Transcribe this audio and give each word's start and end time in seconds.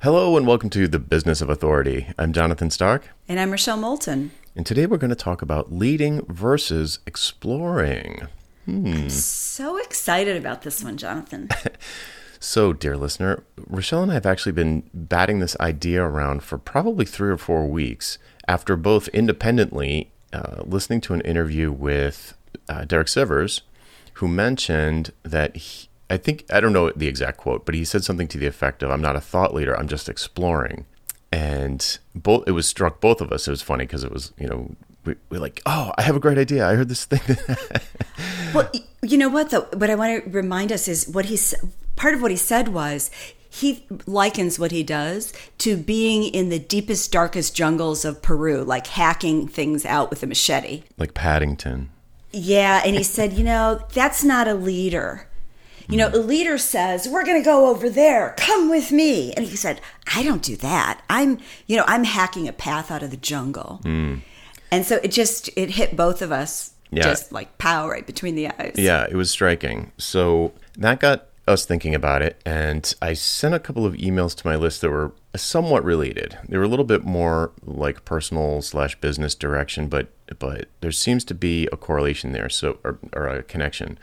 Hello 0.00 0.36
and 0.36 0.46
welcome 0.46 0.70
to 0.70 0.86
The 0.86 1.00
Business 1.00 1.40
of 1.40 1.50
Authority. 1.50 2.06
I'm 2.16 2.32
Jonathan 2.32 2.70
Stark. 2.70 3.08
And 3.28 3.40
I'm 3.40 3.50
Rochelle 3.50 3.76
Moulton. 3.76 4.30
And 4.54 4.64
today 4.64 4.86
we're 4.86 4.96
going 4.96 5.10
to 5.10 5.16
talk 5.16 5.42
about 5.42 5.72
leading 5.72 6.24
versus 6.26 7.00
exploring. 7.04 8.28
Hmm. 8.64 9.08
So 9.08 9.76
excited 9.76 10.36
about 10.36 10.62
this 10.62 10.84
one, 10.84 10.98
Jonathan. 10.98 11.48
so, 12.38 12.72
dear 12.72 12.96
listener, 12.96 13.42
Rochelle 13.56 14.04
and 14.04 14.12
I 14.12 14.14
have 14.14 14.24
actually 14.24 14.52
been 14.52 14.88
batting 14.94 15.40
this 15.40 15.56
idea 15.58 16.04
around 16.04 16.44
for 16.44 16.58
probably 16.58 17.04
three 17.04 17.30
or 17.30 17.36
four 17.36 17.66
weeks 17.66 18.18
after 18.46 18.76
both 18.76 19.08
independently 19.08 20.12
uh, 20.32 20.62
listening 20.64 21.00
to 21.00 21.14
an 21.14 21.22
interview 21.22 21.72
with 21.72 22.34
uh, 22.68 22.84
Derek 22.84 23.08
Sivers, 23.08 23.62
who 24.14 24.28
mentioned 24.28 25.12
that 25.24 25.56
he, 25.56 25.87
I 26.10 26.16
think 26.16 26.44
I 26.50 26.60
don't 26.60 26.72
know 26.72 26.90
the 26.90 27.06
exact 27.08 27.38
quote, 27.38 27.66
but 27.66 27.74
he 27.74 27.84
said 27.84 28.04
something 28.04 28.28
to 28.28 28.38
the 28.38 28.46
effect 28.46 28.82
of, 28.82 28.90
"I'm 28.90 29.02
not 29.02 29.16
a 29.16 29.20
thought 29.20 29.54
leader. 29.54 29.78
I'm 29.78 29.88
just 29.88 30.08
exploring." 30.08 30.86
And 31.30 31.98
both 32.14 32.44
it 32.46 32.52
was 32.52 32.66
struck 32.66 33.00
both 33.00 33.20
of 33.20 33.32
us. 33.32 33.46
It 33.46 33.50
was 33.50 33.62
funny 33.62 33.84
because 33.84 34.04
it 34.04 34.12
was 34.12 34.32
you 34.38 34.48
know 34.48 34.76
we, 35.04 35.16
we're 35.30 35.40
like, 35.40 35.60
"Oh, 35.66 35.92
I 35.98 36.02
have 36.02 36.16
a 36.16 36.20
great 36.20 36.38
idea. 36.38 36.66
I 36.66 36.74
heard 36.74 36.88
this 36.88 37.04
thing." 37.04 37.36
well, 38.54 38.70
you 39.02 39.18
know 39.18 39.28
what 39.28 39.50
though? 39.50 39.68
What 39.74 39.90
I 39.90 39.94
want 39.94 40.24
to 40.24 40.30
remind 40.30 40.72
us 40.72 40.88
is 40.88 41.08
what 41.08 41.26
he's 41.26 41.54
part 41.96 42.14
of 42.14 42.22
what 42.22 42.30
he 42.30 42.36
said 42.36 42.68
was 42.68 43.10
he 43.50 43.86
likens 44.06 44.58
what 44.58 44.70
he 44.70 44.82
does 44.82 45.32
to 45.58 45.76
being 45.76 46.24
in 46.24 46.48
the 46.48 46.58
deepest, 46.58 47.10
darkest 47.10 47.54
jungles 47.54 48.04
of 48.04 48.22
Peru, 48.22 48.62
like 48.62 48.86
hacking 48.86 49.48
things 49.48 49.84
out 49.84 50.10
with 50.10 50.22
a 50.22 50.26
machete. 50.26 50.84
Like 50.96 51.14
Paddington. 51.14 51.90
Yeah. 52.30 52.82
And 52.84 52.94
he 52.94 53.02
said, 53.02 53.32
you 53.32 53.44
know, 53.44 53.82
that's 53.94 54.22
not 54.22 54.48
a 54.48 54.54
leader. 54.54 55.27
You 55.88 55.96
know, 55.96 56.08
a 56.08 56.18
leader 56.18 56.58
says, 56.58 57.08
We're 57.08 57.24
going 57.24 57.40
to 57.40 57.44
go 57.44 57.68
over 57.70 57.88
there. 57.88 58.34
Come 58.36 58.68
with 58.68 58.92
me. 58.92 59.32
And 59.32 59.46
he 59.46 59.56
said, 59.56 59.80
I 60.14 60.22
don't 60.22 60.42
do 60.42 60.56
that. 60.56 61.02
I'm, 61.08 61.38
you 61.66 61.76
know, 61.76 61.84
I'm 61.86 62.04
hacking 62.04 62.46
a 62.46 62.52
path 62.52 62.90
out 62.90 63.02
of 63.02 63.10
the 63.10 63.16
jungle. 63.16 63.80
Mm. 63.84 64.20
And 64.70 64.84
so 64.84 64.96
it 65.02 65.10
just, 65.10 65.48
it 65.56 65.70
hit 65.70 65.96
both 65.96 66.20
of 66.20 66.30
us 66.30 66.74
yeah. 66.90 67.02
just 67.02 67.32
like 67.32 67.56
pow 67.58 67.88
right 67.88 68.06
between 68.06 68.34
the 68.34 68.48
eyes. 68.48 68.74
Yeah, 68.76 69.06
it 69.08 69.14
was 69.14 69.30
striking. 69.30 69.92
So 69.96 70.52
that 70.76 71.00
got 71.00 71.26
us 71.46 71.64
thinking 71.64 71.94
about 71.94 72.22
it. 72.22 72.40
And 72.44 72.94
I 73.00 73.14
sent 73.14 73.54
a 73.54 73.58
couple 73.58 73.86
of 73.86 73.94
emails 73.94 74.36
to 74.36 74.46
my 74.46 74.56
list 74.56 74.82
that 74.82 74.90
were 74.90 75.12
somewhat 75.34 75.84
related. 75.84 76.38
They 76.48 76.58
were 76.58 76.64
a 76.64 76.68
little 76.68 76.84
bit 76.84 77.04
more 77.04 77.52
like 77.64 78.04
personal 78.04 78.62
slash 78.62 79.00
business 79.00 79.34
direction, 79.34 79.88
but 79.88 80.08
but 80.38 80.68
there 80.80 80.92
seems 80.92 81.24
to 81.24 81.34
be 81.34 81.66
a 81.72 81.76
correlation 81.76 82.32
there, 82.32 82.48
so 82.48 82.78
or, 82.84 82.98
or 83.14 83.28
a 83.28 83.42
connection. 83.42 83.98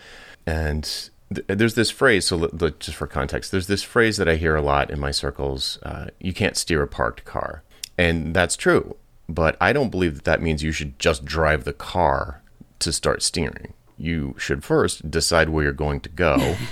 And 0.48 1.10
there's 1.30 1.74
this 1.76 1.90
phrase 1.90 2.28
so 2.28 2.48
just 2.80 2.96
for 2.96 3.08
context 3.08 3.52
there's 3.52 3.68
this 3.68 3.82
phrase 3.82 4.18
that 4.18 4.30
i 4.30 4.36
hear 4.36 4.56
a 4.56 4.62
lot 4.62 4.92
in 4.92 5.00
my 5.00 5.12
circles 5.12 5.80
uh, 5.84 6.08
you 6.20 6.34
can't 6.34 6.56
steer 6.58 6.84
a 6.84 6.88
parked 6.88 7.26
car. 7.26 7.64
And 7.98 8.36
that's 8.36 8.56
true 8.56 8.96
but 9.28 9.58
i 9.60 9.74
don't 9.74 9.90
believe 9.90 10.16
that 10.16 10.24
that 10.26 10.42
means 10.42 10.62
you 10.62 10.72
should 10.72 11.00
just 11.00 11.26
drive 11.26 11.64
the 11.64 11.74
car 11.74 12.42
to 12.80 12.92
start 12.92 13.24
steering. 13.24 13.74
You 13.98 14.36
should 14.38 14.64
first 14.64 15.10
decide 15.10 15.50
where 15.50 15.64
you're 15.64 15.74
going 15.74 16.02
to 16.02 16.10
go. 16.10 16.56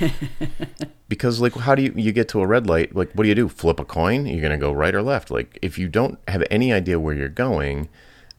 Because 1.09 1.39
like 1.39 1.53
how 1.53 1.75
do 1.75 1.83
you 1.83 1.93
you 1.95 2.11
get 2.11 2.27
to 2.29 2.41
a 2.41 2.47
red 2.47 2.65
light 2.65 2.95
like 2.95 3.11
what 3.13 3.21
do 3.23 3.29
you 3.29 3.35
do? 3.35 3.47
Flip 3.47 3.79
a 3.79 3.85
coin? 3.85 4.25
You're 4.25 4.41
going 4.41 4.51
to 4.51 4.57
go 4.57 4.71
right 4.71 4.95
or 4.95 5.03
left. 5.03 5.29
Like 5.29 5.59
if 5.61 5.77
you 5.77 5.87
don't 5.87 6.17
have 6.27 6.43
any 6.49 6.73
idea 6.73 6.99
where 6.99 7.13
you're 7.13 7.29
going 7.29 7.87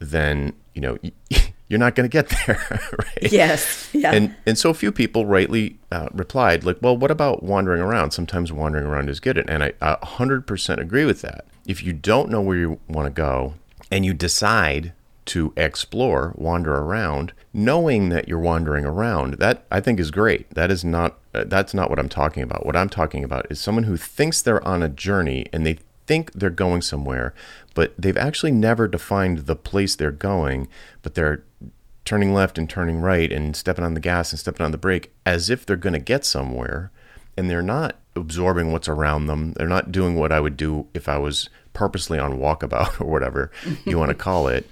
then 0.01 0.55
you 0.75 0.81
know 0.81 0.99
you're 1.69 1.79
not 1.79 1.95
going 1.95 2.09
to 2.09 2.13
get 2.13 2.29
there, 2.47 2.81
right? 2.99 3.33
Yes. 3.33 3.89
Yeah. 3.93 4.13
And 4.13 4.35
and 4.47 4.59
so 4.59 4.75
few 4.75 4.93
people 4.93 5.27
rightly 5.27 5.79
uh, 5.91 6.09
replied 6.13 6.65
like, 6.65 6.79
well, 6.81 6.97
what 6.97 7.11
about 7.11 7.43
wandering 7.43 7.81
around? 7.81 8.13
Sometimes 8.13 8.53
wandering 8.53 8.87
around 8.87 9.09
is 9.09 9.21
good, 9.21 9.39
and 9.39 9.63
I 9.63 9.73
hundred 10.03 10.47
percent 10.47 10.81
agree 10.81 11.05
with 11.05 11.23
that. 11.23 11.47
If 11.67 11.83
you 11.83 11.93
don't 11.93 12.31
know 12.31 12.43
where 12.43 12.57
you 12.57 12.81
want 12.89 13.07
to 13.07 13.11
go 13.11 13.55
and 13.91 14.05
you 14.05 14.13
decide 14.13 14.93
to 15.27 15.55
explore, 15.57 16.35
wander 16.37 16.75
around, 16.75 17.33
knowing 17.53 18.11
that 18.11 18.29
you're 18.29 18.39
wandering 18.39 18.85
around, 18.85 19.35
that 19.35 19.65
I 19.71 19.81
think 19.81 19.99
is 19.99 20.11
great. 20.11 20.51
That 20.51 20.71
is 20.71 20.85
not 20.85 21.19
uh, 21.35 21.45
that's 21.47 21.73
not 21.73 21.89
what 21.89 21.99
I'm 21.99 22.09
talking 22.09 22.43
about. 22.43 22.67
What 22.67 22.77
I'm 22.77 22.91
talking 22.91 23.25
about 23.25 23.47
is 23.51 23.61
someone 23.61 23.85
who 23.85 23.97
thinks 23.97 24.43
they're 24.43 24.67
on 24.67 24.83
a 24.83 24.89
journey 24.89 25.47
and 25.53 25.65
they 25.65 25.79
think 26.07 26.33
they're 26.33 26.51
going 26.51 26.83
somewhere, 26.83 27.33
but 27.75 27.95
they've 27.99 28.17
actually 28.17 28.53
never 28.53 28.87
defined 28.87 29.39
the 29.39 29.57
place 29.57 29.97
they're 29.97 30.11
going, 30.11 30.69
but 31.03 31.15
they're 31.15 31.43
turning 32.05 32.35
left 32.35 32.59
and 32.59 32.69
turning 32.69 33.01
right 33.01 33.33
and 33.33 33.57
stepping 33.57 33.85
on 33.85 33.95
the 33.95 34.01
gas 34.01 34.33
and 34.33 34.39
stepping 34.39 34.65
on 34.65 34.73
the 34.73 34.79
brake 34.79 35.13
as 35.25 35.51
if 35.51 35.65
they're 35.65 35.77
going 35.77 35.95
to 35.95 35.99
get 35.99 36.25
somewhere 36.25 36.91
and 37.37 37.51
they're 37.51 37.63
not 37.63 37.99
absorbing 38.15 38.71
what's 38.71 38.89
around 38.89 39.27
them. 39.27 39.53
They're 39.53 39.69
not 39.69 39.91
doing 39.91 40.15
what 40.15 40.33
I 40.33 40.41
would 40.41 40.57
do 40.57 40.87
if 40.95 41.09
I 41.09 41.19
was 41.19 41.49
purposely 41.73 42.19
on 42.19 42.39
walkabout 42.39 43.01
or 43.01 43.07
whatever 43.07 43.51
you 43.85 43.99
want 43.99 44.11
to 44.11 44.15
call 44.27 44.49
it. 44.49 44.69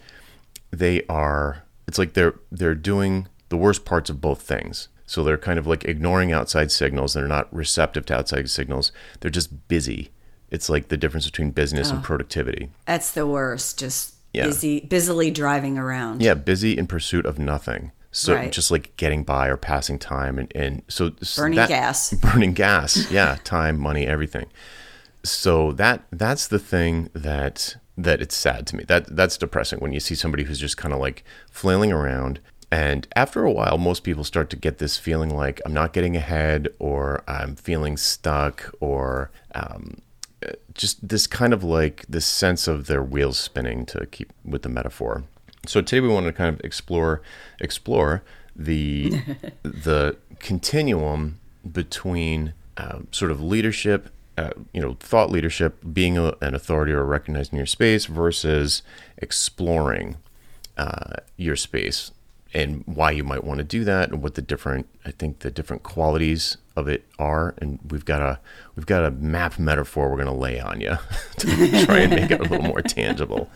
They 0.71 1.03
are 1.09 1.65
it's 1.87 1.99
like 1.99 2.15
they're 2.15 2.35
they're 2.51 2.75
doing 2.75 3.29
the 3.49 3.57
worst 3.57 3.85
parts 3.85 4.11
of 4.11 4.21
both 4.21 4.43
things. 4.43 4.89
So 5.07 5.23
they're 5.23 5.37
kind 5.37 5.59
of 5.59 5.67
like 5.67 5.85
ignoring 5.85 6.33
outside 6.33 6.71
signals. 6.71 7.13
They're 7.13 7.29
not 7.29 7.53
receptive 7.53 8.07
to 8.07 8.17
outside 8.17 8.49
signals. 8.49 8.93
They're 9.21 9.31
just 9.31 9.69
busy 9.69 10.11
it's 10.53 10.69
like 10.69 10.89
the 10.89 10.99
difference 10.99 11.25
between 11.25 11.51
business 11.51 11.89
oh, 11.89 11.95
and 11.95 12.01
ah. 12.01 12.07
productivity. 12.07 12.69
That's 12.87 13.13
the 13.13 13.27
worst. 13.27 13.79
Just 13.79 14.17
yeah. 14.33 14.47
busy, 14.47 14.81
busily 14.81 15.31
driving 15.31 15.79
around. 15.79 16.23
Yeah, 16.23 16.35
busy 16.35 16.77
in 16.77 16.87
pursuit 16.87 17.27
of 17.27 17.39
nothing. 17.39 17.93
So 18.13 18.35
right. 18.35 18.53
just 18.53 18.71
like 18.71 18.95
getting 18.97 19.25
by 19.25 19.49
or 19.49 19.57
passing 19.57 19.99
time, 19.99 20.39
and, 20.39 20.53
and 20.55 20.83
so 20.87 21.13
burning 21.37 21.57
that, 21.57 21.69
gas, 21.69 22.13
burning 22.21 22.53
gas. 22.53 23.11
Yeah, 23.11 23.39
time, 23.43 23.81
money, 23.81 24.07
everything. 24.07 24.47
So 25.25 25.73
that 25.73 26.05
that's 26.11 26.47
the 26.47 26.59
thing 26.59 27.09
that 27.15 27.77
that 27.97 28.21
it's 28.21 28.37
sad 28.37 28.67
to 28.69 28.77
me. 28.77 28.85
That 28.85 29.17
that's 29.17 29.39
depressing 29.39 29.81
when 29.81 29.95
you 29.95 30.01
see 30.01 30.15
somebody 30.15 30.45
who's 30.45 30.59
just 30.59 30.77
kind 30.77 30.93
of 30.93 31.01
like 31.01 31.25
flailing 31.51 31.91
around. 31.91 32.41
And 32.71 33.07
after 33.17 33.45
a 33.45 33.53
while, 33.53 33.77
most 33.77 34.03
people 34.03 34.25
start 34.25 34.49
to 34.51 34.57
get 34.57 34.79
this 34.79 34.97
feeling 34.97 35.35
like 35.35 35.61
I'm 35.65 35.75
not 35.75 35.93
getting 35.93 36.17
ahead, 36.17 36.69
or 36.79 37.23
I'm 37.27 37.57
feeling 37.57 37.97
stuck, 37.97 38.75
or 38.81 39.31
um, 39.55 40.03
just 40.75 41.07
this 41.07 41.27
kind 41.27 41.53
of 41.53 41.63
like 41.63 42.05
this 42.09 42.27
sense 42.27 42.69
of 42.69 42.87
their 42.87 43.03
wheels 43.03 43.39
spinning 43.39 43.87
to 43.87 44.07
keep 44.07 44.33
with 44.45 44.63
the 44.63 44.69
metaphor. 44.69 45.25
So 45.67 45.81
today 45.81 46.01
we 46.01 46.09
want 46.09 46.27
to 46.27 46.33
kind 46.33 46.55
of 46.55 46.61
explore 46.65 47.23
explore 47.61 48.23
the 48.57 49.23
the 49.63 50.17
continuum 50.39 51.39
between 51.71 52.55
uh, 52.77 53.01
sort 53.11 53.31
of 53.31 53.41
leadership, 53.41 54.11
uh, 54.37 54.51
you 54.73 54.81
know, 54.81 54.97
thought 54.99 55.31
leadership, 55.31 55.79
being 55.93 56.19
a, 56.19 56.35
an 56.41 56.55
authority 56.55 56.93
or 56.93 57.05
recognizing 57.05 57.57
your 57.57 57.67
space 57.67 58.07
versus 58.07 58.83
exploring 59.19 60.17
uh, 60.77 61.15
your 61.37 61.57
space 61.57 62.11
and 62.55 62.83
why 62.87 63.11
you 63.11 63.25
might 63.25 63.45
want 63.45 63.59
to 63.59 63.65
do 63.65 63.85
that 63.85 64.11
and 64.11 64.23
what 64.23 64.35
the 64.35 64.43
different 64.43 64.89
I 65.05 65.11
think 65.11 65.41
the 65.41 65.51
different 65.51 65.83
qualities 65.83 66.57
of 66.77 66.89
it 66.89 67.07
are 67.19 67.55
and 67.59 67.79
we've 67.91 68.05
got 68.05 68.23
a 68.23 68.41
we've 68.77 68.87
got 68.87 69.05
a 69.05 69.11
map 69.11 69.59
metaphor 69.59 70.11
we're 70.11 70.17
going 70.17 70.27
to 70.27 70.33
lay 70.33 70.61
on 70.61 70.81
you 70.81 70.97
to 71.39 71.47
try 71.85 72.01
and 72.01 72.11
make 72.11 72.31
it 72.31 72.41
a 72.41 72.43
little 72.43 72.63
more 72.63 72.83
tangible. 72.83 73.51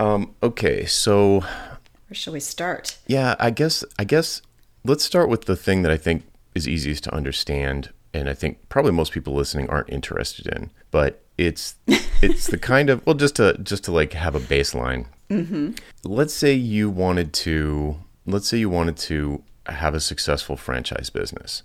Um 0.00 0.34
okay, 0.42 0.84
so 0.86 1.40
where 1.40 2.14
shall 2.14 2.32
we 2.32 2.40
start? 2.40 2.98
Yeah, 3.06 3.36
I 3.38 3.50
guess 3.50 3.84
I 3.98 4.04
guess 4.04 4.42
let's 4.84 5.04
start 5.04 5.28
with 5.28 5.44
the 5.44 5.56
thing 5.56 5.82
that 5.82 5.92
I 5.92 5.96
think 5.96 6.24
is 6.54 6.68
easiest 6.68 7.04
to 7.04 7.14
understand 7.14 7.90
and 8.14 8.28
I 8.28 8.34
think 8.34 8.68
probably 8.68 8.92
most 8.92 9.12
people 9.12 9.34
listening 9.34 9.70
aren't 9.70 9.88
interested 9.88 10.46
in, 10.46 10.70
but 10.90 11.22
it's 11.38 11.76
it's 11.86 12.46
the 12.46 12.58
kind 12.58 12.90
of 12.90 13.04
well 13.06 13.14
just 13.14 13.36
to 13.36 13.56
just 13.62 13.84
to 13.84 13.92
like 13.92 14.12
have 14.12 14.34
a 14.34 14.40
baseline 14.40 15.06
Mm-hmm. 15.32 15.72
Let's 16.04 16.34
say 16.34 16.52
you 16.52 16.90
wanted 16.90 17.32
to, 17.32 17.96
let's 18.26 18.48
say 18.48 18.58
you 18.58 18.68
wanted 18.68 18.96
to 18.98 19.42
have 19.66 19.94
a 19.94 20.00
successful 20.00 20.56
franchise 20.56 21.10
business. 21.10 21.62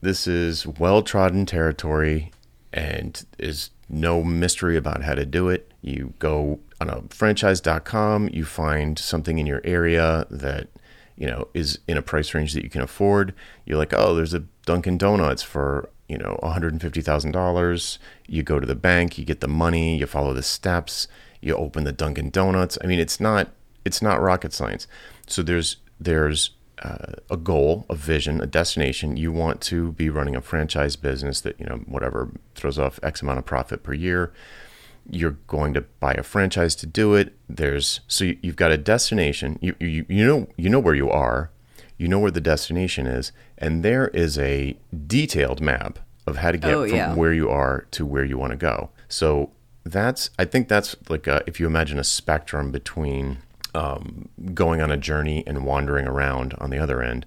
This 0.00 0.26
is 0.26 0.66
well 0.66 1.02
trodden 1.02 1.46
territory 1.46 2.32
and 2.72 3.24
is 3.38 3.70
no 3.88 4.22
mystery 4.22 4.76
about 4.76 5.02
how 5.02 5.14
to 5.14 5.24
do 5.24 5.48
it. 5.48 5.72
You 5.80 6.14
go 6.18 6.60
on 6.80 6.90
a 6.90 7.02
franchise.com, 7.10 8.30
you 8.32 8.44
find 8.44 8.98
something 8.98 9.38
in 9.38 9.46
your 9.46 9.60
area 9.64 10.26
that 10.30 10.68
you 11.16 11.26
know 11.26 11.48
is 11.54 11.78
in 11.88 11.96
a 11.96 12.02
price 12.02 12.34
range 12.34 12.52
that 12.54 12.64
you 12.64 12.70
can 12.70 12.82
afford. 12.82 13.34
You're 13.64 13.78
like, 13.78 13.94
"Oh, 13.94 14.14
there's 14.14 14.34
a 14.34 14.44
Dunkin' 14.66 14.98
Donuts 14.98 15.42
for, 15.42 15.88
you 16.08 16.18
know, 16.18 16.38
$150,000." 16.42 17.98
You 18.26 18.42
go 18.42 18.60
to 18.60 18.66
the 18.66 18.74
bank, 18.74 19.18
you 19.18 19.24
get 19.24 19.40
the 19.40 19.48
money, 19.48 19.98
you 19.98 20.06
follow 20.06 20.34
the 20.34 20.42
steps, 20.42 21.08
you 21.40 21.54
open 21.54 21.84
the 21.84 21.92
Dunkin' 21.92 22.30
Donuts. 22.30 22.78
I 22.82 22.86
mean, 22.86 22.98
it's 22.98 23.20
not 23.20 23.52
it's 23.84 24.02
not 24.02 24.20
rocket 24.20 24.52
science. 24.52 24.86
So 25.26 25.42
there's 25.42 25.78
there's 25.98 26.50
uh, 26.82 27.12
a 27.30 27.36
goal, 27.36 27.86
a 27.90 27.94
vision, 27.94 28.40
a 28.40 28.46
destination. 28.46 29.16
You 29.16 29.32
want 29.32 29.60
to 29.62 29.92
be 29.92 30.08
running 30.10 30.36
a 30.36 30.40
franchise 30.40 30.96
business 30.96 31.40
that 31.42 31.58
you 31.58 31.66
know 31.66 31.76
whatever 31.86 32.30
throws 32.54 32.78
off 32.78 33.00
X 33.02 33.22
amount 33.22 33.38
of 33.38 33.44
profit 33.44 33.82
per 33.82 33.92
year. 33.94 34.32
You're 35.10 35.38
going 35.46 35.72
to 35.74 35.80
buy 36.00 36.12
a 36.12 36.22
franchise 36.22 36.74
to 36.76 36.86
do 36.86 37.14
it. 37.14 37.32
There's 37.48 38.00
so 38.08 38.24
you, 38.24 38.38
you've 38.42 38.56
got 38.56 38.70
a 38.72 38.76
destination. 38.76 39.58
You, 39.62 39.74
you 39.80 40.04
you 40.08 40.26
know 40.26 40.48
you 40.56 40.68
know 40.68 40.80
where 40.80 40.94
you 40.94 41.10
are. 41.10 41.50
You 41.96 42.06
know 42.06 42.20
where 42.20 42.30
the 42.30 42.40
destination 42.40 43.06
is, 43.08 43.32
and 43.56 43.82
there 43.82 44.08
is 44.08 44.38
a 44.38 44.76
detailed 45.06 45.60
map 45.60 45.98
of 46.28 46.36
how 46.36 46.52
to 46.52 46.58
get 46.58 46.72
Oh, 46.74 46.86
from 46.86 46.96
yeah. 46.96 47.14
where 47.14 47.32
you 47.32 47.48
are 47.50 47.86
to 47.90 48.06
where 48.06 48.24
you 48.24 48.38
want 48.38 48.52
to 48.52 48.56
go. 48.56 48.90
So 49.08 49.50
that's 49.84 50.30
I 50.38 50.44
think 50.44 50.68
that's 50.68 50.94
like 51.08 51.26
a, 51.26 51.42
if 51.46 51.58
you 51.58 51.66
imagine 51.66 51.98
a 51.98 52.04
spectrum 52.04 52.70
between 52.70 53.38
um, 53.74 54.28
going 54.54 54.80
on 54.80 54.90
a 54.90 54.96
journey 54.96 55.44
and 55.46 55.64
wandering 55.64 56.06
around 56.06 56.54
on 56.58 56.70
the 56.70 56.78
other 56.78 57.02
end, 57.02 57.26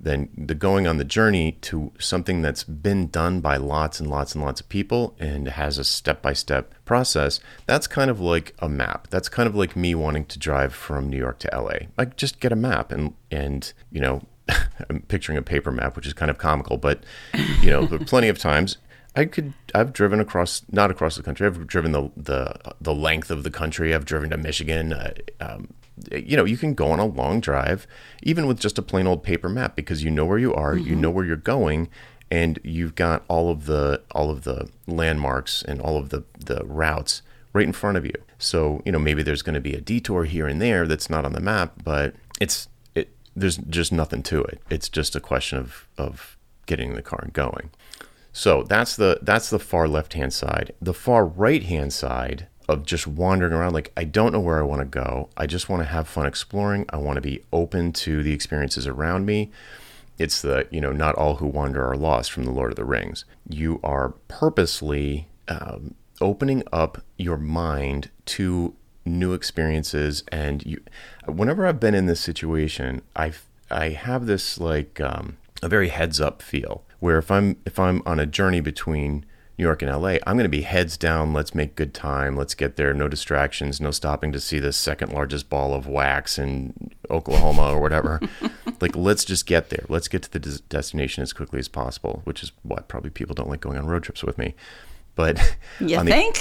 then 0.00 0.28
the 0.36 0.54
going 0.54 0.86
on 0.86 0.96
the 0.96 1.04
journey 1.04 1.52
to 1.60 1.92
something 1.98 2.42
that's 2.42 2.64
been 2.64 3.06
done 3.06 3.40
by 3.40 3.56
lots 3.56 4.00
and 4.00 4.10
lots 4.10 4.34
and 4.34 4.42
lots 4.42 4.60
of 4.60 4.68
people 4.68 5.14
and 5.20 5.46
has 5.46 5.78
a 5.78 5.84
step 5.84 6.20
by 6.20 6.32
step 6.32 6.74
process, 6.84 7.38
that's 7.66 7.86
kind 7.86 8.10
of 8.10 8.20
like 8.20 8.54
a 8.58 8.68
map. 8.68 9.06
That's 9.10 9.28
kind 9.28 9.46
of 9.46 9.54
like 9.54 9.76
me 9.76 9.94
wanting 9.94 10.24
to 10.26 10.38
drive 10.38 10.74
from 10.74 11.08
New 11.08 11.18
York 11.18 11.38
to 11.40 11.50
LA. 11.56 11.86
Like 11.96 12.16
just 12.16 12.40
get 12.40 12.52
a 12.52 12.56
map 12.56 12.90
and 12.90 13.14
and 13.30 13.72
you 13.92 14.00
know 14.00 14.22
I'm 14.90 15.02
picturing 15.02 15.38
a 15.38 15.42
paper 15.42 15.70
map, 15.70 15.94
which 15.94 16.06
is 16.06 16.14
kind 16.14 16.30
of 16.30 16.38
comical, 16.38 16.78
but 16.78 17.04
you 17.60 17.70
know, 17.70 17.86
plenty 17.86 18.28
of 18.28 18.38
times 18.38 18.78
I 19.14 19.26
could. 19.26 19.52
I've 19.74 19.92
driven 19.92 20.20
across, 20.20 20.62
not 20.70 20.90
across 20.90 21.16
the 21.16 21.22
country. 21.22 21.46
I've 21.46 21.66
driven 21.66 21.92
the 21.92 22.10
the 22.16 22.54
the 22.80 22.94
length 22.94 23.30
of 23.30 23.42
the 23.42 23.50
country. 23.50 23.94
I've 23.94 24.04
driven 24.04 24.30
to 24.30 24.36
Michigan. 24.36 24.92
Uh, 24.92 25.14
um, 25.40 25.74
you 26.10 26.36
know, 26.36 26.44
you 26.44 26.56
can 26.56 26.74
go 26.74 26.90
on 26.90 26.98
a 26.98 27.06
long 27.06 27.40
drive, 27.40 27.86
even 28.22 28.46
with 28.46 28.58
just 28.58 28.78
a 28.78 28.82
plain 28.82 29.06
old 29.06 29.22
paper 29.22 29.48
map, 29.48 29.76
because 29.76 30.02
you 30.02 30.10
know 30.10 30.24
where 30.24 30.38
you 30.38 30.54
are, 30.54 30.76
you 30.76 30.92
mm-hmm. 30.92 31.00
know 31.00 31.10
where 31.10 31.24
you're 31.24 31.36
going, 31.36 31.88
and 32.30 32.58
you've 32.64 32.94
got 32.94 33.24
all 33.28 33.50
of 33.50 33.66
the 33.66 34.00
all 34.12 34.30
of 34.30 34.44
the 34.44 34.68
landmarks 34.86 35.62
and 35.62 35.80
all 35.80 35.96
of 35.96 36.08
the 36.08 36.24
the 36.38 36.64
routes 36.64 37.22
right 37.52 37.66
in 37.66 37.72
front 37.72 37.96
of 37.96 38.06
you. 38.06 38.14
So 38.38 38.82
you 38.84 38.92
know, 38.92 38.98
maybe 38.98 39.22
there's 39.22 39.42
going 39.42 39.54
to 39.54 39.60
be 39.60 39.74
a 39.74 39.80
detour 39.80 40.24
here 40.24 40.46
and 40.46 40.60
there 40.60 40.86
that's 40.86 41.10
not 41.10 41.24
on 41.24 41.32
the 41.32 41.40
map, 41.40 41.74
but 41.84 42.14
it's 42.40 42.68
it. 42.94 43.10
There's 43.36 43.58
just 43.58 43.92
nothing 43.92 44.22
to 44.24 44.42
it. 44.44 44.60
It's 44.70 44.88
just 44.88 45.14
a 45.14 45.20
question 45.20 45.58
of 45.58 45.86
of 45.98 46.36
getting 46.66 46.90
in 46.90 46.96
the 46.96 47.02
car 47.02 47.20
and 47.22 47.32
going. 47.32 47.70
So 48.32 48.62
that's 48.62 48.96
the 48.96 49.18
that's 49.22 49.50
the 49.50 49.58
far 49.58 49.86
left 49.86 50.14
hand 50.14 50.32
side. 50.32 50.72
The 50.80 50.94
far 50.94 51.26
right 51.26 51.62
hand 51.62 51.92
side 51.92 52.48
of 52.72 52.86
just 52.86 53.06
wandering 53.06 53.52
around 53.52 53.72
like 53.72 53.92
I 53.96 54.04
don't 54.04 54.32
know 54.32 54.40
where 54.40 54.58
I 54.58 54.62
want 54.62 54.80
to 54.80 54.86
go. 54.86 55.28
I 55.36 55.46
just 55.46 55.68
want 55.68 55.82
to 55.82 55.88
have 55.88 56.08
fun 56.08 56.26
exploring. 56.26 56.86
I 56.90 56.96
want 56.96 57.16
to 57.16 57.20
be 57.20 57.44
open 57.52 57.92
to 57.94 58.22
the 58.22 58.32
experiences 58.32 58.86
around 58.86 59.26
me. 59.26 59.50
It's 60.18 60.42
the, 60.42 60.66
you 60.70 60.80
know, 60.80 60.92
not 60.92 61.14
all 61.16 61.36
who 61.36 61.46
wander 61.46 61.84
are 61.86 61.96
lost 61.96 62.30
from 62.32 62.44
the 62.44 62.50
Lord 62.50 62.70
of 62.70 62.76
the 62.76 62.84
Rings. 62.84 63.24
You 63.48 63.80
are 63.82 64.10
purposely 64.28 65.26
um, 65.48 65.94
opening 66.20 66.62
up 66.72 67.02
your 67.16 67.36
mind 67.36 68.10
to 68.26 68.74
new 69.04 69.32
experiences 69.32 70.22
and 70.30 70.64
you 70.64 70.80
whenever 71.26 71.66
I've 71.66 71.80
been 71.80 71.94
in 71.94 72.06
this 72.06 72.20
situation, 72.20 73.02
I 73.16 73.32
I 73.70 73.90
have 73.90 74.26
this 74.26 74.58
like 74.60 75.00
um, 75.00 75.38
a 75.62 75.68
very 75.68 75.88
heads 75.88 76.20
up 76.20 76.42
feel 76.42 76.84
where 77.00 77.18
if 77.18 77.30
I'm 77.30 77.56
if 77.66 77.78
I'm 77.78 78.02
on 78.06 78.20
a 78.20 78.26
journey 78.26 78.60
between 78.60 79.24
New 79.58 79.64
York 79.64 79.82
and 79.82 79.90
LA, 79.90 80.16
I'm 80.26 80.36
going 80.36 80.44
to 80.44 80.48
be 80.48 80.62
heads 80.62 80.96
down. 80.96 81.32
Let's 81.32 81.54
make 81.54 81.76
good 81.76 81.92
time. 81.92 82.36
Let's 82.36 82.54
get 82.54 82.76
there. 82.76 82.94
No 82.94 83.06
distractions. 83.06 83.80
No 83.80 83.90
stopping 83.90 84.32
to 84.32 84.40
see 84.40 84.58
the 84.58 84.72
second 84.72 85.12
largest 85.12 85.50
ball 85.50 85.74
of 85.74 85.86
wax 85.86 86.38
in 86.38 86.90
Oklahoma 87.10 87.72
or 87.72 87.80
whatever. 87.80 88.20
like, 88.80 88.96
let's 88.96 89.24
just 89.24 89.46
get 89.46 89.68
there. 89.68 89.84
Let's 89.88 90.08
get 90.08 90.22
to 90.22 90.32
the 90.32 90.38
des- 90.38 90.62
destination 90.68 91.22
as 91.22 91.32
quickly 91.32 91.58
as 91.58 91.68
possible, 91.68 92.22
which 92.24 92.42
is 92.42 92.52
what 92.62 92.88
probably 92.88 93.10
people 93.10 93.34
don't 93.34 93.48
like 93.48 93.60
going 93.60 93.76
on 93.76 93.86
road 93.86 94.04
trips 94.04 94.24
with 94.24 94.38
me. 94.38 94.54
But 95.14 95.56
You 95.80 96.02
the- 96.02 96.04
think? 96.04 96.36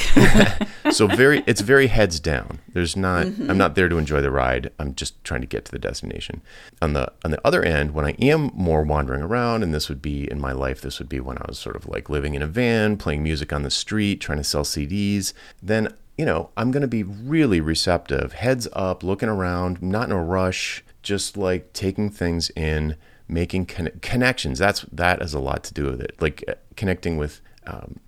so 0.92 1.08
very 1.08 1.44
it's 1.48 1.62
very 1.62 1.88
heads 1.88 2.20
down. 2.20 2.60
There's 2.74 2.96
not 2.96 3.26
Mm-hmm. 3.28 3.50
i'm 3.50 3.58
not 3.58 3.76
there 3.76 3.90
to 3.90 3.98
enjoy 3.98 4.22
the 4.22 4.32
ride. 4.32 4.72
I'm 4.80 4.96
just 4.96 5.22
trying 5.24 5.42
to 5.42 5.48
get 5.48 5.66
to 5.66 5.72
the 5.72 5.80
destination. 5.80 6.42
On 6.82 6.94
the 6.94 7.12
on 7.26 7.32
the 7.32 7.40
other 7.46 7.64
end 7.64 7.94
when 7.94 8.06
i 8.06 8.12
am 8.20 8.52
more 8.54 8.84
wandering 8.84 9.22
around 9.22 9.62
and 9.64 9.74
this 9.74 9.90
would 9.90 10.02
be 10.02 10.30
in 10.32 10.40
my 10.40 10.52
life 10.52 10.82
this 10.82 11.00
would 11.00 11.10
be 11.10 11.20
when 11.20 11.38
i 11.38 11.46
was 11.48 11.60
sort 11.60 11.76
of 11.76 11.88
like 11.88 12.10
living 12.10 12.34
in 12.34 12.42
a 12.42 12.48
van 12.48 12.98
playing 12.98 13.22
music 13.24 13.52
on 13.54 13.64
the 13.64 13.70
street 13.70 14.20
trying 14.22 14.38
to 14.38 14.44
sell 14.44 14.64
cds 14.64 15.34
then 15.62 15.94
you 16.18 16.26
know 16.26 16.50
i'm 16.58 16.72
going 16.72 16.82
to 16.82 16.88
be 16.88 17.04
really 17.04 17.62
receptive 17.62 18.34
heads 18.34 18.68
up 18.74 19.04
looking 19.04 19.30
around 19.30 19.82
not 19.82 20.08
in 20.08 20.12
a 20.12 20.24
rush 20.24 20.84
just 21.04 21.38
like 21.38 21.72
taking 21.74 22.10
things 22.10 22.50
in 22.56 22.96
making 23.28 23.66
con- 23.66 23.90
connections. 24.02 24.60
That's 24.60 24.82
that 24.92 25.22
has 25.22 25.34
a 25.34 25.40
lot 25.40 25.64
to 25.66 25.74
do 25.74 25.86
with 25.86 26.02
it. 26.02 26.16
Like 26.20 26.44
uh, 26.48 26.54
connecting 26.76 27.18
with 27.18 27.42
um, 27.66 28.00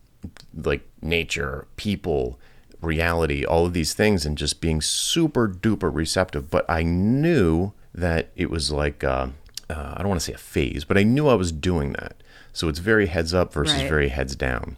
like 0.56 0.88
nature, 1.02 1.68
people, 1.75 2.40
reality, 2.81 3.46
all 3.46 3.66
of 3.66 3.74
these 3.74 3.94
things, 3.94 4.25
and 4.25 4.38
just 4.38 4.62
being 4.62 4.81
super 4.81 5.48
duper 5.48 5.94
receptive. 5.94 6.50
But 6.50 6.66
I 6.70 6.84
knew 6.84 7.74
that 7.94 8.30
it 8.36 8.50
was 8.50 8.72
like, 8.72 9.04
uh, 9.04 9.28
uh, 9.70 9.94
I 9.96 10.00
don't 10.00 10.10
want 10.10 10.20
to 10.22 10.25
say 10.25 10.34
a 10.34 10.38
phase, 10.38 10.84
but 10.84 10.98
I 10.98 11.04
knew 11.04 11.28
I 11.28 11.36
was 11.36 11.52
doing 11.52 11.94
that. 11.94 12.16
So 12.52 12.68
it's 12.68 12.80
very 12.80 13.08
heads 13.08 13.34
up 13.34 13.54
versus 13.54 13.81
Right. 13.81 13.90
very 13.90 14.10
heads 14.10 14.36
down. 14.36 14.78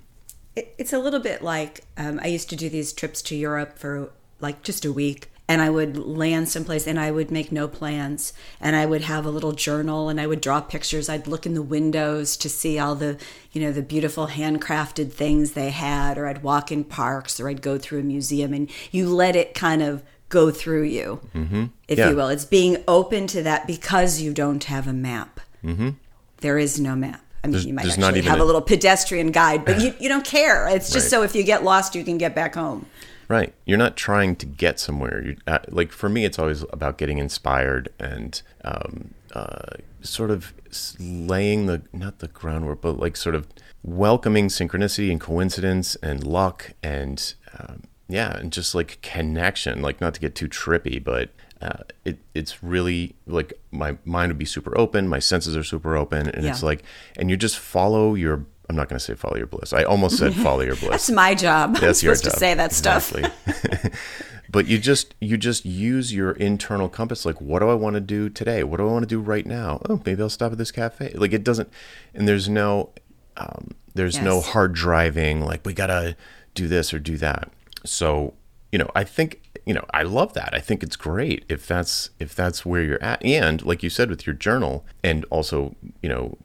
It- 0.56 0.74
it's 0.77 0.94
a 0.94 1.00
little 1.00 1.19
bit 1.19 1.42
like 1.42 1.81
um, 1.97 2.19
I 2.24 2.27
used 2.27 2.50
to 2.51 2.56
do 2.56 2.69
these 2.69 2.94
trips 2.94 3.21
to 3.24 3.36
Europe 3.36 3.77
for 3.77 4.12
like 4.39 4.63
just 4.63 4.86
a 4.86 4.94
week. 4.94 5.31
And 5.47 5.62
I 5.62 5.69
would 5.69 5.95
land 5.95 6.50
someplace 6.50 6.88
and 6.88 7.00
I 7.00 7.12
would 7.12 7.30
make 7.30 7.51
no 7.51 7.68
plans. 7.68 8.33
And 8.59 8.75
I 8.75 8.86
would 8.88 9.01
have 9.03 9.25
a 9.25 9.30
little 9.30 9.51
journal 9.51 10.09
and 10.09 10.19
I 10.19 10.25
would 10.25 10.42
draw 10.42 10.59
pictures. 10.59 11.07
I'd 11.07 11.27
look 11.27 11.45
in 11.45 11.53
the 11.53 11.62
windows 11.62 12.36
to 12.38 12.50
see 12.50 12.80
all 12.80 12.95
the, 12.95 13.19
you 13.51 13.62
know, 13.62 13.71
the 13.71 13.83
beautiful 13.83 14.27
handcrafted 14.27 15.12
things 15.12 15.51
they 15.51 15.69
had. 15.69 16.18
Or 16.18 16.25
I'd 16.27 16.42
walk 16.42 16.71
in 16.71 16.83
parks 16.83 17.39
or 17.39 17.47
I'd 17.47 17.62
go 17.62 17.77
through 17.77 18.00
a 18.00 18.03
museum. 18.03 18.53
And 18.53 18.71
you 18.92 19.07
let 19.07 19.36
it 19.36 19.53
kind 19.53 19.83
of 19.83 20.01
go 20.30 20.50
through 20.50 20.83
you, 20.83 21.21
mm-hmm. 21.36 21.65
if 21.88 22.00
Yeah. 22.00 22.09
you 22.09 22.15
will. 22.15 22.30
It's 22.30 22.45
being 22.45 22.83
open 22.88 23.27
to 23.27 23.44
that 23.44 23.68
because 23.68 24.19
you 24.21 24.33
don't 24.33 24.63
have 24.63 24.88
a 24.88 24.94
map. 24.94 25.39
Mm-hmm. 25.63 25.89
There 26.38 26.57
is 26.57 26.80
no 26.80 26.95
map. 26.95 27.21
I 27.45 27.47
mean, 27.47 27.51
There's- 27.53 27.65
you 27.68 27.74
might 27.74 27.86
not 27.86 28.07
actually 28.07 28.19
even 28.19 28.30
have 28.31 28.39
a- 28.39 28.44
a 28.44 28.45
little 28.45 28.62
pedestrian 28.62 29.31
guide, 29.31 29.63
but 29.65 29.80
you, 29.81 29.94
you 30.00 30.09
don't 30.09 30.25
care. 30.25 30.68
It's 30.68 30.92
just 30.92 31.06
Right. 31.06 31.09
so 31.12 31.24
if 31.24 31.36
you 31.36 31.44
get 31.44 31.63
lost, 31.63 31.94
you 31.95 32.03
can 32.03 32.18
get 32.18 32.33
back 32.36 32.56
home. 32.56 32.88
Right. 33.27 33.53
You're 33.65 33.77
not 33.77 33.95
trying 33.97 34.36
to 34.38 34.45
get 34.45 34.80
somewhere. 34.80 35.24
You 35.25 35.38
uh, 35.47 35.59
like 35.69 35.92
for 35.92 36.09
me, 36.09 36.25
it's 36.25 36.38
always 36.38 36.63
about 36.71 36.97
getting 36.97 37.18
inspired 37.18 37.89
and 38.00 38.39
um, 38.63 39.13
uh, 39.33 39.77
sort 40.01 40.30
of 40.31 40.53
laying 41.00 41.65
the 41.65 41.81
not 41.94 42.19
the 42.19 42.27
groundwork, 42.27 42.81
but 42.81 43.00
like 43.00 43.18
sort 43.18 43.33
of 43.36 43.47
welcoming 43.83 44.47
synchronicity 44.47 45.09
and 45.12 45.19
coincidence 45.19 45.95
and 45.97 46.24
luck 46.25 46.74
and 46.83 47.33
um, 47.59 47.83
yeah, 48.07 48.38
and 48.38 48.51
just 48.51 48.75
like 48.75 49.00
connection. 49.01 49.81
Like 49.81 50.00
not 50.01 50.13
to 50.15 50.19
get 50.19 50.36
too 50.36 50.47
trippy, 50.47 51.03
but 51.03 51.30
uh, 51.62 51.84
it 52.04 52.19
it's 52.34 52.63
really 52.63 53.16
like 53.25 53.54
my 53.72 53.98
mind 54.06 54.30
would 54.30 54.38
be 54.38 54.46
super 54.46 54.78
open, 54.78 55.07
my 55.07 55.19
senses 55.19 55.56
are 55.56 55.63
super 55.63 55.96
open, 55.96 56.28
and 56.30 56.46
it's 56.46 56.62
like, 56.62 56.84
and 57.18 57.30
you 57.30 57.38
just 57.38 57.57
follow 57.57 58.13
your. 58.13 58.46
I'm 58.68 58.75
not 58.75 58.90
going 58.90 58.98
to 58.98 59.04
say 59.04 59.13
follow 59.13 59.38
your 59.38 59.46
bliss. 59.46 59.74
I 59.74 59.84
almost 59.84 60.18
said 60.18 60.34
follow 60.34 60.62
your 60.62 60.75
bliss. 60.78 60.90
That's 60.90 61.12
my 61.12 61.36
job. 61.36 61.75
I'm 61.75 61.81
That's 61.81 62.02
your 62.02 62.16
supposed 62.16 62.34
to 62.34 62.40
say 62.40 62.56
that 62.56 62.74
stuff. 62.74 63.16
Exactly. 63.16 63.92
but 64.50 64.66
you 64.66 64.80
just 64.80 65.14
you 65.21 65.38
just 65.38 65.66
use 65.66 66.14
your 66.14 66.31
internal 66.31 66.90
compass. 66.90 67.26
Like, 67.26 67.40
what 67.40 67.59
do 67.59 67.69
I 67.69 67.76
want 67.76 67.94
to 67.94 68.00
do 68.00 68.28
today? 68.28 68.64
What 68.64 68.78
do 68.78 68.88
I 68.88 68.92
want 68.92 69.04
to 69.04 69.07
do 69.07 69.19
right 69.19 69.45
now? 69.45 69.81
Oh, 69.88 70.02
maybe 70.06 70.21
I'll 70.21 70.30
stop 70.30 70.52
at 70.52 70.57
this 70.57 70.71
cafe. 70.71 71.14
Like, 71.14 71.31
it 71.31 71.44
doesn't. 71.44 71.69
And 72.14 72.28
there's 72.28 72.50
no 72.50 72.90
um, 73.38 73.76
there's 73.94 74.19
no 74.19 74.42
hard 74.42 74.74
driving. 74.74 75.42
Like, 75.42 75.66
we 75.66 75.74
gotta 75.74 76.16
do 76.56 76.68
this 76.68 76.94
or 76.94 77.00
do 77.00 77.18
that. 77.18 77.52
So 77.85 78.33
you 78.71 78.80
know, 78.80 78.90
I 78.95 79.04
think 79.04 79.42
you 79.66 79.74
know, 79.74 79.86
I 79.94 80.04
love 80.04 80.34
that. 80.34 80.50
I 80.54 80.60
think 80.60 80.84
it's 80.84 80.95
great 80.95 81.44
if 81.50 81.68
that's 81.68 82.12
if 82.19 82.36
that's 82.36 82.66
where 82.66 82.84
you're 82.84 83.04
at. 83.04 83.24
And 83.26 83.64
like 83.66 83.84
you 83.84 83.90
said 83.90 84.10
with 84.10 84.28
your 84.28 84.36
journal, 84.36 84.86
and 85.04 85.26
also 85.26 85.76
you 86.02 86.10
know, 86.10 86.38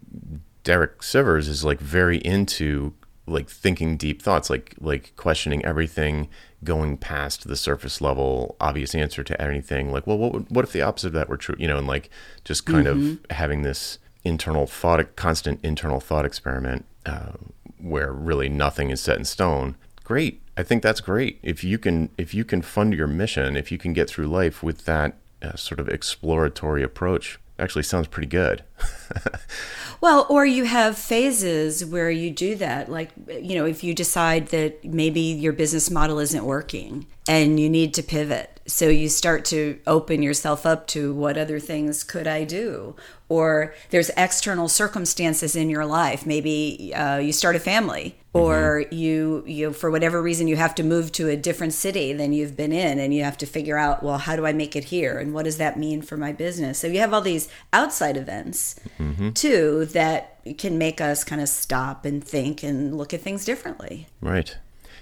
Derek 0.65 1.01
Sivers 1.01 1.49
is 1.49 1.65
like 1.65 1.81
very 1.81 2.19
into 2.19 2.95
like 3.27 3.49
thinking 3.49 3.97
deep 3.97 4.23
thoughts, 4.23 4.51
like 4.51 4.75
like 4.81 5.15
questioning 5.17 5.65
everything, 5.65 6.29
going 6.65 6.97
past 6.97 7.47
the 7.47 7.57
surface 7.57 8.01
level 8.01 8.57
obvious 8.61 8.95
answer 8.95 9.23
to 9.23 9.41
anything. 9.41 9.93
Like, 9.93 10.07
well, 10.07 10.19
what 10.19 10.33
would, 10.33 10.47
what 10.51 10.65
if 10.65 10.73
the 10.73 10.83
opposite 10.83 11.09
of 11.09 11.13
that 11.15 11.29
were 11.29 11.37
true? 11.37 11.57
You 11.59 11.69
know, 11.69 11.79
and 11.79 11.87
like 11.87 12.11
just 12.45 12.67
kind 12.67 12.87
of 12.87 13.19
having 13.31 13.63
this 13.63 13.99
internal 14.25 14.67
thought, 14.67 15.17
constant 15.17 15.61
internal 15.63 16.01
thought 16.01 16.25
experiment, 16.25 16.85
uh, 17.07 17.33
where 17.79 18.13
really 18.13 18.49
nothing 18.49 18.91
is 18.91 19.01
set 19.01 19.19
in 19.19 19.25
stone. 19.25 19.77
Great, 20.05 20.43
I 20.61 20.63
think 20.63 20.83
that's 20.83 21.01
great. 21.01 21.39
If 21.43 21.65
you 21.65 21.79
can 21.79 22.11
if 22.19 22.35
you 22.35 22.45
can 22.45 22.61
fund 22.61 22.93
your 22.93 23.07
mission, 23.07 23.57
if 23.57 23.73
you 23.73 23.79
can 23.79 23.95
get 23.95 24.11
through 24.11 24.27
life 24.27 24.63
with 24.63 24.85
that 24.85 25.17
uh, 25.41 25.57
sort 25.57 25.81
of 25.81 25.89
exploratory 25.89 26.83
approach, 26.83 27.41
actually 27.59 27.85
sounds 27.85 28.09
pretty 28.09 28.29
good. 28.29 28.63
Well, 30.01 30.27
or 30.31 30.47
you 30.47 30.65
have 30.65 30.97
phases 30.97 31.85
where 31.85 32.11
you 32.11 32.31
do 32.31 32.57
that. 32.57 32.91
Like, 32.91 33.11
you 33.29 33.55
know, 33.55 33.67
if 33.67 33.85
you 33.85 33.95
decide 33.95 34.49
that 34.49 34.83
maybe 34.83 35.21
your 35.21 35.53
business 35.53 35.91
model 35.91 36.19
isn't 36.19 36.45
working 36.45 37.07
and 37.29 37.61
you 37.61 37.69
need 37.69 37.93
to 37.95 38.03
pivot. 38.03 38.61
So 38.67 38.89
you 38.89 39.11
start 39.11 39.45
to 39.47 39.79
open 39.87 40.23
yourself 40.23 40.65
up 40.65 40.87
to 40.89 41.13
what 41.13 41.37
other 41.37 41.61
things 41.61 42.03
could 42.03 42.27
I 42.27 42.45
do? 42.45 42.97
Or 43.29 43.75
there's 43.91 44.11
external 44.17 44.69
circumstances 44.69 45.55
in 45.55 45.69
your 45.69 45.85
life. 45.85 46.25
Maybe 46.25 46.95
uh, 46.95 47.19
you 47.19 47.33
start 47.33 47.57
a 47.57 47.61
family 47.61 48.17
or 48.33 48.83
mm-hmm. 48.85 48.95
you 48.95 49.45
you 49.47 49.73
for 49.73 49.91
whatever 49.91 50.23
reason 50.23 50.47
you 50.47 50.57
have 50.57 50.75
to 50.75 50.83
move 50.83 51.11
to 51.11 51.29
a 51.29 51.37
different 51.37 51.73
city 51.73 52.13
than 52.13 52.33
you've 52.33 52.57
been 52.57 52.73
in 52.73 52.99
and 52.99 53.13
you 53.13 53.25
have 53.25 53.37
to 53.37 53.47
figure 53.47 53.77
out 53.77 54.03
well 54.03 54.19
how 54.19 54.37
do 54.37 54.47
i 54.47 54.53
make 54.53 54.77
it 54.77 54.85
here 54.85 55.19
and 55.19 55.35
what 55.35 55.45
does 55.45 55.59
that 55.59 55.79
mean 55.79 56.01
for 56.01 56.17
my 56.17 56.33
business 56.33 56.79
so 56.79 56.87
you 56.87 57.01
have 57.01 57.13
all 57.13 57.21
these 57.21 57.49
outside 57.73 58.17
events 58.17 58.79
mm-hmm. 58.99 59.31
too 59.31 59.85
that 59.87 60.39
can 60.59 60.79
make 60.79 61.01
us 61.01 61.25
kind 61.25 61.41
of 61.41 61.49
stop 61.49 62.05
and 62.05 62.23
think 62.23 62.63
and 62.63 62.97
look 62.97 63.13
at 63.13 63.21
things 63.21 63.45
differently 63.45 64.07
Right. 64.21 64.57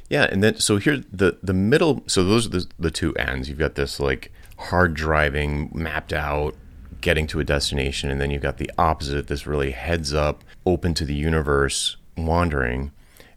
Yeah, 0.09 0.25
and 0.25 0.43
then 0.43 0.59
so 0.59 0.79
here 0.79 1.03
the 1.13 1.39
the 1.43 1.53
middle. 1.53 2.03
So 2.07 2.25
those 2.25 2.47
are 2.47 2.51
the 2.51 2.67
the 2.79 2.91
two 2.91 3.15
ends. 3.17 3.49
You've 3.49 3.59
got 3.59 3.75
this 3.75 4.01
like 4.01 4.33
hard 4.57 4.95
driving, 4.95 5.71
mapped 5.75 6.13
out, 6.13 6.55
getting 7.01 7.27
to 7.29 7.41
a 7.41 7.45
destination, 7.45 8.11
and 8.11 8.21
then 8.21 8.31
you've 8.31 8.43
got 8.43 8.57
the 8.57 8.71
opposite. 8.79 9.27
This 9.27 9.47
really 9.47 9.73
heads 9.73 10.15
up, 10.15 10.45
open 10.65 10.95
to 10.95 11.05
the 11.05 11.15
universe, 11.15 11.97
wandering. 12.17 12.91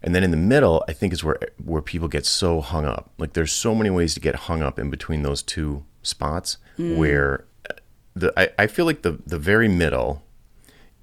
And 0.04 0.16
then 0.16 0.24
in 0.24 0.32
the 0.32 0.38
middle, 0.38 0.84
I 0.88 0.94
think 0.94 1.14
is 1.14 1.24
where 1.24 1.38
where 1.64 1.82
people 1.82 2.08
get 2.08 2.26
so 2.26 2.62
hung 2.62 2.86
up. 2.86 3.12
Like 3.18 3.34
there's 3.34 3.52
so 3.52 3.76
many 3.76 3.90
ways 3.90 4.14
to 4.16 4.20
get 4.20 4.36
hung 4.36 4.62
up 4.64 4.80
in 4.80 4.90
between 4.90 5.22
those 5.22 5.42
two 5.44 5.84
spots. 6.02 6.58
Where 6.98 7.46
uh, 7.70 7.76
the 8.16 8.34
I, 8.40 8.50
I 8.64 8.68
feel 8.68 8.86
like 8.86 9.04
the 9.04 9.20
the 9.26 9.38
very 9.40 9.68
middle 9.68 10.24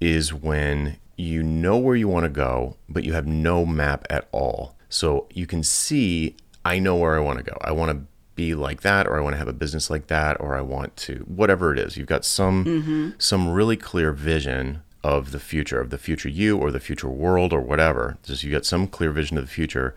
is 0.01 0.33
when 0.33 0.97
you 1.15 1.43
know 1.43 1.77
where 1.77 1.95
you 1.95 2.07
want 2.07 2.23
to 2.23 2.29
go, 2.29 2.77
but 2.87 3.03
you 3.03 3.13
have 3.13 3.27
no 3.27 3.65
map 3.65 4.05
at 4.09 4.27
all. 4.31 4.75
So 4.89 5.27
you 5.33 5.45
can 5.45 5.63
see, 5.63 6.35
I 6.65 6.79
know 6.79 6.95
where 6.95 7.15
I 7.15 7.19
want 7.19 7.37
to 7.39 7.43
go. 7.43 7.57
I 7.61 7.71
want 7.71 7.91
to 7.91 8.05
be 8.35 8.55
like 8.55 8.81
that, 8.81 9.05
or 9.05 9.17
I 9.17 9.21
want 9.21 9.33
to 9.33 9.37
have 9.37 9.49
a 9.49 9.53
business 9.53 9.89
like 9.89 10.07
that, 10.07 10.39
or 10.39 10.55
I 10.55 10.61
want 10.61 10.95
to 10.97 11.25
whatever 11.27 11.73
it 11.73 11.79
is. 11.79 11.97
You've 11.97 12.07
got 12.07 12.25
some 12.25 13.15
some 13.17 13.49
really 13.49 13.77
clear 13.77 14.11
vision 14.13 14.81
of 15.03 15.31
the 15.31 15.39
future, 15.39 15.79
of 15.79 15.89
the 15.89 15.97
future 15.97 16.29
you, 16.29 16.57
or 16.57 16.71
the 16.71 16.79
future 16.79 17.09
world, 17.09 17.53
or 17.53 17.61
whatever. 17.61 18.17
Just 18.23 18.43
you 18.43 18.51
got 18.51 18.65
some 18.65 18.87
clear 18.87 19.11
vision 19.11 19.37
of 19.37 19.45
the 19.45 19.51
future, 19.51 19.95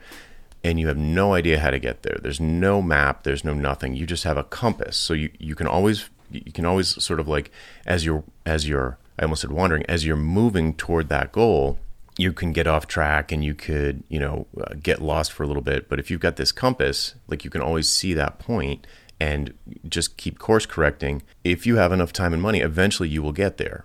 and 0.63 0.79
you 0.79 0.89
have 0.89 0.97
no 0.97 1.35
idea 1.35 1.59
how 1.59 1.71
to 1.71 1.79
get 1.79 2.03
there. 2.03 2.19
There's 2.23 2.41
no 2.41 2.81
map. 2.81 3.25
There's 3.25 3.45
no 3.45 3.55
nothing. 3.55 3.97
You 3.97 4.07
just 4.07 4.25
have 4.25 4.37
a 4.37 4.45
compass. 4.45 4.97
So 4.97 5.15
you 5.15 5.31
you 5.39 5.55
can 5.55 5.67
always 5.67 6.09
you 6.31 6.53
can 6.53 6.65
always 6.65 7.03
sort 7.03 7.21
of 7.21 7.29
like 7.29 7.51
as 7.87 8.05
you're 8.05 8.25
as 8.47 8.69
you're 8.69 8.99
I 9.19 9.25
almost 9.25 9.43
said 9.43 9.53
wandering 9.53 9.85
as 9.89 10.05
you're 10.07 10.17
moving 10.17 10.75
toward 10.75 11.09
that 11.09 11.33
goal 11.33 11.79
you 12.19 12.33
can 12.33 12.53
get 12.53 12.67
off 12.67 12.87
track 12.87 13.33
and 13.33 13.45
you 13.45 13.55
could 13.55 14.03
you 14.09 14.19
know 14.19 14.47
uh, 14.61 14.75
get 14.83 15.01
lost 15.01 15.33
for 15.33 15.43
a 15.43 15.47
little 15.47 15.63
bit 15.63 15.89
but 15.89 15.99
if 15.99 16.11
you've 16.11 16.21
got 16.21 16.37
this 16.37 16.53
compass 16.53 17.15
like 17.29 17.45
you 17.45 17.51
can 17.51 17.61
always 17.61 17.89
see 17.89 18.15
that 18.15 18.39
point 18.39 18.87
and 19.21 19.55
just 19.89 20.17
keep 20.17 20.39
course 20.39 20.67
correcting 20.67 21.23
if 21.45 21.67
you 21.67 21.77
have 21.77 21.93
enough 21.93 22.13
time 22.13 22.33
and 22.33 22.43
money 22.43 22.61
eventually 22.61 23.09
you 23.09 23.23
will 23.23 23.33
get 23.33 23.57
there 23.57 23.85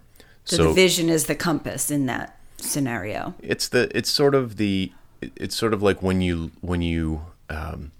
so, 0.55 0.63
the 0.65 0.73
vision 0.73 1.09
is 1.09 1.25
the 1.25 1.35
compass 1.35 1.91
in 1.91 2.05
that 2.05 2.37
scenario 2.57 3.35
it's 3.43 3.67
the 3.67 3.95
it's 3.95 4.09
sort 4.09 4.33
of 4.33 4.57
the 4.57 4.91
it's 5.21 5.55
sort 5.55 5.73
of 5.73 5.81
like 5.83 6.01
when 6.01 6.21
you 6.21 6.51
when 6.61 6.81
you 6.81 7.21
um, 7.49 7.91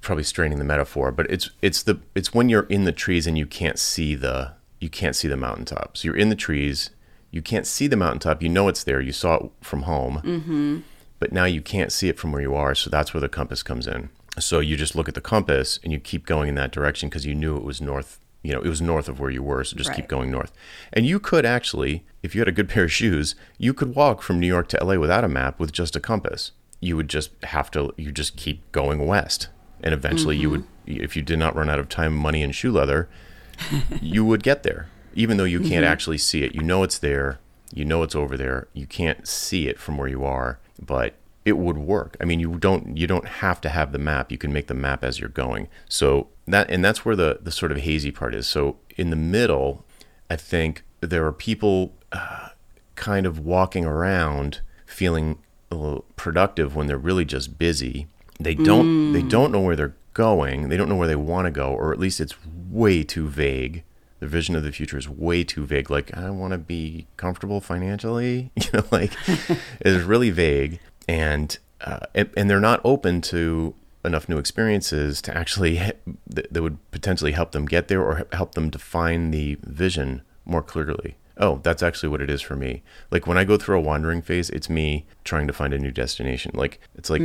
probably 0.00 0.24
straining 0.24 0.58
the 0.58 0.64
metaphor, 0.64 1.10
but 1.12 1.30
it's 1.30 1.50
it's 1.62 1.82
the 1.82 2.00
it's 2.14 2.34
when 2.34 2.48
you're 2.48 2.64
in 2.64 2.84
the 2.84 2.92
trees 2.92 3.26
and 3.26 3.38
you 3.38 3.46
can't 3.46 3.78
see 3.78 4.14
the 4.14 4.52
you 4.80 4.88
can't 4.88 5.16
see 5.16 5.28
the 5.28 5.36
mountaintop. 5.36 5.96
So 5.96 6.08
you're 6.08 6.16
in 6.16 6.28
the 6.28 6.36
trees, 6.36 6.90
you 7.30 7.42
can't 7.42 7.66
see 7.66 7.86
the 7.86 7.96
mountaintop. 7.96 8.42
You 8.42 8.48
know 8.48 8.68
it's 8.68 8.84
there. 8.84 9.00
You 9.00 9.12
saw 9.12 9.36
it 9.36 9.50
from 9.60 9.82
home, 9.82 10.20
mm-hmm. 10.24 10.78
but 11.18 11.32
now 11.32 11.44
you 11.44 11.60
can't 11.60 11.92
see 11.92 12.08
it 12.08 12.18
from 12.18 12.32
where 12.32 12.42
you 12.42 12.54
are. 12.54 12.74
So 12.74 12.90
that's 12.90 13.12
where 13.12 13.20
the 13.20 13.28
compass 13.28 13.62
comes 13.62 13.86
in. 13.86 14.10
So 14.38 14.60
you 14.60 14.76
just 14.76 14.94
look 14.94 15.08
at 15.08 15.14
the 15.14 15.20
compass 15.20 15.80
and 15.82 15.92
you 15.92 15.98
keep 15.98 16.24
going 16.24 16.48
in 16.48 16.54
that 16.54 16.70
direction 16.70 17.08
because 17.08 17.26
you 17.26 17.34
knew 17.34 17.56
it 17.56 17.64
was 17.64 17.80
north. 17.80 18.20
You 18.42 18.52
know, 18.54 18.60
it 18.60 18.68
was 18.68 18.80
north 18.80 19.08
of 19.08 19.18
where 19.18 19.30
you 19.30 19.42
were, 19.42 19.64
so 19.64 19.76
just 19.76 19.90
Right. 19.90 19.96
keep 19.96 20.08
going 20.08 20.30
north. 20.30 20.52
And 20.92 21.06
you 21.06 21.18
could 21.18 21.44
actually, 21.44 22.04
if 22.22 22.34
you 22.34 22.40
had 22.40 22.48
a 22.48 22.52
good 22.52 22.68
pair 22.74 22.84
of 22.84 22.92
shoes, 22.92 23.34
you 23.58 23.74
could 23.74 23.94
walk 23.94 24.22
from 24.22 24.38
New 24.38 24.46
York 24.46 24.68
to 24.68 24.84
LA 24.84 24.96
without 24.96 25.24
a 25.24 25.28
map 25.28 25.58
with 25.58 25.72
just 25.72 25.96
a 25.96 26.00
compass. 26.00 26.52
You 26.80 26.96
would 26.96 27.08
just 27.08 27.30
have 27.44 27.70
to, 27.72 27.92
you 27.96 28.12
just 28.12 28.36
keep 28.36 28.70
going 28.72 29.06
west. 29.06 29.48
And 29.82 29.92
eventually 29.92 30.36
you 30.36 30.50
would, 30.50 30.62
mm-hmm. 30.86 31.02
if 31.02 31.16
you 31.16 31.22
did 31.22 31.38
not 31.38 31.56
run 31.56 31.68
out 31.68 31.78
of 31.78 31.88
time, 31.88 32.14
money, 32.14 32.42
and 32.42 32.54
shoe 32.54 32.72
leather, 32.72 33.08
you 34.00 34.24
would 34.24 34.42
get 34.42 34.62
there, 34.62 34.88
even 35.14 35.36
though 35.36 35.44
you 35.44 35.60
can't 35.60 35.84
mm-hmm. 35.84 35.84
actually 35.84 36.18
see 36.18 36.42
it. 36.44 36.54
You 36.54 36.62
know 36.62 36.82
it's 36.82 36.98
there. 36.98 37.40
You 37.72 37.84
know 37.84 38.02
it's 38.02 38.14
over 38.14 38.36
there. 38.36 38.68
You 38.72 38.86
can't 38.86 39.26
see 39.26 39.68
it 39.68 39.78
from 39.78 39.98
where 39.98 40.08
you 40.08 40.24
are, 40.24 40.58
but 40.80 41.14
it 41.48 41.58
would 41.58 41.78
work. 41.78 42.16
I 42.20 42.24
mean, 42.24 42.40
you 42.40 42.56
don't 42.56 42.96
you 42.96 43.06
don't 43.06 43.26
have 43.26 43.60
to 43.62 43.68
have 43.68 43.92
the 43.92 43.98
map. 43.98 44.30
You 44.30 44.38
can 44.38 44.52
make 44.52 44.66
the 44.68 44.74
map 44.74 45.02
as 45.02 45.18
you're 45.18 45.28
going. 45.28 45.68
So 45.88 46.28
that 46.46 46.70
and 46.70 46.84
that's 46.84 47.04
where 47.04 47.16
the 47.16 47.38
the 47.40 47.50
sort 47.50 47.72
of 47.72 47.78
hazy 47.78 48.10
part 48.10 48.34
is. 48.34 48.46
So 48.46 48.76
in 48.96 49.10
the 49.10 49.16
middle, 49.16 49.84
I 50.30 50.36
think 50.36 50.84
there 51.00 51.26
are 51.26 51.32
people 51.32 51.94
uh, 52.12 52.50
kind 52.94 53.26
of 53.26 53.38
walking 53.38 53.84
around 53.84 54.60
feeling 54.86 55.38
a 55.70 55.74
little 55.74 56.04
productive 56.16 56.74
when 56.74 56.86
they're 56.86 56.98
really 56.98 57.24
just 57.24 57.58
busy. 57.58 58.06
They 58.40 58.54
don't 58.54 59.12
they 59.12 59.22
don't 59.22 59.50
know 59.50 59.60
where 59.60 59.76
they're 59.76 59.96
going. 60.14 60.68
They 60.68 60.76
don't 60.76 60.88
know 60.88 60.96
where 60.96 61.08
they 61.08 61.16
want 61.16 61.46
to 61.46 61.50
go, 61.50 61.72
or 61.72 61.92
at 61.92 61.98
least 61.98 62.20
it's 62.20 62.34
way 62.70 63.02
too 63.02 63.28
vague. 63.28 63.84
The 64.20 64.26
vision 64.26 64.56
of 64.56 64.64
the 64.64 64.72
future 64.72 64.98
is 64.98 65.08
way 65.08 65.44
too 65.44 65.64
vague. 65.64 65.90
Like 65.90 66.16
I 66.16 66.30
want 66.30 66.52
to 66.52 66.58
be 66.58 67.06
comfortable 67.16 67.60
financially, 67.60 68.50
you 68.56 68.70
know, 68.72 68.84
like 68.90 69.12
it's 69.80 70.04
really 70.04 70.30
vague, 70.30 70.80
and, 71.08 71.58
uh, 71.80 72.00
and 72.14 72.48
they're 72.48 72.60
not 72.60 72.80
open 72.84 73.20
to 73.22 73.74
enough 74.04 74.28
new 74.28 74.38
experiences 74.38 75.20
to 75.22 75.36
actually 75.36 75.80
that, 76.26 76.52
would 76.52 76.78
potentially 76.90 77.32
help 77.32 77.52
them 77.52 77.66
get 77.66 77.88
there 77.88 78.02
or 78.02 78.26
help 78.32 78.54
them 78.54 78.70
define 78.70 79.30
the 79.30 79.58
vision 79.62 80.22
more 80.44 80.62
clearly. 80.62 81.16
Oh, 81.36 81.60
that's 81.62 81.82
actually 81.82 82.08
what 82.08 82.20
it 82.20 82.30
is 82.30 82.42
for 82.42 82.56
me. 82.56 82.82
Like 83.10 83.26
when 83.26 83.38
I 83.38 83.44
go 83.44 83.56
through 83.56 83.78
a 83.78 83.80
wandering 83.80 84.22
phase, 84.22 84.50
it's 84.50 84.68
me 84.68 85.06
trying 85.24 85.46
to 85.46 85.52
find 85.52 85.72
a 85.72 85.78
new 85.78 85.92
destination. 85.92 86.50
Like 86.54 86.80
it's 86.96 87.10
like 87.10 87.22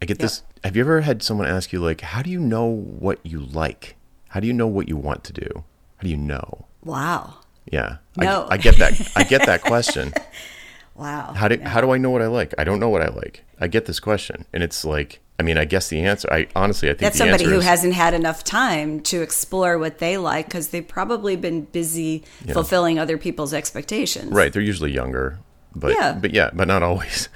I 0.00 0.04
get 0.04 0.18
this. 0.18 0.42
Have 0.62 0.76
you 0.76 0.82
ever 0.82 1.00
had 1.00 1.22
someone 1.22 1.48
ask 1.48 1.72
you 1.72 1.80
like, 1.80 2.02
"How 2.02 2.22
do 2.22 2.30
you 2.30 2.38
know 2.38 2.66
what 2.66 3.18
you 3.24 3.40
like? 3.40 3.96
How 4.28 4.40
do 4.40 4.46
you 4.46 4.52
know 4.52 4.68
what 4.68 4.88
you 4.88 4.96
want 4.96 5.24
to 5.24 5.32
do? 5.32 5.64
How 5.96 6.02
do 6.02 6.08
you 6.08 6.16
know?" 6.16 6.66
wow 6.84 7.34
Yeah, 7.70 7.98
No. 8.16 8.46
I, 8.48 8.54
I 8.54 8.56
get 8.58 8.78
that. 8.78 9.12
I 9.16 9.24
get 9.24 9.46
that 9.46 9.62
question. 9.62 10.12
wow 10.94 11.32
How 11.34 11.48
do 11.48 11.58
how 11.60 11.80
do 11.80 11.90
I 11.90 11.98
know 11.98 12.10
what 12.10 12.22
I 12.22 12.26
like? 12.26 12.54
I 12.58 12.64
don't 12.64 12.80
know 12.80 12.88
what 12.88 13.02
I 13.02 13.08
like. 13.08 13.44
I 13.60 13.68
get 13.68 13.86
this 13.86 14.00
question, 14.00 14.44
and 14.52 14.62
it's 14.62 14.84
like, 14.84 15.20
I 15.38 15.42
mean, 15.44 15.56
I 15.56 15.64
guess 15.64 15.88
the 15.88 16.00
answer. 16.00 16.28
I 16.32 16.48
honestly, 16.56 16.88
I 16.88 16.92
think 16.92 17.00
that's 17.00 17.18
somebody 17.18 17.44
who 17.44 17.58
is, 17.58 17.64
hasn't 17.64 17.94
had 17.94 18.12
enough 18.14 18.42
time 18.44 19.00
to 19.02 19.22
explore 19.22 19.78
what 19.78 19.98
they 19.98 20.16
like 20.16 20.46
because 20.46 20.68
they've 20.68 20.86
probably 20.86 21.36
been 21.36 21.62
busy 21.66 22.24
fulfilling 22.52 22.98
other 22.98 23.16
people's 23.18 23.54
expectations 23.54 24.32
Right, 24.32 24.52
they're 24.52 24.62
usually 24.62 24.92
younger, 24.92 25.38
but 25.74 25.92
Yeah. 25.92 26.12
but 26.20 26.32
yeah, 26.32 26.50
but 26.52 26.66
not 26.68 26.82
always. 26.82 27.28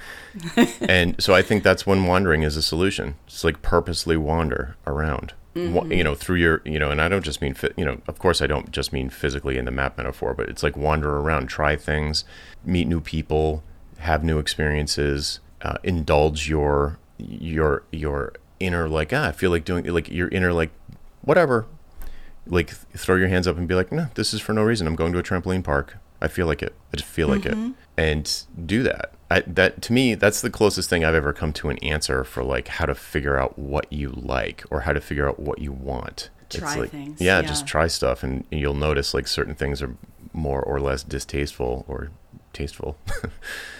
and 0.81 1.15
so 1.21 1.33
I 1.33 1.41
think 1.41 1.63
that's 1.63 1.87
when 1.87 2.05
wandering 2.05 2.43
is 2.43 2.55
a 2.57 2.61
solution. 2.61 3.15
It's 3.25 3.43
like 3.43 3.61
purposely 3.61 4.17
wander 4.17 4.75
around, 4.85 5.33
Wa- 5.57 5.85
you 5.85 6.03
know, 6.03 6.15
through 6.15 6.37
your, 6.37 6.61
you 6.65 6.79
know, 6.79 6.91
and 6.91 7.01
I 7.01 7.07
don't 7.07 7.23
just 7.23 7.41
mean, 7.41 7.55
you 7.75 7.85
know, 7.85 7.99
of 8.07 8.19
course 8.19 8.41
I 8.41 8.47
don't 8.47 8.71
just 8.71 8.93
mean 8.93 9.09
physically 9.09 9.57
in 9.57 9.65
the 9.65 9.71
map 9.71 9.97
metaphor, 9.97 10.33
but 10.33 10.49
it's 10.49 10.63
like 10.63 10.77
wander 10.77 11.17
around, 11.17 11.47
try 11.47 11.75
things, 11.75 12.23
meet 12.63 12.87
new 12.87 13.01
people, 13.01 13.63
have 13.99 14.23
new 14.23 14.39
experiences, 14.39 15.39
uh, 15.61 15.77
indulge 15.83 16.47
your 16.49 16.99
your 17.17 17.83
your 17.91 18.33
inner 18.59 18.87
like 18.87 19.11
ah, 19.11 19.27
I 19.27 19.31
feel 19.31 19.49
like 19.49 19.65
doing 19.65 19.85
like 19.85 20.09
your 20.09 20.27
inner 20.29 20.53
like 20.53 20.69
whatever 21.21 21.65
like 22.45 22.67
th- 22.67 22.79
throw 22.95 23.15
your 23.15 23.27
hands 23.27 23.47
up 23.47 23.57
and 23.57 23.67
be 23.67 23.75
like, 23.75 23.91
no, 23.91 24.07
this 24.15 24.33
is 24.33 24.41
for 24.41 24.53
no 24.53 24.63
reason. 24.63 24.87
I'm 24.87 24.95
going 24.95 25.11
to 25.13 25.19
a 25.19 25.23
trampoline 25.23 25.63
park. 25.63 25.97
I 26.21 26.27
feel 26.27 26.47
like 26.47 26.63
it. 26.63 26.73
I 26.93 26.97
just 26.97 27.09
feel 27.09 27.27
like 27.27 27.45
it, 27.45 27.53
mm-hmm. 27.53 27.71
and 27.97 28.43
do 28.65 28.83
that. 28.83 29.13
I, 29.29 29.41
that 29.41 29.81
to 29.83 29.93
me, 29.93 30.15
that's 30.15 30.41
the 30.41 30.49
closest 30.49 30.89
thing 30.89 31.03
I've 31.03 31.15
ever 31.15 31.33
come 31.33 31.53
to 31.53 31.69
an 31.69 31.77
answer 31.79 32.23
for 32.23 32.43
like 32.43 32.69
how 32.69 32.85
to 32.85 32.95
figure 32.95 33.37
out 33.37 33.57
what 33.59 33.91
you 33.91 34.09
like 34.09 34.63
or 34.69 34.81
how 34.81 34.93
to 34.93 35.01
figure 35.01 35.27
out 35.27 35.39
what 35.39 35.59
you 35.59 35.71
want. 35.71 36.29
Try 36.49 36.75
like, 36.75 36.91
things, 36.91 37.19
Yeah, 37.19 37.41
yeah. 37.41 37.47
just 37.47 37.67
try 37.67 37.87
stuff, 37.87 38.23
and 38.23 38.45
you'll 38.51 38.73
notice 38.73 39.13
like 39.13 39.27
certain 39.27 39.53
things 39.53 39.81
are 39.81 39.95
more 40.33 40.61
or 40.61 40.79
less 40.79 41.03
distasteful 41.03 41.85
or 41.87 42.11
tasteful. 42.53 42.97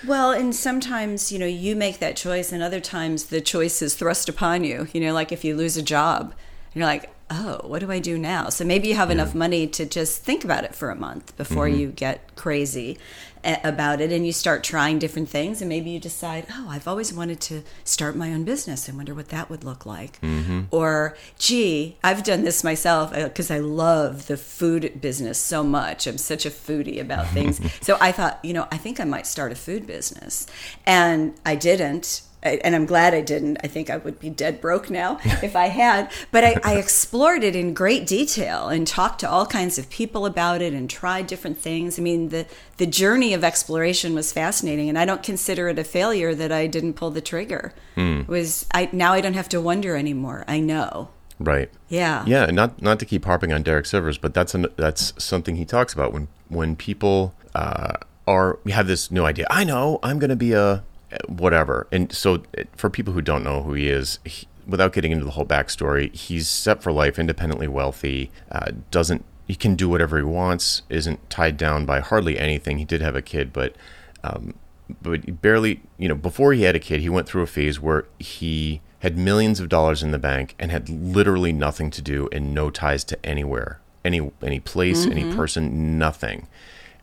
Well, 0.06 0.32
and 0.32 0.56
sometimes, 0.56 1.32
you 1.32 1.40
know, 1.40 1.48
you 1.48 1.76
make 1.76 2.00
that 2.00 2.16
choice, 2.16 2.52
and 2.52 2.62
other 2.62 2.80
times 2.80 3.26
the 3.26 3.42
choice 3.42 3.82
is 3.82 3.96
thrust 3.96 4.30
upon 4.30 4.64
you. 4.64 4.88
You 4.94 5.02
know, 5.02 5.14
like 5.14 5.32
if 5.32 5.44
you 5.44 5.56
lose 5.56 5.76
a 5.76 5.82
job, 5.82 6.34
you're 6.74 6.86
like, 6.86 7.10
oh, 7.30 7.60
what 7.64 7.80
do 7.80 7.92
I 7.92 8.00
do 8.00 8.18
now? 8.18 8.50
So 8.50 8.64
maybe 8.64 8.88
you 8.88 8.96
have 8.96 9.12
enough 9.12 9.36
money 9.36 9.68
to 9.68 9.86
just 9.86 10.24
think 10.24 10.44
about 10.44 10.64
it 10.64 10.74
for 10.74 10.90
a 10.90 10.96
month 10.96 11.36
before 11.36 11.68
mm-hmm. 11.68 11.80
you 11.80 11.88
get 11.90 12.36
crazy 12.36 12.98
eh, 13.44 13.60
about 13.64 14.00
it 14.00 14.12
and 14.12 14.26
you 14.26 14.32
start 14.32 14.64
trying 14.64 14.98
different 14.98 15.28
things. 15.28 15.62
And 15.62 15.68
maybe 15.68 15.90
you 15.90 16.00
decide, 16.00 16.48
oh, 16.52 16.68
I've 16.70 16.88
always 16.88 17.14
wanted 17.14 17.42
to 17.42 17.64
start 17.84 18.16
my 18.16 18.34
own 18.34 18.46
business. 18.46 18.88
I 18.88 18.94
wonder 18.94 19.14
what 19.14 19.30
that 19.30 19.50
would 19.50 19.66
look 19.66 19.86
like. 19.86 20.22
Mm-hmm. 20.22 20.64
Or, 20.72 21.18
gee, 21.38 21.98
I've 22.04 22.24
done 22.24 22.44
this 22.44 22.64
myself 22.64 23.14
uh, 23.14 23.24
because 23.24 23.52
I 23.52 23.60
love 23.60 24.28
the 24.28 24.38
food 24.38 25.02
business 25.02 25.38
so 25.38 25.64
much. 25.64 26.08
I'm 26.08 26.18
such 26.18 26.46
a 26.46 26.50
foodie 26.50 27.02
about 27.02 27.28
things. 27.30 27.60
so 27.82 27.98
I 28.00 28.14
thought, 28.14 28.40
you 28.44 28.54
know, 28.54 28.68
I 28.72 28.78
think 28.78 29.00
I 29.00 29.06
might 29.06 29.28
start 29.28 29.52
a 29.52 29.56
food 29.56 29.86
business. 29.86 30.48
And 30.86 31.36
I 31.46 31.56
didn't 31.56 32.22
and 32.56 32.76
I'm 32.76 32.86
glad 32.86 33.14
I 33.14 33.22
didn't. 33.22 33.58
I 33.64 33.68
think 33.68 33.90
I 33.90 33.98
would 33.98 34.20
be 34.20 34.30
dead 34.30 34.62
broke 34.62 34.90
now 34.90 35.20
if 35.24 35.56
I 35.56 35.68
had. 35.68 36.12
But 36.32 36.44
I, 36.44 36.60
I, 36.64 36.76
explored 36.78 37.44
it 37.44 37.56
in 37.56 37.74
great 37.74 38.08
detail 38.08 38.70
and 38.70 38.88
talked 38.88 39.20
to 39.22 39.30
all 39.30 39.46
kinds 39.46 39.78
of 39.78 39.90
people 39.90 40.26
about 40.26 40.62
it 40.62 40.74
and 40.74 40.90
tried 40.90 41.28
different 41.28 41.58
things. 41.58 42.00
I 42.00 42.02
mean, 42.02 42.30
the 42.30 42.46
the 42.78 42.86
journey 42.86 43.34
of 43.34 43.44
exploration 43.44 44.14
was 44.14 44.32
fascinating, 44.32 44.90
and 44.90 44.98
I 44.98 45.06
don't 45.06 45.24
consider 45.24 45.70
it 45.70 45.80
a 45.80 45.84
failure 45.84 46.34
that 46.36 46.52
I 46.52 46.68
didn't 46.68 46.94
pull 46.94 47.12
the 47.12 47.22
trigger. 47.22 47.74
Mm. 47.96 48.22
It 48.22 48.28
was 48.28 48.66
I 48.74 48.90
now 48.92 49.14
I 49.14 49.22
don't 49.22 49.34
have 49.34 49.50
to 49.50 49.62
wonder 49.62 49.96
anymore. 49.96 50.44
I 50.48 50.60
know. 50.60 51.10
Right. 51.40 51.70
Yeah. 51.90 52.24
Yeah. 52.26 52.48
Not 52.48 52.82
not 52.82 53.00
to 53.00 53.06
keep 53.06 53.26
harping 53.26 53.54
on 53.54 53.64
Derek 53.64 53.86
Sivers, 53.86 54.20
but 54.20 54.34
that's 54.34 54.56
an, 54.56 54.68
that's 54.76 55.14
something 55.24 55.56
he 55.56 55.66
talks 55.66 55.94
about 55.94 56.14
when 56.14 56.28
when 56.48 56.76
people 56.76 57.34
uh, 57.54 57.94
are 58.26 58.60
have 58.70 58.88
this 58.88 59.12
new 59.12 59.24
idea. 59.24 59.46
I 59.50 59.64
know 59.64 60.00
I'm 60.04 60.20
going 60.20 60.30
to 60.30 60.36
be 60.36 60.54
a 60.54 60.84
whatever. 61.28 61.88
And 61.92 62.12
so, 62.12 62.44
for 62.76 62.90
people 62.90 63.14
who 63.14 63.22
don't 63.22 63.44
know 63.44 63.64
who 63.64 63.74
he 63.74 63.90
is, 63.90 64.20
he, 64.26 64.48
without 64.66 64.94
getting 64.94 65.12
into 65.12 65.26
the 65.26 65.32
whole 65.32 65.46
backstory, 65.46 66.14
he's 66.14 66.48
set 66.48 66.84
for 66.84 66.92
life, 66.92 67.18
independently 67.18 67.68
wealthy, 67.68 68.32
uh, 68.52 68.72
doesn't 68.92 69.24
he 69.48 69.56
can 69.56 69.76
do 69.76 69.88
whatever 69.88 70.18
he 70.18 70.24
wants, 70.24 70.82
isn't 70.90 71.30
tied 71.30 71.56
down 71.56 71.86
by 71.86 72.02
hardly 72.02 72.38
anything. 72.38 72.78
He 72.78 72.86
did 72.86 73.02
have 73.02 73.16
a 73.16 73.22
kid, 73.22 73.54
but 73.54 73.76
um, 74.24 74.56
but 75.02 75.42
barely, 75.42 75.82
you 75.98 76.08
know, 76.10 76.16
before 76.16 76.54
he 76.54 76.64
had 76.64 76.76
a 76.76 76.80
kid, 76.80 77.00
he 77.02 77.10
went 77.10 77.28
through 77.28 77.44
a 77.44 77.48
phase 77.48 77.80
where 77.80 78.06
he 78.20 78.82
had 79.00 79.18
millions 79.18 79.60
of 79.60 79.70
dollars 79.70 80.04
in 80.04 80.12
the 80.12 80.20
bank 80.20 80.56
and 80.60 80.72
had 80.72 80.90
literally 80.90 81.54
nothing 81.54 81.90
to 81.92 82.02
do 82.02 82.28
and 82.32 82.54
no 82.54 82.70
ties 82.70 83.04
to 83.06 83.26
anywhere, 83.26 83.80
any 84.04 84.32
any 84.42 84.60
place, 84.60 85.06
mm-hmm. 85.06 85.18
any 85.18 85.36
person, 85.36 85.98
nothing. 85.98 86.48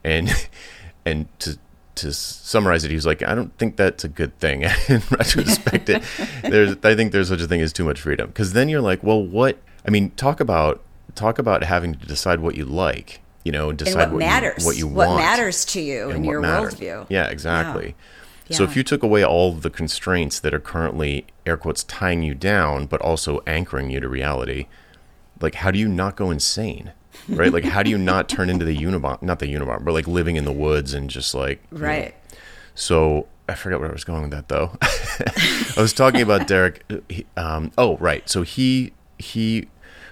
And 0.02 0.30
and 1.06 1.28
to 1.40 1.58
to 1.96 2.12
summarize 2.12 2.84
it, 2.84 2.90
he 2.90 2.94
was 2.96 3.06
like, 3.06 3.22
I 3.22 3.34
don't 3.34 3.56
think 3.58 3.76
that's 3.76 4.04
a 4.04 4.08
good 4.08 4.38
thing. 4.38 4.62
in 4.88 5.02
retrospect, 5.10 5.88
it, 5.88 6.02
there's, 6.42 6.76
I 6.82 6.94
think 6.94 7.12
there's 7.12 7.28
such 7.28 7.40
a 7.40 7.46
thing 7.46 7.60
as 7.60 7.72
too 7.72 7.84
much 7.84 8.00
freedom. 8.00 8.28
Because 8.28 8.52
then 8.52 8.68
you're 8.68 8.80
like, 8.80 9.02
well, 9.02 9.24
what? 9.24 9.58
I 9.86 9.90
mean, 9.90 10.10
talk 10.10 10.40
about 10.40 10.82
talk 11.14 11.38
about 11.38 11.62
having 11.62 11.94
to 11.94 12.06
decide 12.06 12.40
what 12.40 12.56
you 12.56 12.64
like, 12.64 13.20
you 13.44 13.52
know, 13.52 13.72
decide 13.72 14.10
what, 14.10 14.12
what, 14.12 14.18
matters, 14.18 14.62
you, 14.62 14.66
what 14.66 14.76
you 14.76 14.86
what 14.88 15.08
want, 15.08 15.20
matters 15.20 15.64
to 15.66 15.80
you 15.80 16.10
in 16.10 16.24
your 16.24 16.40
matters. 16.40 16.74
worldview. 16.74 17.06
Yeah, 17.08 17.28
exactly. 17.28 17.94
Yeah. 18.48 18.56
So 18.58 18.64
if 18.64 18.76
you 18.76 18.82
took 18.82 19.02
away 19.02 19.24
all 19.24 19.52
the 19.52 19.70
constraints 19.70 20.38
that 20.40 20.52
are 20.52 20.60
currently 20.60 21.26
air 21.46 21.56
quotes 21.56 21.84
tying 21.84 22.22
you 22.22 22.34
down, 22.34 22.86
but 22.86 23.00
also 23.00 23.40
anchoring 23.46 23.90
you 23.90 24.00
to 24.00 24.08
reality, 24.08 24.66
like 25.40 25.56
how 25.56 25.70
do 25.70 25.78
you 25.78 25.88
not 25.88 26.16
go 26.16 26.30
insane? 26.30 26.92
Right? 27.28 27.52
Like, 27.52 27.64
how 27.64 27.82
do 27.82 27.90
you 27.90 27.98
not 27.98 28.28
turn 28.28 28.50
into 28.50 28.64
the 28.64 28.76
Unabomber? 28.76 29.22
Not 29.22 29.38
the 29.38 29.46
Unabomber, 29.46 29.84
but 29.84 29.92
like 29.92 30.06
living 30.06 30.36
in 30.36 30.44
the 30.44 30.52
woods 30.52 30.94
and 30.94 31.10
just 31.10 31.34
like 31.34 31.62
right. 31.70 32.14
Know. 32.30 32.38
So 32.74 33.28
I 33.48 33.54
forget 33.54 33.78
where 33.80 33.88
I 33.88 33.92
was 33.92 34.04
going 34.04 34.22
with 34.22 34.30
that 34.30 34.48
though. 34.48 34.76
I 34.82 35.80
was 35.80 35.92
talking 35.92 36.22
about 36.22 36.46
Derek. 36.46 36.84
He, 37.08 37.26
um, 37.36 37.72
oh, 37.76 37.96
right. 37.98 38.28
So 38.28 38.42
he 38.42 38.92
he 39.18 39.68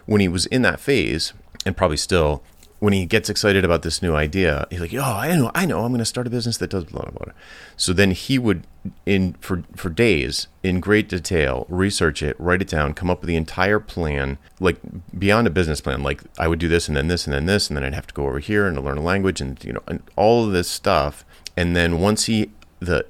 when 0.07 0.21
he 0.21 0.29
was 0.29 0.47
in 0.47 0.63
that 0.63 0.81
phase, 0.81 1.33
and 1.65 1.77
probably 1.77 1.97
still, 1.97 2.43
when 2.83 2.93
he 2.93 3.07
gets 3.07 3.31
excited 3.31 3.65
about 3.65 3.83
this 3.83 4.03
new 4.03 4.17
idea, 4.17 4.67
he's 4.69 4.81
like, 4.81 4.93
"Oh, 4.93 5.03
I 5.03 5.33
know, 5.37 5.53
I 5.55 5.67
know, 5.67 5.85
I'm 5.85 5.93
going 5.93 6.01
to 6.01 6.05
start 6.05 6.27
a 6.27 6.31
business 6.31 6.57
that 6.57 6.71
does 6.71 6.83
blah 6.83 7.03
blah 7.03 7.13
blah." 7.13 7.33
So 7.77 7.93
then 7.93 8.11
he 8.11 8.41
would, 8.41 8.67
in 9.07 9.35
for 9.35 9.63
for 9.77 9.89
days, 9.89 10.49
in 10.65 10.81
great 10.81 11.09
detail, 11.09 11.65
research 11.69 12.25
it, 12.25 12.35
write 12.41 12.61
it 12.61 12.67
down, 12.67 12.95
come 12.95 13.09
up 13.09 13.21
with 13.21 13.29
the 13.29 13.37
entire 13.37 13.79
plan, 13.79 14.37
like 14.59 14.79
beyond 15.17 15.47
a 15.47 15.51
business 15.51 15.81
plan. 15.81 16.03
Like 16.03 16.23
I 16.41 16.49
would 16.49 16.59
do 16.59 16.67
this 16.67 16.89
and 16.89 16.97
then 16.97 17.07
this 17.07 17.25
and 17.25 17.33
then 17.33 17.47
this, 17.47 17.69
and 17.69 17.77
then 17.77 17.85
I'd 17.85 17.95
have 17.95 18.09
to 18.09 18.15
go 18.15 18.27
over 18.27 18.41
here 18.41 18.67
and 18.67 18.77
learn 18.85 18.99
a 18.99 19.03
language 19.03 19.41
and 19.41 19.63
you 19.65 19.75
know 19.75 19.83
and 19.87 20.03
all 20.17 20.45
of 20.45 20.51
this 20.51 20.69
stuff. 20.69 21.25
And 21.57 21.77
then 21.77 22.01
once 22.01 22.25
he 22.25 22.51
the 22.81 23.07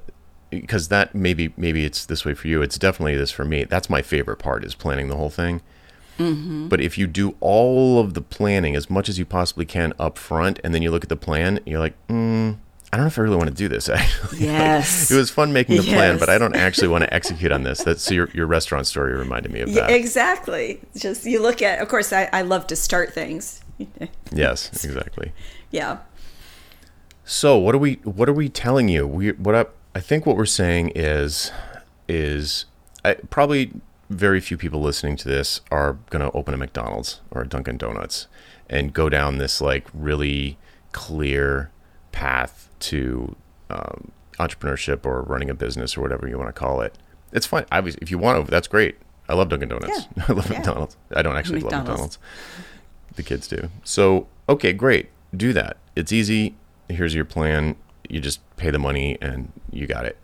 because 0.51 0.89
that 0.89 1.15
maybe 1.15 1.51
maybe 1.57 1.83
it's 1.83 2.05
this 2.05 2.23
way 2.23 2.35
for 2.35 2.47
you, 2.47 2.61
it's 2.61 2.77
definitely 2.77 3.15
this 3.15 3.31
for 3.31 3.43
me. 3.43 3.63
That's 3.63 3.89
my 3.89 4.03
favorite 4.03 4.37
part 4.37 4.63
is 4.63 4.75
planning 4.75 5.07
the 5.07 5.15
whole 5.15 5.31
thing 5.31 5.63
Mm-hmm. 6.19 6.67
But 6.67 6.81
if 6.81 6.97
you 6.97 7.07
do 7.07 7.35
all 7.39 7.99
of 7.99 8.13
the 8.13 8.21
planning 8.21 8.75
as 8.75 8.89
much 8.89 9.09
as 9.09 9.17
you 9.17 9.25
possibly 9.25 9.65
can 9.65 9.93
up 9.99 10.17
front, 10.17 10.59
and 10.63 10.73
then 10.73 10.81
you 10.81 10.91
look 10.91 11.03
at 11.03 11.09
the 11.09 11.15
plan, 11.15 11.59
you're 11.65 11.79
like, 11.79 11.95
mm, 12.07 12.57
I 12.91 12.97
don't 12.97 13.05
know 13.05 13.07
if 13.07 13.17
I 13.17 13.21
really 13.23 13.37
want 13.37 13.49
to 13.49 13.55
do 13.55 13.67
this. 13.67 13.89
Actually, 13.89 14.45
yes, 14.45 15.09
like, 15.09 15.15
it 15.15 15.19
was 15.19 15.31
fun 15.31 15.51
making 15.51 15.77
the 15.77 15.83
yes. 15.83 15.95
plan, 15.95 16.19
but 16.19 16.29
I 16.29 16.37
don't 16.37 16.55
actually 16.55 16.89
want 16.89 17.03
to 17.03 17.11
execute 17.13 17.51
on 17.51 17.63
this. 17.63 17.83
That's 17.83 18.09
your 18.11 18.29
your 18.33 18.45
restaurant 18.45 18.85
story 18.85 19.13
reminded 19.13 19.51
me 19.51 19.61
of 19.61 19.73
that. 19.73 19.89
Yeah, 19.89 19.95
exactly. 19.95 20.79
Just 20.95 21.25
you 21.25 21.41
look 21.41 21.63
at. 21.63 21.79
Of 21.79 21.87
course, 21.87 22.13
I, 22.13 22.29
I 22.31 22.43
love 22.43 22.67
to 22.67 22.75
start 22.75 23.11
things. 23.11 23.61
yes, 24.31 24.83
exactly. 24.83 25.31
Yeah. 25.71 25.99
So 27.25 27.57
what 27.57 27.73
are 27.73 27.79
we 27.79 27.95
what 28.03 28.29
are 28.29 28.33
we 28.33 28.47
telling 28.47 28.89
you? 28.89 29.07
We 29.07 29.31
what 29.31 29.55
I, 29.55 29.65
I 29.95 29.99
think 29.99 30.27
what 30.27 30.37
we're 30.37 30.45
saying 30.45 30.91
is 30.93 31.51
is 32.07 32.65
I, 33.03 33.15
probably 33.15 33.71
very 34.13 34.39
few 34.39 34.57
people 34.57 34.81
listening 34.81 35.15
to 35.17 35.27
this 35.27 35.61
are 35.71 35.97
going 36.09 36.23
to 36.23 36.35
open 36.35 36.53
a 36.53 36.57
McDonald's 36.57 37.21
or 37.31 37.41
a 37.41 37.47
Dunkin' 37.47 37.77
Donuts 37.77 38.27
and 38.69 38.93
go 38.93 39.09
down 39.09 39.37
this 39.37 39.61
like 39.61 39.87
really 39.93 40.57
clear 40.91 41.71
path 42.11 42.69
to 42.79 43.35
um, 43.69 44.11
entrepreneurship 44.39 45.05
or 45.05 45.21
running 45.23 45.49
a 45.49 45.53
business 45.53 45.97
or 45.97 46.01
whatever 46.01 46.27
you 46.27 46.37
want 46.37 46.49
to 46.49 46.53
call 46.53 46.81
it. 46.81 46.97
It's 47.31 47.45
fine. 47.45 47.65
I 47.71 47.79
was, 47.79 47.95
if 47.95 48.11
you 48.11 48.17
want 48.17 48.45
to, 48.45 48.51
that's 48.51 48.67
great. 48.67 48.97
I 49.27 49.33
love 49.33 49.49
Dunkin' 49.49 49.69
Donuts. 49.69 50.07
Yeah. 50.15 50.25
I 50.29 50.33
love 50.33 50.49
yeah. 50.49 50.57
McDonald's. 50.57 50.97
I 51.15 51.21
don't 51.21 51.35
actually 51.35 51.61
McDonald's. 51.61 51.89
love 51.89 51.97
McDonald's. 51.97 52.19
The 53.15 53.23
kids 53.23 53.47
do. 53.47 53.69
So, 53.83 54.27
okay, 54.49 54.73
great. 54.73 55.09
Do 55.35 55.53
that. 55.53 55.77
It's 55.95 56.11
easy. 56.11 56.55
Here's 56.89 57.15
your 57.15 57.25
plan. 57.25 57.75
You 58.09 58.19
just 58.19 58.41
pay 58.57 58.69
the 58.69 58.79
money 58.79 59.17
and 59.21 59.51
you 59.71 59.87
got 59.87 60.05
it. 60.05 60.17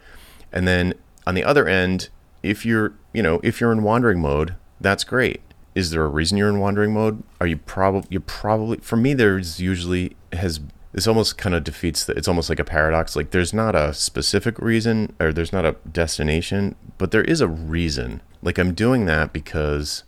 And 0.52 0.68
then 0.68 0.94
on 1.26 1.36
the 1.36 1.44
other 1.44 1.68
end, 1.68 2.10
if 2.44 2.66
you're, 2.66 2.94
you 3.14 3.24
know, 3.24 3.40
if 3.44 3.60
you're 3.60 3.72
in 3.72 3.84
wandering 3.84 4.20
mode, 4.20 4.56
that's 4.80 5.04
great. 5.04 5.42
Is 5.76 5.92
there 5.92 6.04
a 6.04 6.10
reason 6.10 6.38
you're 6.38 6.50
in 6.50 6.60
wandering 6.60 6.94
mode? 6.94 7.24
Are 7.40 7.48
you 7.48 7.58
probably 7.58 8.08
you 8.10 8.20
probably 8.20 8.78
for 8.78 8.96
me 8.96 9.14
there's 9.14 9.60
usually 9.60 10.16
has 10.34 10.60
this 10.92 11.08
almost 11.08 11.38
kind 11.38 11.54
of 11.54 11.64
defeats 11.64 12.06
the, 12.06 12.14
it's 12.14 12.28
almost 12.28 12.50
like 12.50 12.60
a 12.60 12.64
paradox 12.64 13.16
like 13.16 13.32
there's 13.32 13.54
not 13.54 13.76
a 13.76 13.94
specific 13.94 14.58
reason 14.60 15.16
or 15.20 15.32
there's 15.32 15.54
not 15.54 15.66
a 15.66 15.76
destination 15.92 16.76
but 16.98 17.12
there 17.12 17.24
is 17.24 17.42
a 17.42 17.48
reason 17.48 18.22
like 18.42 18.58
i'm 18.58 18.74
doing 18.74 19.06
that 19.06 19.32
because 19.32 20.04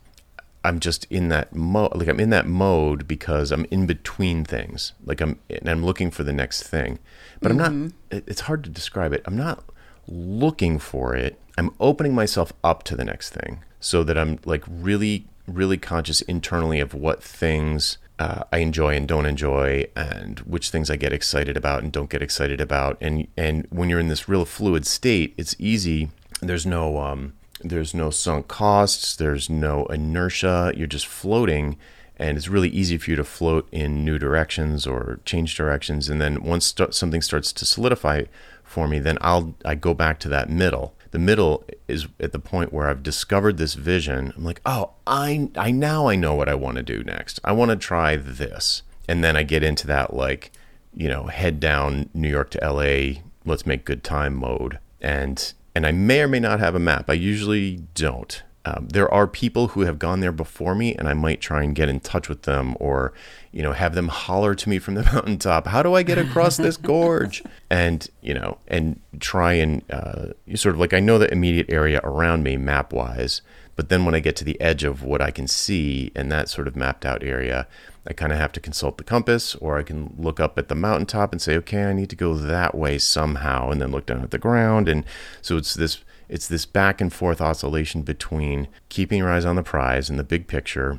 i'm 0.64 0.80
just 0.80 1.04
in 1.10 1.28
that 1.28 1.54
mode 1.54 1.94
like 1.94 2.08
i'm 2.08 2.20
in 2.20 2.30
that 2.30 2.46
mode 2.46 3.06
because 3.06 3.52
i'm 3.52 3.64
in 3.70 3.86
between 3.86 4.44
things 4.44 4.92
like 5.04 5.20
i'm 5.20 5.38
and 5.48 5.68
i'm 5.68 5.84
looking 5.84 6.10
for 6.10 6.24
the 6.24 6.32
next 6.32 6.62
thing 6.64 6.98
but 7.40 7.50
mm-hmm. 7.50 7.60
i'm 7.60 7.82
not 7.82 7.90
mm-hmm. 7.90 8.30
it's 8.30 8.42
hard 8.42 8.64
to 8.64 8.70
describe 8.70 9.12
it 9.12 9.22
i'm 9.24 9.36
not 9.36 9.64
looking 10.12 10.78
for 10.78 11.14
it 11.16 11.38
I'm 11.58 11.74
opening 11.80 12.14
myself 12.14 12.52
up 12.64 12.82
to 12.84 12.96
the 12.96 13.04
next 13.04 13.30
thing 13.30 13.62
so 13.80 14.02
that 14.04 14.16
I'm 14.16 14.38
like 14.44 14.64
really, 14.68 15.26
really 15.46 15.76
conscious 15.76 16.22
internally 16.22 16.80
of 16.80 16.94
what 16.94 17.22
things 17.22 17.98
uh, 18.18 18.44
I 18.52 18.58
enjoy 18.58 18.94
and 18.94 19.08
don't 19.08 19.26
enjoy, 19.26 19.86
and 19.96 20.38
which 20.40 20.70
things 20.70 20.90
I 20.90 20.96
get 20.96 21.12
excited 21.12 21.56
about 21.56 21.82
and 21.82 21.90
don't 21.90 22.10
get 22.10 22.22
excited 22.22 22.60
about. 22.60 22.96
And 23.00 23.26
and 23.36 23.66
when 23.70 23.90
you're 23.90 23.98
in 24.00 24.08
this 24.08 24.28
real 24.28 24.44
fluid 24.44 24.86
state, 24.86 25.34
it's 25.36 25.56
easy. 25.58 26.10
There's 26.40 26.66
no 26.66 26.98
um, 26.98 27.34
there's 27.60 27.94
no 27.94 28.10
sunk 28.10 28.48
costs. 28.48 29.16
There's 29.16 29.50
no 29.50 29.86
inertia. 29.86 30.72
You're 30.76 30.86
just 30.86 31.06
floating, 31.06 31.76
and 32.16 32.38
it's 32.38 32.48
really 32.48 32.68
easy 32.68 32.96
for 32.96 33.10
you 33.10 33.16
to 33.16 33.24
float 33.24 33.68
in 33.72 34.04
new 34.04 34.18
directions 34.18 34.86
or 34.86 35.20
change 35.24 35.56
directions. 35.56 36.08
And 36.08 36.20
then 36.20 36.42
once 36.44 36.66
st- 36.66 36.94
something 36.94 37.22
starts 37.22 37.52
to 37.52 37.64
solidify 37.64 38.24
for 38.72 38.88
me, 38.88 38.98
then 38.98 39.18
I'll 39.20 39.54
I 39.64 39.74
go 39.76 39.94
back 39.94 40.18
to 40.20 40.28
that 40.30 40.50
middle 40.50 40.94
the 41.12 41.18
middle 41.18 41.64
is 41.88 42.08
at 42.18 42.32
the 42.32 42.38
point 42.38 42.72
where 42.72 42.88
I've 42.88 43.02
discovered 43.02 43.58
this 43.58 43.74
vision. 43.74 44.32
I'm 44.34 44.44
like, 44.44 44.62
oh, 44.64 44.92
I, 45.06 45.50
I 45.56 45.70
now 45.70 46.08
I 46.08 46.16
know 46.16 46.34
what 46.34 46.48
I 46.48 46.54
want 46.54 46.78
to 46.78 46.82
do 46.82 47.04
next. 47.04 47.38
I 47.44 47.52
want 47.52 47.70
to 47.70 47.76
try 47.76 48.16
this. 48.16 48.82
And 49.06 49.22
then 49.22 49.36
I 49.36 49.42
get 49.42 49.62
into 49.62 49.86
that 49.88 50.14
like, 50.14 50.52
you 50.94 51.08
know, 51.08 51.24
head 51.24 51.60
down 51.60 52.08
New 52.14 52.30
York 52.30 52.50
to 52.50 52.66
LA, 52.66 53.20
let's 53.44 53.66
make 53.66 53.84
good 53.84 54.02
time 54.02 54.34
mode. 54.34 54.78
And 55.00 55.52
and 55.74 55.86
I 55.86 55.92
may 55.92 56.22
or 56.22 56.28
may 56.28 56.40
not 56.40 56.60
have 56.60 56.74
a 56.74 56.78
map. 56.78 57.08
I 57.08 57.14
usually 57.14 57.82
don't. 57.94 58.42
Um, 58.64 58.88
there 58.88 59.12
are 59.12 59.26
people 59.26 59.68
who 59.68 59.80
have 59.80 59.98
gone 59.98 60.20
there 60.20 60.32
before 60.32 60.74
me, 60.74 60.94
and 60.94 61.08
I 61.08 61.14
might 61.14 61.40
try 61.40 61.64
and 61.64 61.74
get 61.74 61.88
in 61.88 61.98
touch 61.98 62.28
with 62.28 62.42
them, 62.42 62.76
or 62.78 63.12
you 63.50 63.62
know, 63.62 63.72
have 63.72 63.94
them 63.94 64.08
holler 64.08 64.54
to 64.54 64.68
me 64.68 64.78
from 64.78 64.94
the 64.94 65.02
mountaintop, 65.12 65.66
"How 65.66 65.82
do 65.82 65.94
I 65.94 66.02
get 66.02 66.18
across 66.18 66.56
this 66.56 66.76
gorge?" 66.76 67.42
And 67.70 68.06
you 68.20 68.34
know, 68.34 68.58
and 68.68 69.00
try 69.18 69.54
and 69.54 69.82
uh, 69.90 70.26
sort 70.54 70.74
of 70.74 70.78
like 70.78 70.92
I 70.92 71.00
know 71.00 71.18
the 71.18 71.32
immediate 71.32 71.70
area 71.70 72.00
around 72.04 72.42
me 72.42 72.58
map 72.58 72.92
wise, 72.92 73.40
but 73.76 73.88
then 73.88 74.04
when 74.04 74.14
I 74.14 74.20
get 74.20 74.36
to 74.36 74.44
the 74.44 74.60
edge 74.60 74.84
of 74.84 75.02
what 75.02 75.22
I 75.22 75.30
can 75.30 75.48
see 75.48 76.12
and 76.14 76.30
that 76.30 76.50
sort 76.50 76.68
of 76.68 76.76
mapped 76.76 77.06
out 77.06 77.22
area, 77.22 77.66
I 78.06 78.12
kind 78.12 78.30
of 78.30 78.38
have 78.38 78.52
to 78.52 78.60
consult 78.60 78.98
the 78.98 79.04
compass, 79.04 79.54
or 79.56 79.78
I 79.78 79.82
can 79.84 80.14
look 80.18 80.38
up 80.38 80.58
at 80.58 80.68
the 80.68 80.74
mountaintop 80.74 81.32
and 81.32 81.40
say, 81.40 81.56
"Okay, 81.56 81.84
I 81.84 81.94
need 81.94 82.10
to 82.10 82.16
go 82.16 82.34
that 82.34 82.74
way 82.74 82.98
somehow," 82.98 83.70
and 83.70 83.80
then 83.80 83.90
look 83.90 84.06
down 84.06 84.22
at 84.22 84.30
the 84.30 84.38
ground, 84.38 84.88
and 84.88 85.04
so 85.40 85.56
it's 85.56 85.74
this 85.74 86.04
it's 86.32 86.48
this 86.48 86.64
back 86.64 87.02
and 87.02 87.12
forth 87.12 87.42
oscillation 87.42 88.00
between 88.00 88.66
keeping 88.88 89.18
your 89.18 89.30
eyes 89.30 89.44
on 89.44 89.54
the 89.54 89.62
prize 89.62 90.08
and 90.08 90.18
the 90.18 90.24
big 90.24 90.48
picture, 90.48 90.98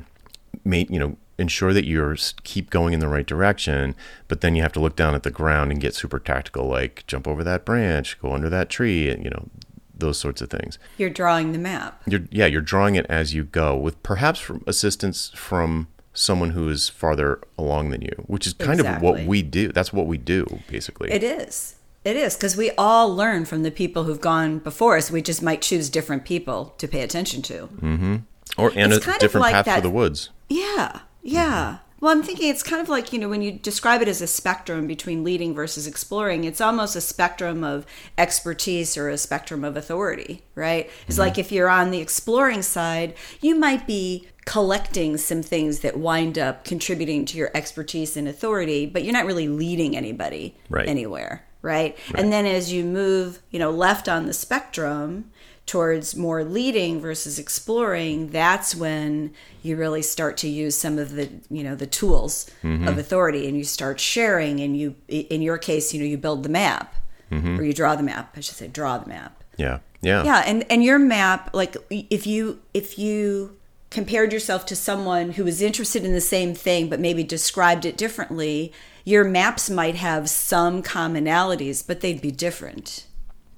you 0.64 0.98
know, 0.98 1.16
ensure 1.38 1.74
that 1.74 1.84
you're 1.84 2.16
keep 2.44 2.70
going 2.70 2.94
in 2.94 3.00
the 3.00 3.08
right 3.08 3.26
direction, 3.26 3.96
but 4.28 4.42
then 4.42 4.54
you 4.54 4.62
have 4.62 4.72
to 4.72 4.78
look 4.78 4.94
down 4.94 5.12
at 5.12 5.24
the 5.24 5.32
ground 5.32 5.72
and 5.72 5.80
get 5.80 5.92
super 5.92 6.20
tactical, 6.20 6.68
like 6.68 7.02
jump 7.08 7.26
over 7.26 7.42
that 7.42 7.64
branch, 7.64 8.16
go 8.20 8.32
under 8.32 8.48
that 8.48 8.70
tree, 8.70 9.10
and 9.10 9.24
you 9.24 9.30
know, 9.30 9.48
those 9.92 10.18
sorts 10.18 10.40
of 10.40 10.50
things. 10.50 10.78
You're 10.98 11.10
drawing 11.10 11.50
the 11.50 11.58
map. 11.58 12.00
You're 12.06 12.28
yeah, 12.30 12.46
you're 12.46 12.60
drawing 12.60 12.94
it 12.94 13.04
as 13.08 13.34
you 13.34 13.42
go 13.42 13.76
with 13.76 14.00
perhaps 14.04 14.38
from 14.38 14.62
assistance 14.68 15.32
from 15.34 15.88
someone 16.12 16.50
who 16.50 16.68
is 16.68 16.88
farther 16.88 17.40
along 17.58 17.90
than 17.90 18.02
you, 18.02 18.24
which 18.28 18.46
is 18.46 18.52
kind 18.52 18.78
of 18.78 19.02
what 19.02 19.24
we 19.24 19.42
do. 19.42 19.72
That's 19.72 19.92
what 19.92 20.06
we 20.06 20.16
do 20.16 20.60
basically. 20.68 21.10
It 21.10 21.24
is. 21.24 21.74
It 22.04 22.16
is 22.16 22.36
because 22.36 22.56
we 22.56 22.70
all 22.72 23.14
learn 23.14 23.44
from 23.46 23.62
the 23.62 23.70
people 23.70 24.04
who've 24.04 24.20
gone 24.20 24.58
before 24.58 24.96
us. 24.96 25.10
We 25.10 25.22
just 25.22 25.42
might 25.42 25.62
choose 25.62 25.88
different 25.88 26.24
people 26.24 26.74
to 26.78 26.86
pay 26.86 27.00
attention 27.00 27.42
to. 27.42 27.66
Mm-hmm. 27.66 28.16
or 28.58 28.72
and 28.76 28.92
a 28.92 28.96
it's 28.96 29.06
of 29.06 29.18
different 29.18 29.42
like 29.42 29.54
path 29.54 29.64
that- 29.66 29.76
for 29.76 29.80
the 29.82 29.90
woods. 29.90 30.30
Yeah, 30.48 31.00
yeah. 31.22 31.78
Well, 32.00 32.12
I'm 32.12 32.22
thinking 32.22 32.50
it's 32.50 32.62
kind 32.62 32.82
of 32.82 32.90
like, 32.90 33.14
you 33.14 33.18
know, 33.18 33.30
when 33.30 33.40
you 33.40 33.52
describe 33.52 34.02
it 34.02 34.08
as 34.08 34.20
a 34.20 34.26
spectrum 34.26 34.86
between 34.86 35.24
leading 35.24 35.54
versus 35.54 35.86
exploring, 35.86 36.44
it's 36.44 36.60
almost 36.60 36.96
a 36.96 37.00
spectrum 37.00 37.64
of 37.64 37.86
expertise 38.18 38.98
or 38.98 39.08
a 39.08 39.16
spectrum 39.16 39.64
of 39.64 39.74
authority, 39.74 40.42
right? 40.54 40.90
It's 41.06 41.14
mm-hmm. 41.14 41.20
like 41.20 41.38
if 41.38 41.50
you're 41.50 41.70
on 41.70 41.90
the 41.92 42.00
exploring 42.00 42.60
side, 42.60 43.14
you 43.40 43.54
might 43.54 43.86
be 43.86 44.28
collecting 44.44 45.16
some 45.16 45.42
things 45.42 45.80
that 45.80 45.96
wind 45.96 46.38
up 46.38 46.64
contributing 46.64 47.24
to 47.24 47.38
your 47.38 47.50
expertise 47.54 48.18
and 48.18 48.28
authority, 48.28 48.84
but 48.84 49.02
you're 49.02 49.14
not 49.14 49.24
really 49.24 49.48
leading 49.48 49.96
anybody 49.96 50.54
Right. 50.68 50.86
anywhere, 50.86 51.46
right? 51.64 51.98
And 52.14 52.32
then 52.32 52.46
as 52.46 52.72
you 52.72 52.84
move, 52.84 53.40
you 53.50 53.58
know, 53.58 53.70
left 53.70 54.08
on 54.08 54.26
the 54.26 54.32
spectrum, 54.32 55.30
towards 55.66 56.14
more 56.14 56.44
leading 56.44 57.00
versus 57.00 57.38
exploring 57.38 58.28
that's 58.28 58.74
when 58.74 59.32
you 59.62 59.76
really 59.76 60.02
start 60.02 60.36
to 60.36 60.46
use 60.46 60.76
some 60.76 60.98
of 60.98 61.12
the 61.12 61.30
you 61.50 61.64
know 61.64 61.74
the 61.74 61.86
tools 61.86 62.50
mm-hmm. 62.62 62.86
of 62.86 62.98
authority 62.98 63.48
and 63.48 63.56
you 63.56 63.64
start 63.64 63.98
sharing 63.98 64.60
and 64.60 64.76
you 64.76 64.94
in 65.08 65.40
your 65.40 65.56
case 65.56 65.94
you 65.94 66.00
know 66.00 66.06
you 66.06 66.18
build 66.18 66.42
the 66.42 66.50
map 66.50 66.94
mm-hmm. 67.30 67.58
or 67.58 67.62
you 67.62 67.72
draw 67.72 67.96
the 67.96 68.02
map 68.02 68.34
i 68.36 68.40
should 68.40 68.56
say 68.56 68.68
draw 68.68 68.98
the 68.98 69.08
map 69.08 69.42
Yeah. 69.56 69.78
Yeah. 70.02 70.22
yeah 70.24 70.42
and 70.44 70.70
and 70.70 70.84
your 70.84 70.98
map 70.98 71.48
like 71.54 71.76
if 71.88 72.26
you 72.26 72.60
if 72.74 72.98
you 72.98 73.56
compared 73.94 74.32
yourself 74.32 74.66
to 74.66 74.76
someone 74.76 75.32
who 75.32 75.44
was 75.44 75.62
interested 75.62 76.04
in 76.04 76.12
the 76.12 76.20
same 76.20 76.54
thing 76.54 76.88
but 76.88 77.00
maybe 77.00 77.22
described 77.22 77.86
it 77.86 77.96
differently 77.96 78.72
your 79.04 79.24
maps 79.24 79.70
might 79.70 79.94
have 79.94 80.28
some 80.28 80.82
commonalities 80.82 81.86
but 81.86 82.00
they'd 82.00 82.20
be 82.20 82.30
different. 82.30 83.06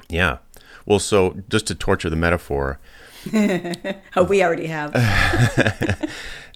Yeah. 0.08 0.38
Well, 0.84 1.00
so 1.00 1.42
just 1.48 1.66
to 1.66 1.74
torture 1.74 2.10
the 2.10 2.16
metaphor, 2.16 2.78
oh 3.34 4.22
we 4.28 4.42
already 4.42 4.66
have. 4.66 4.92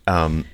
Um, 0.07 0.47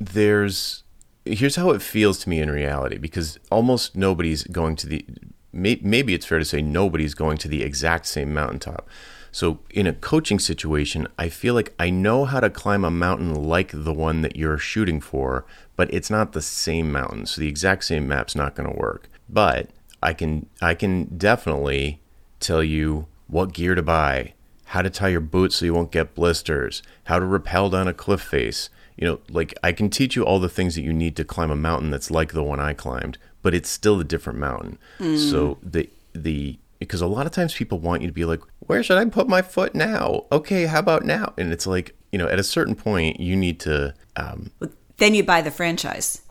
there's 0.00 0.82
here's 1.24 1.56
how 1.56 1.70
it 1.70 1.80
feels 1.80 2.18
to 2.20 2.28
me 2.28 2.40
in 2.40 2.50
reality 2.50 2.98
because 2.98 3.38
almost 3.50 3.94
nobody's 3.94 4.42
going 4.44 4.76
to 4.76 4.86
the 4.86 5.06
may, 5.52 5.78
maybe 5.82 6.14
it's 6.14 6.26
fair 6.26 6.38
to 6.38 6.44
say 6.44 6.60
nobody's 6.60 7.14
going 7.14 7.38
to 7.38 7.48
the 7.48 7.62
exact 7.62 8.06
same 8.06 8.34
mountaintop 8.34 8.88
so 9.34 9.58
in 9.70 9.86
a 9.86 9.92
coaching 9.92 10.38
situation 10.38 11.08
i 11.18 11.28
feel 11.28 11.54
like 11.54 11.74
i 11.78 11.90
know 11.90 12.24
how 12.24 12.40
to 12.40 12.48
climb 12.48 12.84
a 12.84 12.90
mountain 12.90 13.34
like 13.34 13.70
the 13.72 13.92
one 13.92 14.22
that 14.22 14.36
you're 14.36 14.58
shooting 14.58 15.00
for 15.00 15.44
but 15.76 15.92
it's 15.92 16.10
not 16.10 16.32
the 16.32 16.42
same 16.42 16.90
mountain 16.92 17.26
so 17.26 17.40
the 17.40 17.48
exact 17.48 17.84
same 17.84 18.06
map's 18.06 18.36
not 18.36 18.54
going 18.54 18.70
to 18.70 18.78
work 18.78 19.08
but 19.28 19.68
i 20.02 20.12
can 20.12 20.46
i 20.62 20.74
can 20.74 21.04
definitely 21.16 22.00
tell 22.40 22.62
you 22.62 23.06
what 23.26 23.52
gear 23.52 23.74
to 23.74 23.82
buy 23.82 24.32
how 24.66 24.82
to 24.82 24.90
tie 24.90 25.08
your 25.08 25.20
boots 25.20 25.56
so 25.56 25.64
you 25.64 25.74
won't 25.74 25.92
get 25.92 26.14
blisters, 26.14 26.82
how 27.04 27.18
to 27.18 27.24
rappel 27.24 27.70
down 27.70 27.88
a 27.88 27.94
cliff 27.94 28.20
face. 28.20 28.70
You 28.96 29.06
know, 29.06 29.20
like 29.28 29.54
I 29.62 29.72
can 29.72 29.90
teach 29.90 30.16
you 30.16 30.24
all 30.24 30.38
the 30.38 30.48
things 30.48 30.74
that 30.74 30.82
you 30.82 30.92
need 30.92 31.16
to 31.16 31.24
climb 31.24 31.50
a 31.50 31.56
mountain 31.56 31.90
that's 31.90 32.10
like 32.10 32.32
the 32.32 32.42
one 32.42 32.60
I 32.60 32.72
climbed, 32.74 33.18
but 33.42 33.54
it's 33.54 33.68
still 33.68 34.00
a 34.00 34.04
different 34.04 34.38
mountain. 34.38 34.78
Mm. 34.98 35.30
So 35.30 35.58
the 35.62 35.88
the 36.12 36.58
because 36.78 37.00
a 37.00 37.06
lot 37.06 37.26
of 37.26 37.32
times 37.32 37.54
people 37.54 37.78
want 37.78 38.02
you 38.02 38.08
to 38.08 38.12
be 38.12 38.24
like, 38.24 38.40
where 38.66 38.82
should 38.82 38.98
I 38.98 39.04
put 39.06 39.28
my 39.28 39.42
foot 39.42 39.74
now? 39.74 40.26
Okay, 40.32 40.66
how 40.66 40.78
about 40.78 41.04
now? 41.04 41.34
And 41.36 41.52
it's 41.52 41.66
like, 41.66 41.94
you 42.12 42.18
know, 42.18 42.28
at 42.28 42.38
a 42.38 42.44
certain 42.44 42.74
point, 42.74 43.20
you 43.20 43.36
need 43.36 43.60
to 43.60 43.94
um, 44.16 44.50
then 44.98 45.14
you 45.14 45.24
buy 45.24 45.40
the 45.42 45.50
franchise 45.50 46.22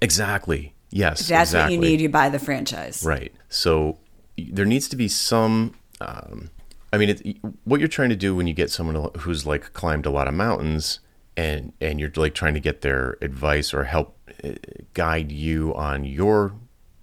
exactly. 0.00 0.74
Yes, 0.90 1.22
If 1.22 1.26
that's 1.28 1.50
exactly. 1.50 1.76
what 1.78 1.84
you 1.84 1.90
need. 1.90 2.00
You 2.00 2.08
buy 2.08 2.28
the 2.28 2.38
franchise. 2.38 3.02
Right. 3.04 3.32
So 3.48 3.98
there 4.38 4.64
needs 4.64 4.88
to 4.88 4.96
be 4.96 5.08
some. 5.08 5.74
Um, 6.00 6.50
I 6.92 6.98
mean, 6.98 7.10
it, 7.10 7.36
what 7.64 7.80
you're 7.80 7.88
trying 7.88 8.10
to 8.10 8.16
do 8.16 8.34
when 8.34 8.46
you 8.46 8.54
get 8.54 8.70
someone 8.70 9.10
who's 9.18 9.44
like 9.44 9.72
climbed 9.72 10.06
a 10.06 10.10
lot 10.10 10.28
of 10.28 10.34
mountains, 10.34 11.00
and 11.36 11.72
and 11.80 11.98
you're 11.98 12.12
like 12.16 12.34
trying 12.34 12.54
to 12.54 12.60
get 12.60 12.80
their 12.82 13.18
advice 13.20 13.74
or 13.74 13.84
help 13.84 14.16
uh, 14.44 14.50
guide 14.94 15.32
you 15.32 15.74
on 15.74 16.04
your 16.04 16.54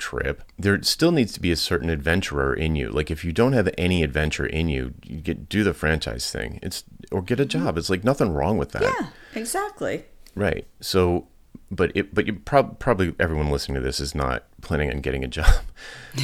trip, 0.04 0.44
there 0.60 0.84
still 0.84 1.14
needs 1.14 1.32
to 1.32 1.40
be 1.40 1.50
a 1.50 1.56
certain 1.56 1.90
adventurer 1.90 2.54
in 2.54 2.76
you. 2.76 2.90
Like 2.90 3.10
if 3.10 3.24
you 3.24 3.32
don't 3.32 3.54
have 3.54 3.70
any 3.78 4.04
adventure 4.04 4.46
in 4.46 4.68
you, 4.68 4.94
you 5.02 5.22
get 5.22 5.48
do 5.48 5.64
the 5.64 5.74
franchise 5.74 6.30
thing. 6.30 6.60
It's 6.62 6.84
or 7.10 7.22
get 7.22 7.40
a 7.40 7.46
job. 7.46 7.78
It's 7.78 7.90
like 7.90 8.04
nothing 8.04 8.34
wrong 8.34 8.58
with 8.58 8.72
that. 8.72 8.82
Yeah, 8.82 9.08
exactly. 9.34 10.04
Right. 10.36 10.68
So, 10.82 11.28
but 11.72 11.96
it, 11.96 12.14
but 12.14 12.28
you 12.28 12.34
prob- 12.34 12.80
probably 12.80 13.16
everyone 13.18 13.50
listening 13.50 13.76
to 13.76 13.82
this 13.82 14.02
is 14.02 14.14
not 14.14 14.44
planning 14.62 14.92
on 14.92 15.00
getting 15.00 15.24
a 15.24 15.30
job. 15.30 15.54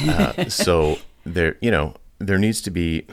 Uh, 0.06 0.48
so 0.48 0.98
there, 1.26 1.56
you 1.60 1.68
know, 1.68 1.94
there 2.20 2.38
needs 2.38 2.60
to 2.60 2.70
be 2.70 3.08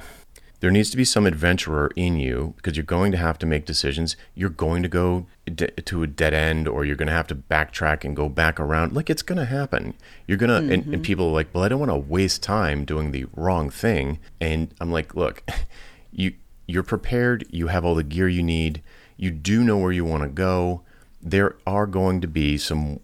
there 0.59 0.71
needs 0.71 0.89
to 0.89 0.97
be 0.97 1.05
some 1.05 1.25
adventurer 1.25 1.91
in 1.95 2.17
you 2.17 2.53
because 2.55 2.75
you're 2.75 2.83
going 2.83 3.11
to 3.11 3.17
have 3.17 3.37
to 3.39 3.45
make 3.45 3.65
decisions. 3.65 4.15
You're 4.33 4.49
going 4.49 4.81
to 4.83 4.89
go 4.89 5.27
de- 5.45 5.67
to 5.67 6.03
a 6.03 6.07
dead 6.07 6.33
end, 6.33 6.67
or 6.67 6.83
you're 6.83 6.95
going 6.95 7.07
to 7.07 7.13
have 7.13 7.27
to 7.27 7.35
backtrack 7.35 8.03
and 8.03 8.15
go 8.15 8.27
back 8.27 8.59
around. 8.59 8.93
Like 8.93 9.09
it's 9.09 9.21
going 9.21 9.37
to 9.37 9.45
happen. 9.45 9.93
You're 10.25 10.37
gonna, 10.37 10.55
and, 10.55 10.71
and 10.71 10.85
mm-hmm. 10.85 11.01
people 11.01 11.27
are 11.27 11.33
like, 11.33 11.53
"Well, 11.53 11.63
I 11.63 11.67
don't 11.67 11.79
want 11.79 11.91
to 11.91 11.97
waste 11.97 12.41
time 12.41 12.85
doing 12.85 13.11
the 13.11 13.25
wrong 13.35 13.69
thing." 13.69 14.19
And 14.41 14.73
I'm 14.81 14.91
like, 14.91 15.15
"Look, 15.15 15.43
you 16.11 16.33
you're 16.67 16.83
prepared. 16.83 17.45
You 17.49 17.67
have 17.67 17.85
all 17.85 17.95
the 17.95 18.03
gear 18.03 18.27
you 18.27 18.43
need. 18.43 18.81
You 19.15 19.31
do 19.31 19.63
know 19.63 19.77
where 19.77 19.91
you 19.91 20.05
want 20.05 20.23
to 20.23 20.29
go. 20.29 20.81
There 21.21 21.55
are 21.65 21.87
going 21.87 22.21
to 22.21 22.27
be 22.27 22.57
some, 22.57 22.99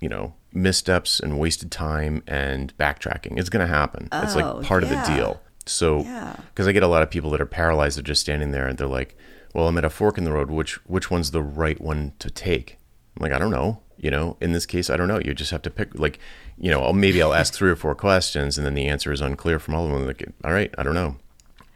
you 0.00 0.08
know, 0.08 0.34
missteps 0.52 1.20
and 1.20 1.38
wasted 1.38 1.70
time 1.70 2.22
and 2.26 2.76
backtracking. 2.76 3.38
It's 3.38 3.48
going 3.48 3.66
to 3.66 3.72
happen. 3.72 4.08
it's 4.12 4.34
Oh, 4.34 4.56
like 4.56 4.66
part 4.66 4.82
of 4.82 4.88
the 4.90 5.02
deal. 5.06 5.40
So, 5.70 6.00
Yeah. 6.02 6.36
because 6.52 6.66
I 6.68 6.72
get 6.72 6.82
a 6.82 6.88
lot 6.88 7.02
of 7.02 7.10
people 7.10 7.30
that 7.30 7.40
are 7.40 7.46
paralyzed, 7.46 7.96
they're 7.96 8.02
just 8.02 8.20
standing 8.22 8.50
there 8.50 8.66
and 8.66 8.76
they're 8.78 8.86
like, 8.86 9.16
"Well, 9.54 9.68
I'm 9.68 9.78
at 9.78 9.84
a 9.84 9.90
fork 9.90 10.18
in 10.18 10.24
the 10.24 10.32
road. 10.32 10.50
Which 10.50 10.74
which 10.86 11.10
one's 11.10 11.30
the 11.30 11.42
right 11.42 11.80
one 11.80 12.12
to 12.18 12.30
take?" 12.30 12.78
I'm 13.16 13.22
like, 13.24 13.32
"I 13.32 13.38
don't 13.38 13.50
know." 13.50 13.80
You 13.98 14.10
know, 14.10 14.36
in 14.40 14.52
this 14.52 14.64
case, 14.64 14.88
I 14.88 14.96
don't 14.96 15.08
know. 15.08 15.20
You 15.22 15.34
just 15.34 15.50
have 15.50 15.60
to 15.62 15.70
pick. 15.70 15.94
Like, 15.98 16.18
you 16.56 16.70
know, 16.70 16.82
I'll, 16.82 16.94
maybe 16.94 17.20
I'll 17.22 17.34
ask 17.34 17.52
three 17.52 17.70
or 17.70 17.76
four 17.76 17.94
questions, 17.94 18.56
and 18.56 18.66
then 18.66 18.72
the 18.74 18.86
answer 18.86 19.12
is 19.12 19.20
unclear 19.20 19.58
from 19.58 19.74
all 19.74 19.84
of 19.86 19.92
them. 19.92 20.06
Like, 20.06 20.26
all 20.42 20.52
right, 20.54 20.74
I 20.78 20.82
don't 20.82 20.94
know. 20.94 21.16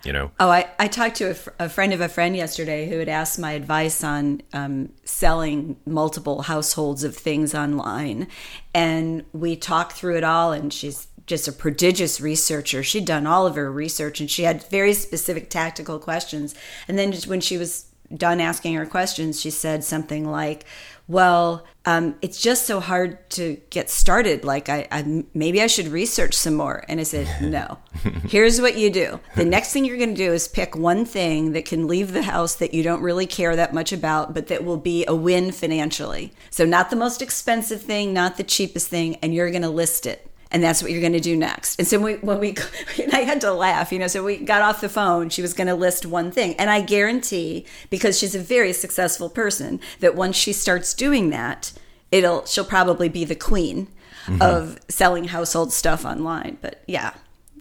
You 0.05 0.13
know, 0.13 0.31
Oh, 0.39 0.51
I, 0.51 0.69
I 0.79 0.89
talked 0.89 1.17
to 1.17 1.31
a, 1.31 1.35
fr- 1.35 1.51
a 1.59 1.69
friend 1.69 1.93
of 1.93 2.01
a 2.01 2.09
friend 2.09 2.37
yesterday 2.37 2.89
who 2.89 2.99
had 2.99 3.09
asked 3.09 3.39
my 3.39 3.53
advice 3.53 4.05
on 4.05 4.43
um, 4.53 4.91
selling 5.05 5.77
multiple 5.87 6.43
households 6.43 7.05
of 7.05 7.17
things 7.17 7.55
online. 7.55 8.29
And 8.75 9.25
we 9.33 9.57
talked 9.57 9.93
through 9.93 10.17
it 10.17 10.25
all, 10.25 10.53
and 10.53 10.73
she's 10.73 11.09
just 11.27 11.49
a 11.49 11.53
prodigious 11.53 12.21
researcher. 12.21 12.83
She'd 12.83 13.07
done 13.07 13.27
all 13.27 13.47
of 13.47 13.57
her 13.57 13.73
research 13.73 14.21
and 14.21 14.31
she 14.31 14.43
had 14.43 14.63
very 14.65 14.93
specific 14.93 15.49
tactical 15.49 15.99
questions. 15.99 16.55
And 16.87 16.99
then 16.99 17.15
when 17.27 17.41
she 17.41 17.57
was 17.57 17.87
done 18.15 18.41
asking 18.41 18.75
her 18.75 18.87
questions, 18.87 19.41
she 19.41 19.51
said 19.51 19.83
something 19.83 20.31
like, 20.31 20.67
well, 21.07 21.65
um, 21.85 22.15
it's 22.23 22.41
just 22.41 22.67
so 22.67 22.81
hard 22.81 23.29
to 23.31 23.61
get 23.69 23.91
started. 23.91 24.43
Like, 24.43 24.69
I, 24.71 24.89
I 24.91 25.25
maybe 25.35 25.61
I 25.61 25.67
should 25.67 25.89
research 25.89 26.35
some 26.35 26.55
more. 26.55 26.85
And 26.89 26.99
I 26.99 27.03
said, 27.03 27.29
no. 27.43 27.79
Here's 28.27 28.61
what 28.61 28.79
you 28.79 28.91
do. 28.91 29.21
The 29.37 29.45
next 29.45 29.73
thing 29.73 29.85
you're 29.85 29.99
going 29.99 30.15
to 30.15 30.27
do 30.27 30.33
is 30.33 30.49
pick 30.49 30.75
one 30.75 31.05
thing 31.05 31.53
that 31.53 31.67
can 31.67 31.87
leave 31.87 32.13
the 32.13 32.23
house 32.23 32.55
that 32.57 32.73
you 32.73 32.83
don't 32.83 33.03
really 33.03 33.27
care 33.27 33.55
that 33.55 33.75
much 33.75 33.93
about, 33.93 34.33
but 34.33 34.47
that 34.47 34.65
will 34.65 34.79
be 34.79 35.05
a 35.07 35.15
win 35.15 35.53
financially. 35.53 36.33
So, 36.51 36.65
not 36.65 36.89
the 36.89 36.97
most 36.97 37.21
expensive 37.21 37.83
thing, 37.83 38.15
not 38.15 38.37
the 38.37 38.45
cheapest 38.45 38.89
thing, 38.89 39.17
and 39.17 39.35
you're 39.35 39.51
going 39.51 39.63
to 39.63 39.69
list 39.69 40.07
it 40.07 40.31
and 40.55 40.63
that's 40.63 40.81
what 40.83 40.93
you're 40.93 41.01
going 41.01 41.13
to 41.13 41.21
do 41.21 41.37
next. 41.37 41.81
And 41.81 41.87
so 41.87 41.99
we, 41.99 42.15
when 42.15 42.39
we, 42.39 42.55
and 43.03 43.13
I 43.13 43.21
had 43.23 43.41
to 43.41 43.53
laugh, 43.53 43.93
you 43.93 43.99
know, 43.99 44.07
so 44.07 44.23
we 44.23 44.37
got 44.37 44.63
off 44.63 44.81
the 44.81 44.89
phone. 44.89 45.29
She 45.29 45.43
was 45.43 45.53
going 45.53 45.67
to 45.67 45.75
list 45.75 46.07
one 46.07 46.31
thing. 46.31 46.55
And 46.55 46.71
I 46.71 46.81
guarantee, 46.81 47.67
because 47.91 48.17
she's 48.17 48.37
a 48.37 48.39
very 48.39 48.73
successful 48.73 49.29
person, 49.29 49.81
that 49.99 50.15
once 50.15 50.37
she 50.37 50.53
starts 50.53 50.95
doing 50.95 51.31
that, 51.31 51.73
it'll, 52.13 52.47
she'll 52.47 52.65
probably 52.65 53.09
be 53.09 53.25
the 53.25 53.35
queen 53.35 53.89
mm-hmm. 54.27 54.41
of 54.41 54.79
selling 54.89 55.25
household 55.25 55.73
stuff 55.73 56.05
online. 56.05 56.57
But 56.63 56.85
yeah, 56.87 57.15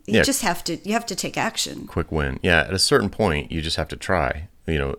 you 0.05 0.17
Yeah. 0.17 0.21
just 0.21 0.43
have 0.43 0.63
to, 0.65 0.77
you 0.87 0.93
have 0.93 1.07
to 1.07 1.15
take 1.15 1.35
action. 1.35 1.87
quick 1.87 2.11
win. 2.11 2.39
Yeah, 2.43 2.59
at 2.59 2.73
a 2.73 2.79
certain 2.79 3.09
point, 3.09 3.51
you 3.51 3.61
just 3.63 3.77
have 3.77 3.87
to 3.87 3.95
try. 3.97 4.49
You 4.67 4.77
know, 4.77 4.95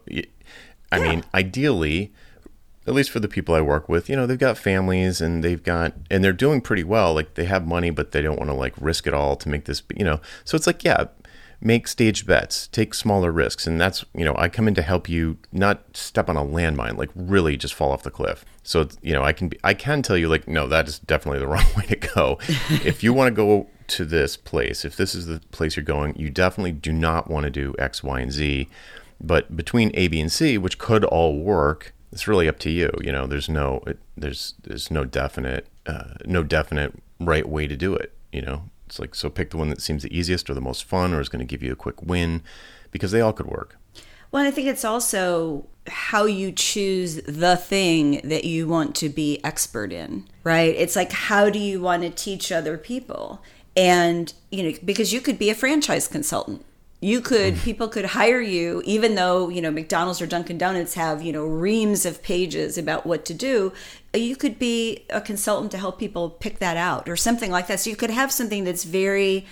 I 0.90 0.98
mean, 0.98 1.24
ideally, 1.32 2.12
at 2.86 2.94
least 2.94 3.10
for 3.10 3.20
the 3.20 3.28
people 3.28 3.54
I 3.54 3.60
work 3.60 3.88
with, 3.88 4.08
you 4.08 4.16
know, 4.16 4.26
they've 4.26 4.38
got 4.38 4.58
families 4.58 5.20
and 5.20 5.42
they've 5.42 5.62
got, 5.62 5.94
and 6.10 6.22
they're 6.22 6.32
doing 6.32 6.60
pretty 6.60 6.84
well. 6.84 7.14
Like 7.14 7.34
they 7.34 7.46
have 7.46 7.66
money, 7.66 7.90
but 7.90 8.12
they 8.12 8.22
don't 8.22 8.38
want 8.38 8.50
to 8.50 8.54
like 8.54 8.74
risk 8.80 9.06
it 9.06 9.14
all 9.14 9.36
to 9.36 9.48
make 9.48 9.64
this, 9.64 9.82
you 9.96 10.04
know. 10.04 10.20
So 10.44 10.56
it's 10.56 10.66
like, 10.66 10.84
yeah, 10.84 11.06
make 11.64 11.88
staged 11.88 12.26
bets, 12.26 12.68
take 12.68 12.92
smaller 12.94 13.32
risks. 13.32 13.66
And 13.66 13.80
that's, 13.80 14.04
you 14.14 14.24
know, 14.24 14.34
I 14.36 14.48
come 14.48 14.68
in 14.68 14.74
to 14.74 14.82
help 14.82 15.08
you 15.08 15.38
not 15.50 15.96
step 15.96 16.28
on 16.28 16.36
a 16.36 16.44
landmine, 16.44 16.98
like 16.98 17.10
really 17.14 17.56
just 17.56 17.74
fall 17.74 17.90
off 17.90 18.02
the 18.02 18.10
cliff. 18.10 18.44
So, 18.62 18.88
you 19.02 19.14
know, 19.14 19.24
I 19.24 19.32
can, 19.32 19.48
be, 19.48 19.58
I 19.64 19.74
can 19.74 20.02
tell 20.02 20.16
you, 20.16 20.28
like, 20.28 20.46
no, 20.46 20.66
that 20.68 20.86
is 20.86 20.98
definitely 20.98 21.40
the 21.40 21.46
wrong 21.48 21.66
way 21.76 21.86
to 21.86 21.96
go. 21.96 22.38
if 22.84 23.02
you 23.02 23.12
want 23.12 23.28
to 23.28 23.34
go 23.34 23.68
to 23.86 24.04
this 24.04 24.36
place, 24.36 24.84
if 24.84 24.96
this 24.96 25.14
is 25.14 25.26
the 25.26 25.40
place 25.52 25.76
you're 25.76 25.84
going, 25.84 26.14
you 26.16 26.30
definitely 26.30 26.72
do 26.72 26.92
not 26.92 27.30
want 27.30 27.44
to 27.44 27.50
do 27.50 27.74
X, 27.78 28.02
Y, 28.02 28.20
and 28.20 28.32
Z. 28.32 28.68
But 29.20 29.56
between 29.56 29.90
A, 29.94 30.08
B, 30.08 30.20
and 30.20 30.30
C, 30.30 30.58
which 30.58 30.78
could 30.78 31.04
all 31.04 31.38
work, 31.38 31.93
it's 32.14 32.28
really 32.28 32.48
up 32.48 32.58
to 32.60 32.70
you. 32.70 32.90
You 33.02 33.10
know, 33.10 33.26
there's 33.26 33.48
no 33.48 33.82
it, 33.86 33.98
there's 34.16 34.54
there's 34.62 34.88
no 34.90 35.04
definite 35.04 35.66
uh, 35.84 36.14
no 36.24 36.44
definite 36.44 36.94
right 37.18 37.48
way 37.48 37.66
to 37.66 37.76
do 37.76 37.94
it. 37.96 38.12
You 38.32 38.42
know, 38.42 38.70
it's 38.86 39.00
like 39.00 39.14
so 39.14 39.28
pick 39.28 39.50
the 39.50 39.58
one 39.58 39.68
that 39.70 39.82
seems 39.82 40.04
the 40.04 40.16
easiest 40.16 40.48
or 40.48 40.54
the 40.54 40.60
most 40.60 40.84
fun 40.84 41.12
or 41.12 41.20
is 41.20 41.28
going 41.28 41.46
to 41.46 41.52
give 41.52 41.62
you 41.62 41.72
a 41.72 41.76
quick 41.76 42.00
win, 42.00 42.42
because 42.92 43.10
they 43.10 43.20
all 43.20 43.32
could 43.32 43.48
work. 43.48 43.76
Well, 44.30 44.46
I 44.46 44.50
think 44.50 44.68
it's 44.68 44.84
also 44.84 45.66
how 45.86 46.24
you 46.24 46.50
choose 46.50 47.16
the 47.22 47.56
thing 47.56 48.20
that 48.24 48.44
you 48.44 48.66
want 48.66 48.94
to 48.96 49.08
be 49.08 49.38
expert 49.44 49.92
in, 49.92 50.26
right? 50.42 50.74
It's 50.74 50.96
like, 50.96 51.12
how 51.12 51.50
do 51.50 51.58
you 51.58 51.80
want 51.80 52.02
to 52.02 52.10
teach 52.10 52.50
other 52.50 52.78
people? 52.78 53.42
And, 53.76 54.32
you 54.50 54.62
know, 54.62 54.78
because 54.84 55.12
you 55.12 55.20
could 55.20 55.38
be 55.38 55.50
a 55.50 55.54
franchise 55.54 56.08
consultant. 56.08 56.64
You 57.04 57.20
could, 57.20 57.58
people 57.58 57.88
could 57.88 58.06
hire 58.06 58.40
you, 58.40 58.80
even 58.86 59.14
though, 59.14 59.50
you 59.50 59.60
know, 59.60 59.70
McDonald's 59.70 60.22
or 60.22 60.26
Dunkin' 60.26 60.56
Donuts 60.56 60.94
have, 60.94 61.22
you 61.22 61.34
know, 61.34 61.44
reams 61.44 62.06
of 62.06 62.22
pages 62.22 62.78
about 62.78 63.04
what 63.04 63.26
to 63.26 63.34
do. 63.34 63.74
You 64.14 64.36
could 64.36 64.58
be 64.58 65.04
a 65.10 65.20
consultant 65.20 65.70
to 65.72 65.76
help 65.76 65.98
people 65.98 66.30
pick 66.30 66.60
that 66.60 66.78
out 66.78 67.06
or 67.06 67.14
something 67.14 67.50
like 67.50 67.66
that. 67.66 67.80
So 67.80 67.90
you 67.90 67.96
could 67.96 68.08
have 68.08 68.32
something 68.32 68.64
that's 68.64 68.84
very, 68.84 69.44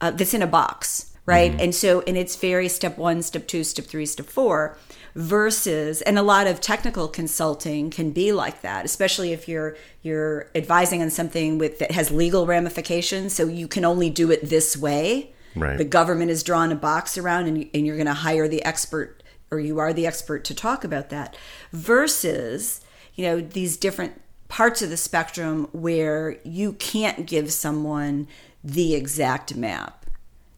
uh, 0.00 0.12
that's 0.12 0.32
in 0.32 0.40
a 0.40 0.46
box 0.46 1.10
right? 1.26 1.52
Mm-hmm. 1.52 1.60
And 1.60 1.74
so, 1.74 2.02
and 2.06 2.18
it's 2.18 2.36
very 2.36 2.68
step 2.68 2.98
one, 2.98 3.22
step 3.22 3.48
two, 3.48 3.64
step 3.64 3.86
three, 3.86 4.04
step 4.04 4.26
four 4.26 4.76
versus 5.14 6.02
and 6.02 6.18
a 6.18 6.22
lot 6.22 6.46
of 6.46 6.60
technical 6.60 7.06
consulting 7.08 7.88
can 7.88 8.10
be 8.10 8.32
like 8.32 8.62
that 8.62 8.84
especially 8.84 9.32
if 9.32 9.46
you're 9.46 9.76
you're 10.02 10.50
advising 10.56 11.00
on 11.00 11.08
something 11.08 11.56
with 11.56 11.78
that 11.78 11.92
has 11.92 12.10
legal 12.10 12.46
ramifications 12.46 13.32
so 13.32 13.46
you 13.46 13.68
can 13.68 13.84
only 13.84 14.10
do 14.10 14.32
it 14.32 14.50
this 14.50 14.76
way 14.76 15.32
right. 15.54 15.78
The 15.78 15.84
government 15.84 16.30
has 16.30 16.42
drawn 16.42 16.72
a 16.72 16.76
box 16.76 17.18
around 17.18 17.46
and, 17.46 17.68
and 17.74 17.86
you're 17.86 17.96
going 17.96 18.06
to 18.06 18.14
hire 18.14 18.48
the 18.48 18.64
expert 18.64 19.22
or 19.50 19.60
you 19.60 19.78
are 19.78 19.92
the 19.92 20.06
expert 20.06 20.44
to 20.44 20.54
talk 20.54 20.84
about 20.84 21.10
that 21.10 21.36
versus 21.72 22.80
you 23.14 23.24
know 23.24 23.40
these 23.40 23.76
different 23.76 24.20
parts 24.48 24.82
of 24.82 24.90
the 24.90 24.96
spectrum 24.96 25.68
where 25.72 26.38
you 26.44 26.72
can't 26.74 27.26
give 27.26 27.52
someone 27.52 28.26
the 28.62 28.94
exact 28.94 29.54
map 29.54 30.03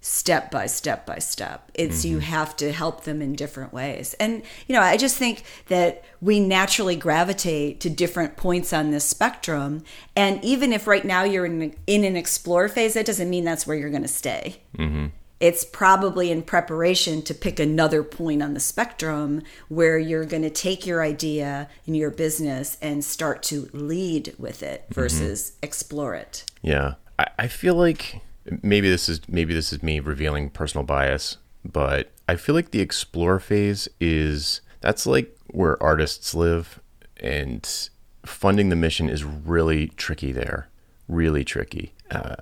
step 0.06 0.52
by 0.52 0.66
step 0.66 1.04
by 1.04 1.18
step. 1.18 1.70
It's 1.74 2.00
mm-hmm. 2.00 2.08
you 2.08 2.18
have 2.20 2.56
to 2.58 2.70
help 2.72 3.02
them 3.02 3.20
in 3.20 3.34
different 3.34 3.72
ways. 3.72 4.14
And 4.14 4.42
you 4.68 4.74
know, 4.74 4.80
I 4.80 4.96
just 4.96 5.16
think 5.16 5.42
that 5.66 6.04
we 6.20 6.38
naturally 6.38 6.94
gravitate 6.94 7.80
to 7.80 7.90
different 7.90 8.36
points 8.36 8.72
on 8.72 8.92
this 8.92 9.04
spectrum. 9.04 9.82
And 10.14 10.42
even 10.44 10.72
if 10.72 10.86
right 10.86 11.04
now 11.04 11.24
you're 11.24 11.46
in, 11.46 11.74
in 11.86 12.04
an 12.04 12.16
explore 12.16 12.68
phase, 12.68 12.94
that 12.94 13.04
doesn't 13.04 13.28
mean 13.28 13.44
that's 13.44 13.66
where 13.66 13.76
you're 13.76 13.90
going 13.90 14.02
to 14.02 14.08
stay. 14.08 14.62
Mm-hmm. 14.78 15.06
It's 15.38 15.64
probably 15.64 16.30
in 16.30 16.42
preparation 16.42 17.20
to 17.22 17.34
pick 17.34 17.60
another 17.60 18.02
point 18.02 18.42
on 18.42 18.54
the 18.54 18.60
spectrum 18.60 19.42
where 19.68 19.98
you're 19.98 20.24
going 20.24 20.44
to 20.44 20.50
take 20.50 20.86
your 20.86 21.02
idea 21.02 21.68
in 21.84 21.94
your 21.94 22.10
business 22.10 22.78
and 22.80 23.04
start 23.04 23.42
to 23.44 23.68
lead 23.72 24.34
with 24.38 24.62
it 24.62 24.84
mm-hmm. 24.84 24.94
versus 24.94 25.50
mm-hmm. 25.50 25.64
explore 25.64 26.14
it. 26.14 26.44
Yeah. 26.62 26.94
I, 27.18 27.26
I 27.40 27.48
feel 27.48 27.74
like 27.74 28.22
maybe 28.62 28.88
this 28.88 29.08
is 29.08 29.20
maybe 29.28 29.54
this 29.54 29.72
is 29.72 29.82
me 29.82 30.00
revealing 30.00 30.50
personal 30.50 30.84
bias, 30.84 31.36
but 31.64 32.12
I 32.28 32.36
feel 32.36 32.54
like 32.54 32.70
the 32.70 32.80
explore 32.80 33.38
phase 33.38 33.88
is 34.00 34.60
that's 34.80 35.06
like 35.06 35.36
where 35.48 35.82
artists 35.82 36.34
live 36.34 36.80
and 37.18 37.88
funding 38.24 38.68
the 38.68 38.76
mission 38.76 39.08
is 39.08 39.24
really 39.24 39.88
tricky 39.96 40.32
there, 40.32 40.68
really 41.08 41.44
tricky. 41.44 41.92
Uh, 42.10 42.36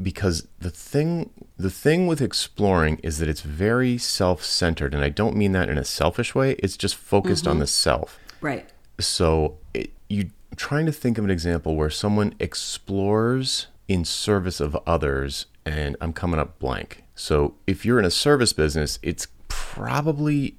because 0.00 0.46
the 0.58 0.70
thing 0.70 1.30
the 1.56 1.70
thing 1.70 2.06
with 2.06 2.20
exploring 2.20 3.00
is 3.02 3.18
that 3.18 3.28
it's 3.28 3.40
very 3.40 3.96
self-centered 3.96 4.94
and 4.94 5.02
I 5.02 5.08
don't 5.08 5.36
mean 5.36 5.52
that 5.52 5.68
in 5.68 5.78
a 5.78 5.84
selfish 5.84 6.34
way, 6.34 6.52
it's 6.58 6.76
just 6.76 6.94
focused 6.94 7.44
mm-hmm. 7.44 7.52
on 7.52 7.58
the 7.60 7.66
self. 7.66 8.18
Right. 8.40 8.68
So 9.00 9.58
it, 9.72 9.92
you 10.08 10.30
trying 10.56 10.86
to 10.86 10.92
think 10.92 11.18
of 11.18 11.24
an 11.24 11.30
example 11.30 11.76
where 11.76 11.90
someone 11.90 12.34
explores 12.38 13.66
in 13.88 14.04
service 14.04 14.60
of 14.60 14.76
others 14.86 15.46
and 15.64 15.96
I'm 16.00 16.12
coming 16.12 16.40
up 16.40 16.58
blank. 16.58 17.04
So 17.14 17.54
if 17.66 17.84
you're 17.84 17.98
in 17.98 18.04
a 18.04 18.10
service 18.10 18.52
business, 18.52 18.98
it's 19.02 19.28
probably 19.48 20.56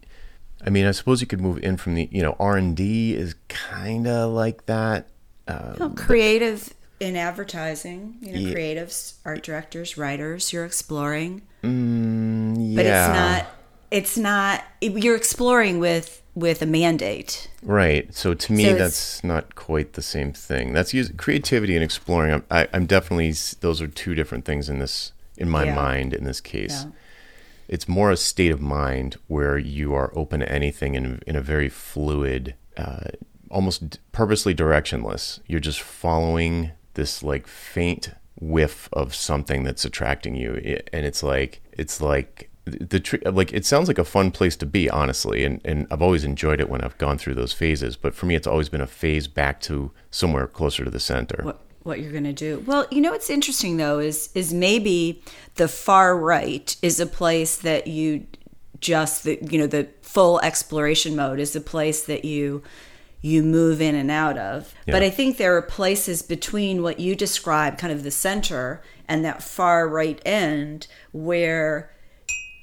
I 0.66 0.70
mean, 0.70 0.86
I 0.86 0.92
suppose 0.92 1.22
you 1.22 1.28
could 1.28 1.40
move 1.40 1.60
in 1.60 1.78
from 1.78 1.94
the, 1.94 2.10
you 2.12 2.22
know, 2.24 2.36
R&D 2.40 3.14
is 3.14 3.36
kind 3.48 4.08
of 4.08 4.32
like 4.32 4.66
that. 4.66 5.08
Um, 5.48 5.94
creative 5.96 6.74
in 7.00 7.16
advertising, 7.16 8.18
you 8.22 8.34
know, 8.34 8.40
yeah. 8.40 8.54
creatives, 8.54 9.14
art 9.24 9.44
directors, 9.44 9.98
writers, 9.98 10.52
you're 10.52 10.66
exploring. 10.66 11.44
Mm, 11.64 12.56
yeah. 12.58 12.76
But 12.76 12.86
it's 12.86 13.18
not 13.20 13.46
it's 13.90 14.18
not 14.18 14.64
you're 14.82 15.16
exploring 15.16 15.80
with 15.80 16.22
with 16.38 16.62
a 16.62 16.68
mandate. 16.68 17.50
Right. 17.64 18.14
So 18.14 18.36
to 18.36 18.54
me, 18.54 18.66
so 18.66 18.76
that's 18.76 19.24
not 19.24 19.56
quite 19.56 19.94
the 19.94 20.04
same 20.04 20.34
thing. 20.34 20.72
That's 20.72 20.94
use, 20.94 21.12
creativity 21.18 21.76
and 21.76 21.84
exploring. 21.84 22.32
I'm, 22.32 22.44
I, 22.52 22.68
am 22.74 22.86
definitely 22.86 23.34
those 23.60 23.82
are 23.82 23.88
two 23.88 24.14
different 24.14 24.46
things 24.46 24.70
in 24.70 24.78
this 24.78 25.14
in 25.36 25.50
my 25.50 25.64
yeah. 25.64 25.76
mind 25.76 26.14
in 26.14 26.26
this 26.26 26.40
case. 26.40 26.84
Yeah. 26.84 26.92
It's 27.68 27.88
more 27.88 28.12
a 28.12 28.18
state 28.18 28.52
of 28.52 28.62
mind 28.62 29.18
where 29.28 29.58
you 29.58 29.96
are 29.96 30.12
open 30.16 30.42
to 30.42 30.52
anything 30.52 30.94
in 30.94 31.22
in 31.26 31.36
a 31.36 31.42
very 31.42 31.70
fluid, 31.70 32.54
uh, 32.78 33.10
almost 33.50 34.00
purposely 34.12 34.54
directionless. 34.54 35.40
You're 35.48 35.60
just 35.60 35.82
following 35.82 36.72
this 36.94 37.24
like 37.24 37.48
faint 37.48 38.12
whiff 38.40 38.90
of 38.94 39.16
something 39.16 39.64
that's 39.64 39.86
attracting 39.86 40.36
you, 40.36 40.54
and 40.94 41.04
it's 41.04 41.24
like 41.24 41.62
it's 41.72 42.00
like 42.00 42.52
the 42.68 43.00
tree 43.00 43.20
like 43.26 43.54
it 43.54 43.66
sounds 43.66 43.88
like 43.88 43.98
a 43.98 44.04
fun 44.04 44.32
place 44.32 44.56
to 44.56 44.66
be 44.66 44.90
honestly 44.90 45.44
and, 45.44 45.62
and 45.64 45.88
i've 45.92 46.02
always 46.02 46.24
enjoyed 46.24 46.60
it 46.60 46.70
when 46.70 46.82
i've 46.82 46.98
gone 46.98 47.18
through 47.18 47.34
those 47.34 47.54
phases 47.54 47.96
but 47.96 48.14
for 48.14 48.26
me 48.26 48.36
it's 48.36 48.48
always 48.48 48.70
been 48.70 48.82
a 48.82 48.88
phase 48.88 49.28
back 49.28 49.60
to 49.62 49.92
somewhere 50.12 50.48
closer 50.48 50.84
to 50.84 50.92
the 50.92 51.00
center. 51.00 51.42
What, 51.44 51.62
what 51.84 52.00
you're 52.02 52.12
going 52.12 52.24
to 52.26 52.34
do? 52.34 52.64
Well 52.66 52.88
you 52.92 53.02
know 53.02 53.12
what's 53.12 53.30
interesting 53.30 53.78
though 53.78 54.00
is 54.00 54.30
is 54.36 54.54
maybe 54.54 55.24
the 55.56 55.68
far 55.68 56.18
right 56.18 56.76
is 56.82 57.00
a 57.00 57.06
place 57.06 57.58
that 57.58 57.88
you 57.88 58.28
just 58.80 59.24
the 59.24 59.40
you 59.50 59.58
know 59.58 59.68
the 59.68 59.88
full 60.02 60.40
exploration 60.42 61.16
mode 61.16 61.40
is 61.40 61.56
a 61.56 61.62
place 61.62 62.04
that 62.04 62.26
you 62.26 62.64
you 63.22 63.42
move 63.42 63.82
in 63.82 63.96
and 63.96 64.12
out 64.12 64.38
of. 64.38 64.74
Yeah. 64.86 64.94
but 64.94 65.04
i 65.04 65.10
think 65.10 65.38
there 65.38 65.56
are 65.56 65.62
places 65.62 66.22
between 66.22 66.84
what 66.84 67.00
you 67.00 67.16
describe 67.16 67.78
kind 67.78 67.94
of 67.94 68.04
the 68.04 68.12
center 68.12 68.82
and 69.08 69.24
that 69.26 69.42
far 69.42 69.88
right 69.88 70.22
end 70.26 70.88
where 71.12 71.92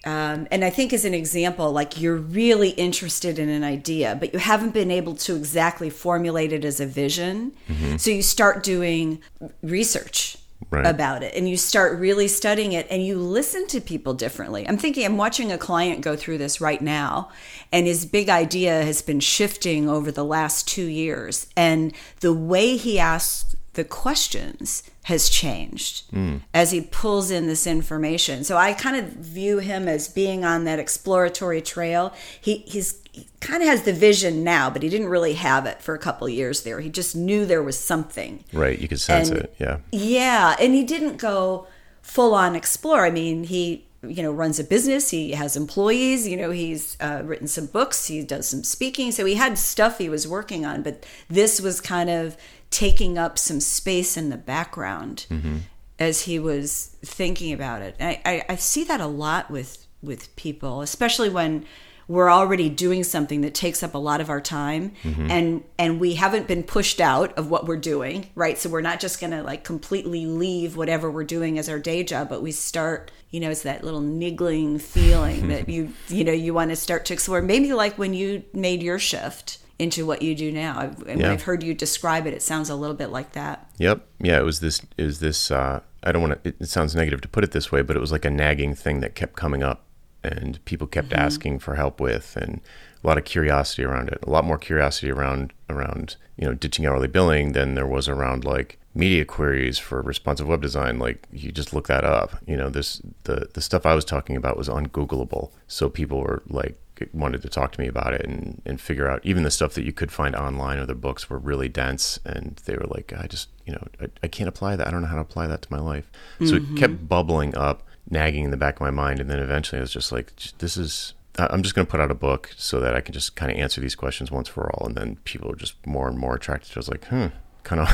um, 0.04 0.46
and 0.50 0.64
I 0.64 0.70
think 0.70 0.92
as 0.92 1.04
an 1.04 1.14
example, 1.14 1.72
like 1.72 2.00
you're 2.00 2.16
really 2.16 2.70
interested 2.70 3.38
in 3.38 3.48
an 3.48 3.64
idea, 3.64 4.16
but 4.18 4.32
you 4.32 4.38
haven't 4.38 4.74
been 4.74 4.90
able 4.90 5.14
to 5.16 5.34
exactly 5.34 5.90
formulate 5.90 6.52
it 6.52 6.64
as 6.64 6.80
a 6.80 6.86
vision. 6.86 7.52
Mm-hmm. 7.68 7.96
So 7.96 8.10
you 8.10 8.22
start 8.22 8.62
doing 8.62 9.20
research 9.62 10.36
right. 10.70 10.86
about 10.86 11.22
it 11.22 11.34
and 11.34 11.48
you 11.48 11.56
start 11.56 11.98
really 11.98 12.28
studying 12.28 12.72
it 12.72 12.86
and 12.90 13.04
you 13.04 13.18
listen 13.18 13.66
to 13.68 13.80
people 13.80 14.14
differently. 14.14 14.68
I'm 14.68 14.76
thinking, 14.76 15.04
I'm 15.04 15.16
watching 15.16 15.50
a 15.52 15.58
client 15.58 16.00
go 16.02 16.16
through 16.16 16.38
this 16.38 16.60
right 16.60 16.80
now, 16.80 17.30
and 17.72 17.86
his 17.86 18.06
big 18.06 18.28
idea 18.28 18.82
has 18.82 19.02
been 19.02 19.20
shifting 19.20 19.88
over 19.88 20.12
the 20.12 20.24
last 20.24 20.68
two 20.68 20.86
years. 20.86 21.48
And 21.56 21.92
the 22.20 22.32
way 22.32 22.76
he 22.76 22.98
asks 22.98 23.53
the 23.74 23.84
questions 23.84 24.82
has 25.04 25.28
changed 25.28 26.10
mm. 26.12 26.40
as 26.52 26.70
he 26.70 26.80
pulls 26.80 27.30
in 27.30 27.46
this 27.46 27.66
information. 27.66 28.42
So 28.42 28.56
I 28.56 28.72
kind 28.72 28.96
of 28.96 29.12
view 29.12 29.58
him 29.58 29.86
as 29.86 30.08
being 30.08 30.44
on 30.44 30.64
that 30.64 30.78
exploratory 30.78 31.60
trail. 31.60 32.12
He 32.40 32.58
he's 32.66 33.00
he 33.12 33.28
kind 33.40 33.62
of 33.62 33.68
has 33.68 33.82
the 33.82 33.92
vision 33.92 34.42
now, 34.42 34.70
but 34.70 34.82
he 34.82 34.88
didn't 34.88 35.08
really 35.08 35.34
have 35.34 35.66
it 35.66 35.80
for 35.80 35.94
a 35.94 35.98
couple 35.98 36.28
years 36.28 36.62
there. 36.62 36.80
He 36.80 36.90
just 36.90 37.14
knew 37.14 37.46
there 37.46 37.62
was 37.62 37.78
something. 37.78 38.42
Right, 38.52 38.76
you 38.78 38.88
could 38.88 39.00
sense 39.00 39.28
and, 39.28 39.38
it. 39.38 39.54
Yeah. 39.58 39.78
Yeah, 39.92 40.56
and 40.58 40.74
he 40.74 40.82
didn't 40.82 41.18
go 41.18 41.68
full 42.02 42.34
on 42.34 42.56
explore. 42.56 43.04
I 43.04 43.10
mean, 43.10 43.44
he 43.44 43.86
you 44.08 44.22
know 44.22 44.32
runs 44.32 44.58
a 44.58 44.64
business 44.64 45.10
he 45.10 45.32
has 45.32 45.56
employees 45.56 46.28
you 46.28 46.36
know 46.36 46.50
he's 46.50 46.96
uh, 47.00 47.22
written 47.24 47.46
some 47.46 47.66
books 47.66 48.06
he 48.06 48.22
does 48.22 48.46
some 48.46 48.62
speaking 48.62 49.10
so 49.10 49.24
he 49.24 49.34
had 49.34 49.58
stuff 49.58 49.98
he 49.98 50.08
was 50.08 50.28
working 50.28 50.64
on 50.66 50.82
but 50.82 51.06
this 51.28 51.60
was 51.60 51.80
kind 51.80 52.10
of 52.10 52.36
taking 52.74 53.16
up 53.16 53.38
some 53.38 53.60
space 53.60 54.16
in 54.16 54.30
the 54.30 54.36
background 54.36 55.26
mm-hmm. 55.30 55.58
as 56.00 56.22
he 56.22 56.40
was 56.40 56.96
thinking 57.04 57.52
about 57.52 57.82
it. 57.82 57.94
I, 58.00 58.20
I, 58.24 58.44
I 58.48 58.56
see 58.56 58.82
that 58.84 59.00
a 59.00 59.06
lot 59.06 59.50
with 59.50 59.86
with 60.02 60.34
people, 60.36 60.82
especially 60.82 61.30
when 61.30 61.64
we're 62.08 62.30
already 62.30 62.68
doing 62.68 63.02
something 63.04 63.40
that 63.42 63.54
takes 63.54 63.82
up 63.82 63.94
a 63.94 63.98
lot 63.98 64.20
of 64.20 64.28
our 64.28 64.40
time 64.40 64.92
mm-hmm. 65.02 65.30
and 65.30 65.64
and 65.78 65.98
we 66.00 66.14
haven't 66.14 66.46
been 66.46 66.62
pushed 66.62 67.00
out 67.00 67.32
of 67.38 67.48
what 67.50 67.66
we're 67.66 67.76
doing 67.76 68.28
right 68.34 68.58
so 68.58 68.68
we're 68.68 68.82
not 68.82 69.00
just 69.00 69.20
going 69.20 69.30
to 69.30 69.42
like 69.42 69.64
completely 69.64 70.26
leave 70.26 70.76
whatever 70.76 71.10
we're 71.10 71.24
doing 71.24 71.58
as 71.58 71.66
our 71.66 71.78
day 71.78 72.04
job 72.04 72.28
but 72.28 72.42
we 72.42 72.52
start 72.52 73.10
you 73.30 73.40
know 73.40 73.48
it's 73.48 73.62
that 73.62 73.82
little 73.82 74.02
niggling 74.02 74.78
feeling 74.78 75.48
that 75.48 75.66
you 75.66 75.94
you 76.08 76.24
know 76.24 76.32
you 76.32 76.52
want 76.52 76.68
to 76.68 76.76
start 76.76 77.06
to 77.06 77.14
explore 77.14 77.40
maybe 77.40 77.72
like 77.72 77.96
when 77.96 78.12
you 78.12 78.42
made 78.52 78.82
your 78.82 78.98
shift 78.98 79.58
into 79.78 80.06
what 80.06 80.22
you 80.22 80.34
do 80.34 80.52
now. 80.52 80.78
I've, 80.78 81.18
yeah. 81.18 81.32
I've 81.32 81.42
heard 81.42 81.62
you 81.62 81.74
describe 81.74 82.26
it. 82.26 82.34
It 82.34 82.42
sounds 82.42 82.70
a 82.70 82.74
little 82.76 82.96
bit 82.96 83.10
like 83.10 83.32
that. 83.32 83.68
Yep. 83.78 84.06
Yeah. 84.20 84.38
It 84.38 84.44
was 84.44 84.60
this. 84.60 84.80
It 84.96 85.04
was 85.04 85.20
this. 85.20 85.50
Uh, 85.50 85.80
I 86.02 86.12
don't 86.12 86.22
want 86.22 86.42
to. 86.42 86.48
It, 86.50 86.56
it 86.60 86.68
sounds 86.68 86.94
negative 86.94 87.20
to 87.22 87.28
put 87.28 87.44
it 87.44 87.52
this 87.52 87.72
way, 87.72 87.82
but 87.82 87.96
it 87.96 88.00
was 88.00 88.12
like 88.12 88.24
a 88.24 88.30
nagging 88.30 88.74
thing 88.74 89.00
that 89.00 89.14
kept 89.14 89.34
coming 89.36 89.62
up, 89.62 89.84
and 90.22 90.64
people 90.64 90.86
kept 90.86 91.08
Mm-hmm. 91.10 91.20
asking 91.20 91.58
for 91.60 91.74
help 91.76 92.00
with, 92.00 92.36
and 92.36 92.60
a 93.02 93.06
lot 93.06 93.18
of 93.18 93.24
curiosity 93.24 93.84
around 93.84 94.08
it. 94.08 94.18
A 94.26 94.30
lot 94.30 94.44
more 94.44 94.58
curiosity 94.58 95.10
around 95.10 95.52
around 95.68 96.16
you 96.36 96.46
know 96.46 96.54
ditching 96.54 96.86
hourly 96.86 97.08
billing 97.08 97.52
than 97.52 97.74
there 97.74 97.86
was 97.86 98.08
around 98.08 98.44
like 98.44 98.78
media 98.94 99.24
queries 99.24 99.78
for 99.78 100.00
responsive 100.02 100.46
web 100.46 100.62
design. 100.62 100.98
Like 100.98 101.26
you 101.32 101.50
just 101.50 101.72
look 101.74 101.88
that 101.88 102.04
up. 102.04 102.36
You 102.46 102.56
know, 102.56 102.68
this 102.70 103.00
the 103.24 103.48
the 103.54 103.60
stuff 103.60 103.84
I 103.86 103.94
was 103.94 104.04
talking 104.04 104.36
about 104.36 104.56
was 104.56 104.68
ungoogleable, 104.68 105.50
so 105.66 105.88
people 105.88 106.20
were 106.20 106.42
like 106.48 106.78
wanted 107.12 107.42
to 107.42 107.48
talk 107.48 107.72
to 107.72 107.80
me 107.80 107.88
about 107.88 108.14
it 108.14 108.24
and, 108.24 108.62
and 108.64 108.80
figure 108.80 109.08
out 109.08 109.20
even 109.24 109.42
the 109.42 109.50
stuff 109.50 109.74
that 109.74 109.84
you 109.84 109.92
could 109.92 110.12
find 110.12 110.34
online 110.36 110.78
or 110.78 110.86
the 110.86 110.94
books 110.94 111.28
were 111.28 111.38
really 111.38 111.68
dense 111.68 112.18
and 112.24 112.60
they 112.66 112.76
were 112.76 112.86
like 112.86 113.12
i 113.18 113.26
just 113.26 113.48
you 113.66 113.72
know 113.72 113.86
I, 114.00 114.06
I 114.22 114.28
can't 114.28 114.48
apply 114.48 114.76
that. 114.76 114.86
I 114.86 114.90
don't 114.90 115.02
know 115.02 115.08
how 115.08 115.16
to 115.16 115.22
apply 115.22 115.46
that 115.46 115.62
to 115.62 115.72
my 115.72 115.80
life. 115.80 116.10
So 116.44 116.56
it 116.56 116.62
kept 116.76 117.08
bubbling 117.08 117.56
up 117.56 117.82
nagging 118.08 118.44
in 118.44 118.50
the 118.50 118.56
back 118.56 118.76
of 118.76 118.80
my 118.80 118.90
mind. 118.90 119.20
And 119.20 119.30
then 119.30 119.38
eventually 119.38 119.78
i 119.78 119.80
was 119.80 119.92
just 119.92 120.12
like 120.12 120.32
this 120.58 120.76
is 120.76 121.14
i'm 121.36 121.62
just 121.62 121.74
going 121.74 121.86
to 121.86 121.90
put 121.90 122.00
out 122.00 122.10
a 122.10 122.14
book 122.14 122.50
so 122.56 122.78
that 122.80 122.94
i 122.94 123.00
can 123.00 123.12
just 123.12 123.34
kind 123.34 123.50
of 123.50 123.58
answer 123.58 123.80
these 123.80 123.94
questions 123.94 124.30
once 124.30 124.48
for 124.48 124.70
all. 124.74 124.86
And 124.86 124.96
then 124.96 125.16
people 125.24 125.50
are 125.50 125.56
just 125.56 125.84
more 125.86 126.08
and 126.08 126.18
more 126.18 126.34
attracted 126.34 126.72
to 126.72 126.74
it. 126.74 126.76
i 126.76 126.80
was 126.80 126.88
like 126.88 127.04
hmm 127.06 127.26
kind 127.64 127.80
of 127.80 127.88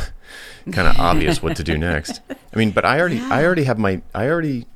kind 0.72 0.88
of 0.88 0.98
obvious 0.98 1.40
what 1.40 1.54
to 1.56 1.62
do 1.62 1.78
next. 1.78 2.20
I 2.30 2.56
mean 2.56 2.72
but 2.72 2.84
i 2.84 2.98
already 2.98 3.20
i 3.20 3.44
already 3.44 3.64
have 3.64 3.78
my 3.78 4.02
i 4.14 4.26
already 4.28 4.66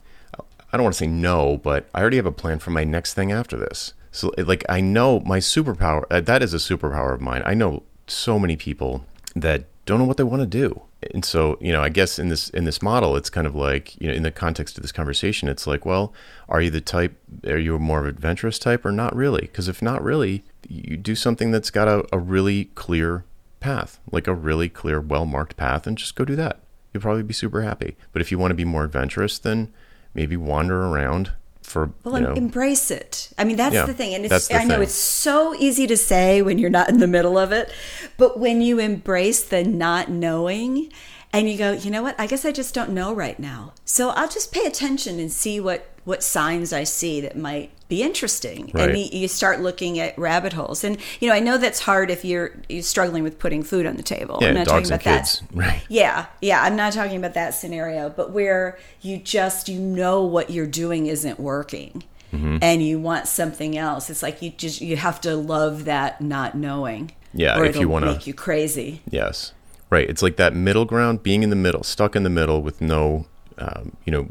I 0.72 0.76
don't 0.76 0.82
want 0.82 0.94
to 0.94 0.98
say 0.98 1.06
no, 1.06 1.56
but 1.56 1.88
I 1.94 2.00
already 2.00 2.16
have 2.16 2.26
a 2.26 2.32
plan 2.32 2.58
for 2.58 2.70
my 2.70 2.82
next 2.82 3.14
thing 3.14 3.30
after 3.30 3.56
this. 3.56 3.94
So, 4.14 4.32
like, 4.38 4.64
I 4.68 4.80
know 4.80 5.18
my 5.26 5.38
superpower, 5.40 6.04
uh, 6.08 6.20
that 6.20 6.40
is 6.40 6.54
a 6.54 6.58
superpower 6.58 7.12
of 7.12 7.20
mine. 7.20 7.42
I 7.44 7.54
know 7.54 7.82
so 8.06 8.38
many 8.38 8.54
people 8.54 9.04
that 9.34 9.64
don't 9.86 9.98
know 9.98 10.04
what 10.04 10.18
they 10.18 10.22
want 10.22 10.40
to 10.40 10.46
do. 10.46 10.82
And 11.12 11.24
so, 11.24 11.58
you 11.60 11.72
know, 11.72 11.82
I 11.82 11.88
guess 11.88 12.16
in 12.20 12.28
this 12.28 12.48
in 12.50 12.64
this 12.64 12.80
model, 12.80 13.16
it's 13.16 13.28
kind 13.28 13.44
of 13.44 13.56
like, 13.56 14.00
you 14.00 14.06
know, 14.06 14.14
in 14.14 14.22
the 14.22 14.30
context 14.30 14.78
of 14.78 14.82
this 14.82 14.92
conversation, 14.92 15.48
it's 15.48 15.66
like, 15.66 15.84
well, 15.84 16.14
are 16.48 16.62
you 16.62 16.70
the 16.70 16.80
type, 16.80 17.16
are 17.44 17.58
you 17.58 17.74
a 17.74 17.80
more 17.80 17.98
of 17.98 18.06
adventurous 18.06 18.56
type 18.56 18.86
or 18.86 18.92
not 18.92 19.16
really? 19.16 19.42
Because 19.42 19.66
if 19.66 19.82
not 19.82 20.00
really, 20.00 20.44
you 20.68 20.96
do 20.96 21.16
something 21.16 21.50
that's 21.50 21.70
got 21.70 21.88
a, 21.88 22.06
a 22.12 22.18
really 22.18 22.66
clear 22.76 23.24
path, 23.58 23.98
like 24.12 24.28
a 24.28 24.34
really 24.34 24.68
clear, 24.68 25.00
well 25.00 25.26
marked 25.26 25.56
path, 25.56 25.88
and 25.88 25.98
just 25.98 26.14
go 26.14 26.24
do 26.24 26.36
that. 26.36 26.60
You'll 26.92 27.02
probably 27.02 27.24
be 27.24 27.34
super 27.34 27.62
happy. 27.62 27.96
But 28.12 28.22
if 28.22 28.30
you 28.30 28.38
want 28.38 28.52
to 28.52 28.54
be 28.54 28.64
more 28.64 28.84
adventurous, 28.84 29.40
then 29.40 29.74
maybe 30.14 30.36
wander 30.36 30.86
around 30.86 31.32
for 31.64 31.90
Well, 32.04 32.18
you 32.20 32.26
know 32.26 32.34
embrace 32.34 32.90
it. 32.90 33.30
I 33.38 33.44
mean, 33.44 33.56
that's 33.56 33.74
Yeah, 33.74 33.86
the 33.86 33.94
thing, 33.94 34.14
and 34.14 34.24
it's, 34.24 34.50
I 34.50 34.64
know 34.64 34.74
thing. 34.74 34.82
it's 34.84 34.94
so 34.94 35.54
easy 35.54 35.86
to 35.86 35.96
say 35.96 36.42
when 36.42 36.58
you're 36.58 36.70
not 36.70 36.88
in 36.90 36.98
the 36.98 37.06
middle 37.06 37.36
of 37.38 37.52
it, 37.52 37.70
but 38.16 38.38
when 38.38 38.60
you 38.60 38.78
embrace 38.78 39.42
the 39.42 39.64
not 39.64 40.10
knowing, 40.10 40.92
and 41.38 41.50
you 41.50 41.58
go, 41.58 41.72
you 41.72 41.90
know 41.90 42.02
what? 42.02 42.18
I 42.18 42.26
guess 42.26 42.44
I 42.44 42.52
just 42.52 42.74
don't 42.74 42.90
know 42.90 43.14
right 43.14 43.38
now. 43.38 43.72
So 43.84 44.10
I'll 44.10 44.28
just 44.28 44.52
pay 44.52 44.64
attention 44.66 45.18
and 45.20 45.30
see 45.32 45.60
what 45.60 45.86
what 46.04 46.22
signs 46.22 46.70
I 46.72 46.84
see 46.84 47.22
that 47.22 47.34
might 47.34 47.70
be 47.88 48.02
interesting. 48.02 48.70
Right. 48.74 48.90
And 48.90 48.98
you, 48.98 49.20
you 49.20 49.26
start 49.28 49.62
looking 49.62 49.98
at 49.98 50.18
rabbit 50.18 50.52
holes. 50.52 50.84
And 50.84 50.98
you 51.18 51.28
know, 51.30 51.34
I 51.34 51.40
know 51.40 51.56
that's 51.56 51.80
hard 51.80 52.10
if 52.10 52.24
you're 52.26 52.52
you're 52.68 52.82
struggling 52.82 53.22
with 53.22 53.38
putting 53.38 53.62
food 53.62 53.86
on 53.86 53.96
the 53.96 54.02
table. 54.02 54.38
Yeah, 54.42 54.48
I'm 54.48 54.54
not 54.54 54.66
dogs 54.66 54.90
talking 54.90 54.92
and 54.92 55.02
about 55.02 55.18
kids. 55.20 55.40
that. 55.40 55.54
Right. 55.56 55.82
Yeah, 55.88 56.26
yeah. 56.42 56.62
I'm 56.62 56.76
not 56.76 56.92
talking 56.92 57.16
about 57.16 57.34
that 57.34 57.50
scenario, 57.54 58.10
but 58.10 58.30
where 58.32 58.78
you 59.00 59.16
just 59.16 59.68
you 59.68 59.78
know 59.80 60.22
what 60.24 60.50
you're 60.50 60.66
doing 60.66 61.06
isn't 61.06 61.40
working, 61.40 62.02
Mm-hmm. 62.32 62.58
and 62.62 62.82
you 62.82 62.98
want 62.98 63.28
something 63.28 63.78
else. 63.78 64.10
It's 64.10 64.20
like 64.22 64.42
you 64.42 64.50
just 64.50 64.80
you 64.80 64.96
have 64.96 65.20
to 65.20 65.36
love 65.36 65.84
that 65.84 66.20
not 66.20 66.56
knowing. 66.56 67.12
Yeah, 67.32 67.56
or 67.56 67.64
if 67.64 67.76
you 67.76 67.82
it'll 67.82 67.92
wanna- 67.92 68.06
make 68.12 68.26
you 68.26 68.34
crazy. 68.34 69.02
Yes. 69.08 69.52
Right. 69.94 70.10
It's 70.10 70.22
like 70.22 70.34
that 70.38 70.56
middle 70.56 70.84
ground, 70.86 71.22
being 71.22 71.44
in 71.44 71.50
the 71.50 71.56
middle, 71.56 71.84
stuck 71.84 72.16
in 72.16 72.24
the 72.24 72.28
middle 72.28 72.60
with 72.62 72.80
no, 72.80 73.26
um, 73.58 73.96
you 74.04 74.10
know, 74.10 74.26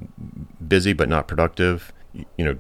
busy 0.68 0.92
but 0.92 1.08
not 1.08 1.26
productive. 1.26 1.94
You 2.14 2.44
know, 2.44 2.58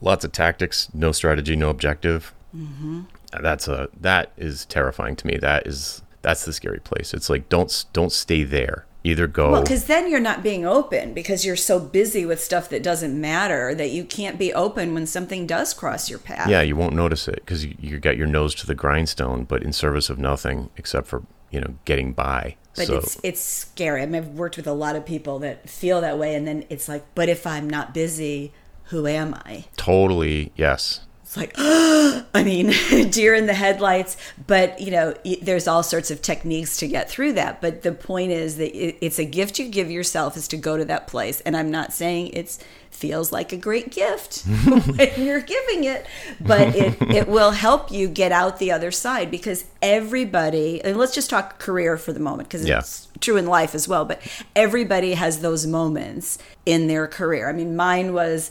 lots 0.00 0.24
of 0.24 0.32
tactics, 0.32 0.88
no 0.94 1.12
strategy, 1.12 1.54
no 1.54 1.68
objective. 1.68 2.32
Mm-hmm. 2.56 3.02
That's 3.42 3.68
a 3.68 3.90
that 4.00 4.32
is 4.38 4.64
terrifying 4.64 5.16
to 5.16 5.26
me. 5.26 5.36
That 5.36 5.66
is 5.66 6.00
that's 6.22 6.46
the 6.46 6.54
scary 6.54 6.80
place. 6.80 7.12
It's 7.12 7.28
like 7.28 7.50
don't 7.50 7.84
don't 7.92 8.10
stay 8.10 8.42
there. 8.42 8.86
Either 9.02 9.26
go. 9.26 9.52
Well, 9.52 9.62
because 9.62 9.86
then 9.86 10.10
you're 10.10 10.20
not 10.20 10.42
being 10.42 10.66
open 10.66 11.14
because 11.14 11.44
you're 11.44 11.56
so 11.56 11.80
busy 11.80 12.26
with 12.26 12.42
stuff 12.42 12.68
that 12.68 12.82
doesn't 12.82 13.18
matter 13.18 13.74
that 13.74 13.90
you 13.90 14.04
can't 14.04 14.38
be 14.38 14.52
open 14.52 14.92
when 14.92 15.06
something 15.06 15.46
does 15.46 15.72
cross 15.72 16.10
your 16.10 16.18
path. 16.18 16.48
yeah, 16.50 16.60
you 16.60 16.76
won't 16.76 16.94
notice 16.94 17.26
it 17.26 17.36
because 17.36 17.64
you, 17.64 17.74
you 17.80 17.98
got 17.98 18.18
your 18.18 18.26
nose 18.26 18.54
to 18.56 18.66
the 18.66 18.74
grindstone, 18.74 19.44
but 19.44 19.62
in 19.62 19.72
service 19.72 20.10
of 20.10 20.18
nothing 20.18 20.68
except 20.76 21.06
for 21.06 21.22
you 21.50 21.60
know 21.60 21.74
getting 21.86 22.12
by. 22.12 22.56
But 22.76 22.86
so 22.86 22.98
it's 22.98 23.20
it's 23.22 23.40
scary. 23.40 24.02
I 24.02 24.06
mean, 24.06 24.22
I've 24.22 24.28
worked 24.28 24.56
with 24.56 24.66
a 24.66 24.72
lot 24.72 24.96
of 24.96 25.06
people 25.06 25.38
that 25.40 25.68
feel 25.68 26.00
that 26.02 26.18
way, 26.18 26.34
and 26.34 26.46
then 26.46 26.64
it's 26.68 26.88
like, 26.88 27.04
but 27.14 27.28
if 27.28 27.46
I'm 27.46 27.68
not 27.68 27.94
busy, 27.94 28.52
who 28.84 29.06
am 29.06 29.34
I? 29.34 29.64
totally 29.76 30.52
yes. 30.56 31.00
It's 31.30 31.36
like, 31.36 31.54
I 31.58 32.42
mean, 32.42 32.72
deer 33.12 33.36
in 33.36 33.46
the 33.46 33.54
headlights. 33.54 34.16
But 34.48 34.80
you 34.80 34.90
know, 34.90 35.14
there's 35.42 35.68
all 35.68 35.84
sorts 35.84 36.10
of 36.10 36.22
techniques 36.22 36.76
to 36.78 36.88
get 36.88 37.08
through 37.08 37.34
that. 37.34 37.60
But 37.60 37.82
the 37.82 37.92
point 37.92 38.32
is 38.32 38.56
that 38.56 38.76
it's 38.76 39.20
a 39.20 39.24
gift 39.24 39.60
you 39.60 39.68
give 39.68 39.92
yourself 39.92 40.36
is 40.36 40.48
to 40.48 40.56
go 40.56 40.76
to 40.76 40.84
that 40.86 41.06
place. 41.06 41.40
And 41.42 41.56
I'm 41.56 41.70
not 41.70 41.92
saying 41.92 42.30
it's 42.32 42.58
feels 42.90 43.30
like 43.30 43.52
a 43.52 43.56
great 43.56 43.92
gift 43.92 44.42
when 44.66 45.24
you're 45.24 45.40
giving 45.40 45.84
it, 45.84 46.04
but 46.40 46.74
it 46.74 47.00
it 47.14 47.28
will 47.28 47.52
help 47.52 47.92
you 47.92 48.08
get 48.08 48.32
out 48.32 48.58
the 48.58 48.72
other 48.72 48.90
side 48.90 49.30
because 49.30 49.66
everybody. 49.80 50.82
And 50.82 50.96
let's 50.96 51.14
just 51.14 51.30
talk 51.30 51.60
career 51.60 51.96
for 51.96 52.12
the 52.12 52.18
moment 52.18 52.48
because 52.48 52.66
Yeah. 52.66 52.80
it's 52.80 53.06
true 53.20 53.36
in 53.36 53.46
life 53.46 53.76
as 53.76 53.86
well. 53.86 54.04
But 54.04 54.20
everybody 54.56 55.14
has 55.14 55.42
those 55.42 55.64
moments 55.64 56.38
in 56.66 56.88
their 56.88 57.06
career. 57.06 57.48
I 57.48 57.52
mean, 57.52 57.76
mine 57.76 58.14
was 58.14 58.50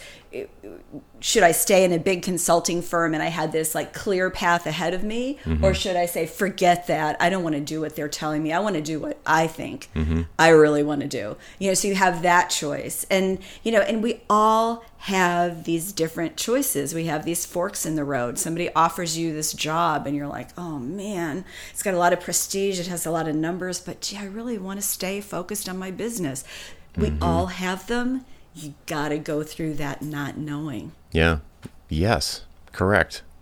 should 1.21 1.43
I 1.43 1.51
stay 1.51 1.83
in 1.83 1.91
a 1.91 1.99
big 1.99 2.23
consulting 2.23 2.81
firm 2.81 3.13
and 3.13 3.21
I 3.21 3.27
had 3.27 3.51
this 3.51 3.75
like 3.75 3.93
clear 3.93 4.29
path 4.29 4.65
ahead 4.65 4.93
of 4.93 5.03
me? 5.03 5.39
Mm-hmm. 5.43 5.63
Or 5.63 5.73
should 5.73 5.95
I 5.95 6.05
say, 6.05 6.25
forget 6.25 6.87
that? 6.87 7.17
I 7.19 7.29
don't 7.29 7.43
want 7.43 7.55
to 7.55 7.61
do 7.61 7.81
what 7.81 7.95
they're 7.95 8.07
telling 8.07 8.43
me. 8.43 8.53
I 8.53 8.59
want 8.59 8.75
to 8.75 8.81
do 8.81 8.99
what 8.99 9.19
I 9.25 9.47
think 9.47 9.89
mm-hmm. 9.95 10.23
I 10.37 10.49
really 10.49 10.83
want 10.83 11.01
to 11.01 11.07
do. 11.07 11.37
You 11.59 11.69
know, 11.69 11.73
so 11.73 11.87
you 11.87 11.95
have 11.95 12.21
that 12.21 12.49
choice. 12.49 13.05
And, 13.09 13.39
you 13.63 13.71
know, 13.71 13.81
and 13.81 14.01
we 14.01 14.21
all 14.29 14.83
have 14.99 15.63
these 15.63 15.93
different 15.93 16.35
choices. 16.35 16.93
We 16.93 17.05
have 17.05 17.23
these 17.23 17.45
forks 17.45 17.85
in 17.85 17.95
the 17.95 18.03
road. 18.03 18.37
Somebody 18.37 18.73
offers 18.73 19.17
you 19.17 19.33
this 19.33 19.53
job 19.53 20.05
and 20.05 20.15
you're 20.15 20.27
like, 20.27 20.49
oh 20.57 20.77
man, 20.77 21.45
it's 21.71 21.83
got 21.83 21.93
a 21.93 21.97
lot 21.97 22.11
of 22.11 22.19
prestige, 22.19 22.79
it 22.79 22.87
has 22.87 23.05
a 23.05 23.11
lot 23.11 23.27
of 23.27 23.35
numbers, 23.35 23.79
but 23.79 24.01
gee, 24.01 24.17
I 24.17 24.25
really 24.25 24.57
want 24.57 24.79
to 24.79 24.85
stay 24.85 25.21
focused 25.21 25.69
on 25.69 25.77
my 25.77 25.91
business. 25.91 26.43
We 26.97 27.11
mm-hmm. 27.11 27.23
all 27.23 27.47
have 27.47 27.87
them. 27.87 28.25
You 28.55 28.73
got 28.85 29.09
to 29.09 29.17
go 29.17 29.43
through 29.43 29.75
that 29.75 30.01
not 30.01 30.37
knowing. 30.37 30.91
Yeah. 31.11 31.39
Yes. 31.87 32.45
Correct. 32.71 33.23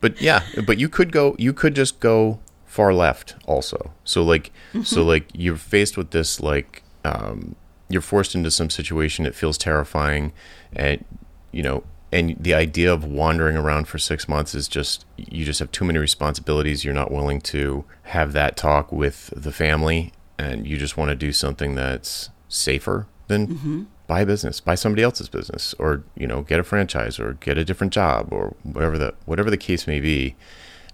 but 0.00 0.20
yeah, 0.20 0.42
but 0.66 0.78
you 0.78 0.88
could 0.88 1.12
go 1.12 1.34
you 1.38 1.52
could 1.52 1.74
just 1.74 2.00
go 2.00 2.40
far 2.66 2.92
left 2.92 3.36
also. 3.46 3.92
So 4.04 4.22
like 4.22 4.52
so 4.82 5.02
like 5.02 5.28
you're 5.32 5.56
faced 5.56 5.96
with 5.96 6.10
this 6.10 6.40
like 6.40 6.82
um 7.04 7.56
you're 7.88 8.02
forced 8.02 8.34
into 8.34 8.50
some 8.50 8.70
situation 8.70 9.26
it 9.26 9.34
feels 9.34 9.58
terrifying 9.58 10.32
and 10.74 11.04
you 11.52 11.62
know 11.62 11.84
and 12.10 12.36
the 12.38 12.54
idea 12.54 12.92
of 12.92 13.04
wandering 13.04 13.56
around 13.56 13.86
for 13.88 13.98
6 13.98 14.28
months 14.28 14.54
is 14.54 14.68
just 14.68 15.04
you 15.16 15.44
just 15.44 15.58
have 15.58 15.70
too 15.70 15.84
many 15.84 15.98
responsibilities 15.98 16.84
you're 16.84 16.94
not 16.94 17.10
willing 17.10 17.40
to 17.40 17.84
have 18.04 18.32
that 18.32 18.56
talk 18.56 18.90
with 18.90 19.32
the 19.36 19.52
family 19.52 20.12
and 20.38 20.66
you 20.66 20.76
just 20.76 20.96
want 20.96 21.10
to 21.10 21.14
do 21.14 21.32
something 21.32 21.74
that's 21.74 22.30
safer 22.54 23.06
than 23.28 23.46
mm-hmm. 23.46 23.82
buy 24.06 24.20
a 24.20 24.26
business, 24.26 24.60
buy 24.60 24.74
somebody 24.74 25.02
else's 25.02 25.28
business, 25.28 25.74
or 25.78 26.04
you 26.16 26.26
know, 26.26 26.42
get 26.42 26.60
a 26.60 26.64
franchise, 26.64 27.18
or 27.18 27.34
get 27.34 27.58
a 27.58 27.64
different 27.64 27.92
job, 27.92 28.28
or 28.30 28.54
whatever 28.62 28.98
the 28.98 29.14
whatever 29.26 29.50
the 29.50 29.56
case 29.56 29.86
may 29.86 30.00
be. 30.00 30.36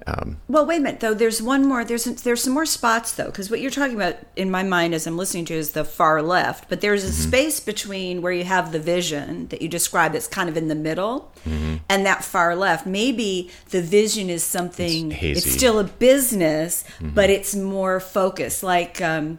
Um, 0.06 0.38
well, 0.48 0.64
wait 0.64 0.78
a 0.78 0.80
minute 0.80 1.00
though. 1.00 1.14
There's 1.14 1.42
one 1.42 1.66
more. 1.66 1.84
There's 1.84 2.04
there's 2.04 2.42
some 2.42 2.54
more 2.54 2.66
spots 2.66 3.12
though, 3.12 3.26
because 3.26 3.50
what 3.50 3.60
you're 3.60 3.70
talking 3.70 3.96
about 3.96 4.16
in 4.36 4.50
my 4.50 4.62
mind 4.62 4.94
as 4.94 5.06
I'm 5.06 5.16
listening 5.16 5.44
to 5.46 5.54
is 5.54 5.72
the 5.72 5.84
far 5.84 6.22
left. 6.22 6.68
But 6.68 6.80
there's 6.80 7.04
a 7.04 7.08
mm-hmm. 7.08 7.28
space 7.28 7.60
between 7.60 8.22
where 8.22 8.32
you 8.32 8.44
have 8.44 8.72
the 8.72 8.80
vision 8.80 9.48
that 9.48 9.60
you 9.60 9.68
describe 9.68 10.12
that's 10.12 10.26
kind 10.26 10.48
of 10.48 10.56
in 10.56 10.68
the 10.68 10.74
middle, 10.74 11.32
mm-hmm. 11.44 11.76
and 11.88 12.06
that 12.06 12.24
far 12.24 12.56
left. 12.56 12.86
Maybe 12.86 13.50
the 13.70 13.82
vision 13.82 14.30
is 14.30 14.42
something. 14.42 15.12
It's 15.12 15.20
hazy. 15.20 15.50
still 15.50 15.78
a 15.78 15.84
business, 15.84 16.84
but 17.00 17.28
it's 17.30 17.54
more 17.54 18.00
focused. 18.00 18.62
Like 18.62 19.00
um, 19.02 19.38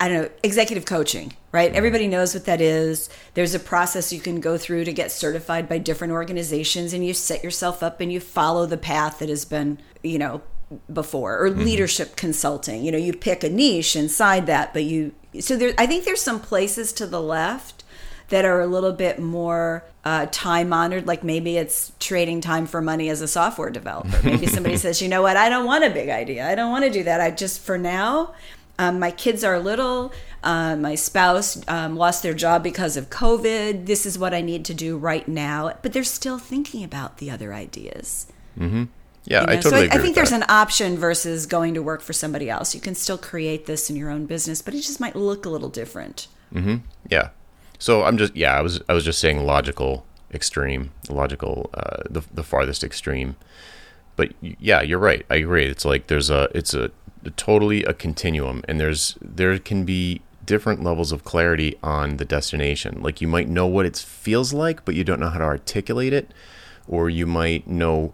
I 0.00 0.08
don't 0.08 0.22
know, 0.22 0.30
executive 0.42 0.86
coaching, 0.86 1.34
right? 1.52 1.72
Everybody 1.74 2.08
knows 2.08 2.32
what 2.32 2.46
that 2.46 2.62
is. 2.62 3.10
There's 3.34 3.54
a 3.54 3.60
process 3.60 4.12
you 4.12 4.20
can 4.20 4.40
go 4.40 4.56
through 4.56 4.86
to 4.86 4.92
get 4.94 5.12
certified 5.12 5.68
by 5.68 5.76
different 5.76 6.14
organizations, 6.14 6.94
and 6.94 7.06
you 7.06 7.12
set 7.12 7.44
yourself 7.44 7.82
up 7.82 8.00
and 8.00 8.10
you 8.10 8.18
follow 8.18 8.64
the 8.64 8.78
path 8.78 9.18
that 9.18 9.28
has 9.28 9.44
been, 9.44 9.78
you 10.02 10.18
know, 10.18 10.40
before. 10.92 11.44
Or 11.44 11.50
leadership 11.50 12.16
consulting, 12.16 12.82
you 12.82 12.90
know, 12.90 12.98
you 12.98 13.12
pick 13.12 13.44
a 13.44 13.50
niche 13.50 13.94
inside 13.94 14.46
that, 14.46 14.72
but 14.72 14.84
you. 14.84 15.12
So 15.38 15.56
there, 15.56 15.74
I 15.76 15.86
think 15.86 16.04
there's 16.04 16.22
some 16.22 16.40
places 16.40 16.92
to 16.94 17.06
the 17.06 17.20
left 17.20 17.84
that 18.30 18.44
are 18.44 18.60
a 18.60 18.66
little 18.66 18.92
bit 18.92 19.18
more 19.18 19.84
uh, 20.04 20.26
time 20.30 20.72
honored. 20.72 21.06
Like 21.06 21.22
maybe 21.22 21.56
it's 21.56 21.92
trading 22.00 22.40
time 22.40 22.66
for 22.66 22.80
money 22.80 23.10
as 23.10 23.20
a 23.20 23.28
software 23.28 23.70
developer. 23.70 24.20
Maybe 24.24 24.46
somebody 24.46 24.76
says, 24.78 25.02
you 25.02 25.08
know 25.08 25.20
what, 25.22 25.36
I 25.36 25.48
don't 25.48 25.66
want 25.66 25.84
a 25.84 25.90
big 25.90 26.08
idea. 26.08 26.48
I 26.48 26.54
don't 26.54 26.70
want 26.70 26.84
to 26.84 26.90
do 26.90 27.04
that. 27.04 27.20
I 27.20 27.30
just 27.30 27.60
for 27.60 27.76
now. 27.76 28.34
Um, 28.80 28.98
my 28.98 29.10
kids 29.10 29.44
are 29.44 29.58
little. 29.58 30.10
Uh, 30.42 30.74
my 30.74 30.94
spouse 30.94 31.62
um, 31.68 31.96
lost 31.96 32.22
their 32.22 32.32
job 32.32 32.62
because 32.62 32.96
of 32.96 33.10
COVID. 33.10 33.84
This 33.84 34.06
is 34.06 34.18
what 34.18 34.32
I 34.32 34.40
need 34.40 34.64
to 34.64 34.74
do 34.74 34.96
right 34.96 35.28
now. 35.28 35.74
But 35.82 35.92
they're 35.92 36.02
still 36.02 36.38
thinking 36.38 36.82
about 36.82 37.18
the 37.18 37.30
other 37.30 37.52
ideas. 37.52 38.26
Mm-hmm. 38.58 38.84
Yeah, 39.26 39.42
You 39.42 39.46
know, 39.46 39.52
I 39.52 39.56
totally 39.56 39.70
so 39.70 39.76
I, 39.76 39.80
agree. 39.80 39.98
I 39.98 40.02
think 40.02 40.14
there's 40.14 40.30
that. 40.30 40.42
an 40.42 40.50
option 40.50 40.96
versus 40.96 41.44
going 41.44 41.74
to 41.74 41.82
work 41.82 42.00
for 42.00 42.14
somebody 42.14 42.48
else. 42.48 42.74
You 42.74 42.80
can 42.80 42.94
still 42.94 43.18
create 43.18 43.66
this 43.66 43.90
in 43.90 43.96
your 43.96 44.08
own 44.08 44.24
business, 44.24 44.62
but 44.62 44.72
it 44.72 44.80
just 44.80 44.98
might 44.98 45.14
look 45.14 45.44
a 45.44 45.50
little 45.50 45.68
different. 45.68 46.26
Yeah. 47.10 47.28
So 47.78 48.04
I'm 48.04 48.16
just 48.16 48.34
yeah, 48.34 48.56
I 48.56 48.62
was 48.62 48.80
I 48.88 48.94
was 48.94 49.04
just 49.04 49.20
saying 49.20 49.44
logical 49.44 50.06
extreme, 50.32 50.90
logical 51.08 51.70
uh 51.74 52.02
the 52.08 52.22
the 52.32 52.42
farthest 52.42 52.82
extreme. 52.82 53.36
But 54.16 54.32
yeah, 54.40 54.82
you're 54.82 54.98
right. 54.98 55.24
I 55.30 55.36
agree. 55.36 55.64
It's 55.64 55.84
like 55.84 56.08
there's 56.08 56.30
a 56.30 56.48
it's 56.54 56.74
a, 56.74 56.90
totally 57.36 57.84
a 57.84 57.92
continuum 57.92 58.62
and 58.66 58.80
there's 58.80 59.16
there 59.20 59.58
can 59.58 59.84
be 59.84 60.20
different 60.46 60.82
levels 60.82 61.12
of 61.12 61.22
clarity 61.24 61.76
on 61.82 62.16
the 62.16 62.24
destination. 62.24 63.00
Like 63.02 63.20
you 63.20 63.28
might 63.28 63.48
know 63.48 63.66
what 63.66 63.86
it 63.86 63.96
feels 63.96 64.52
like, 64.52 64.84
but 64.84 64.94
you 64.94 65.04
don't 65.04 65.20
know 65.20 65.28
how 65.28 65.38
to 65.38 65.44
articulate 65.44 66.12
it 66.12 66.32
or 66.88 67.08
you 67.10 67.26
might 67.26 67.66
know 67.68 68.12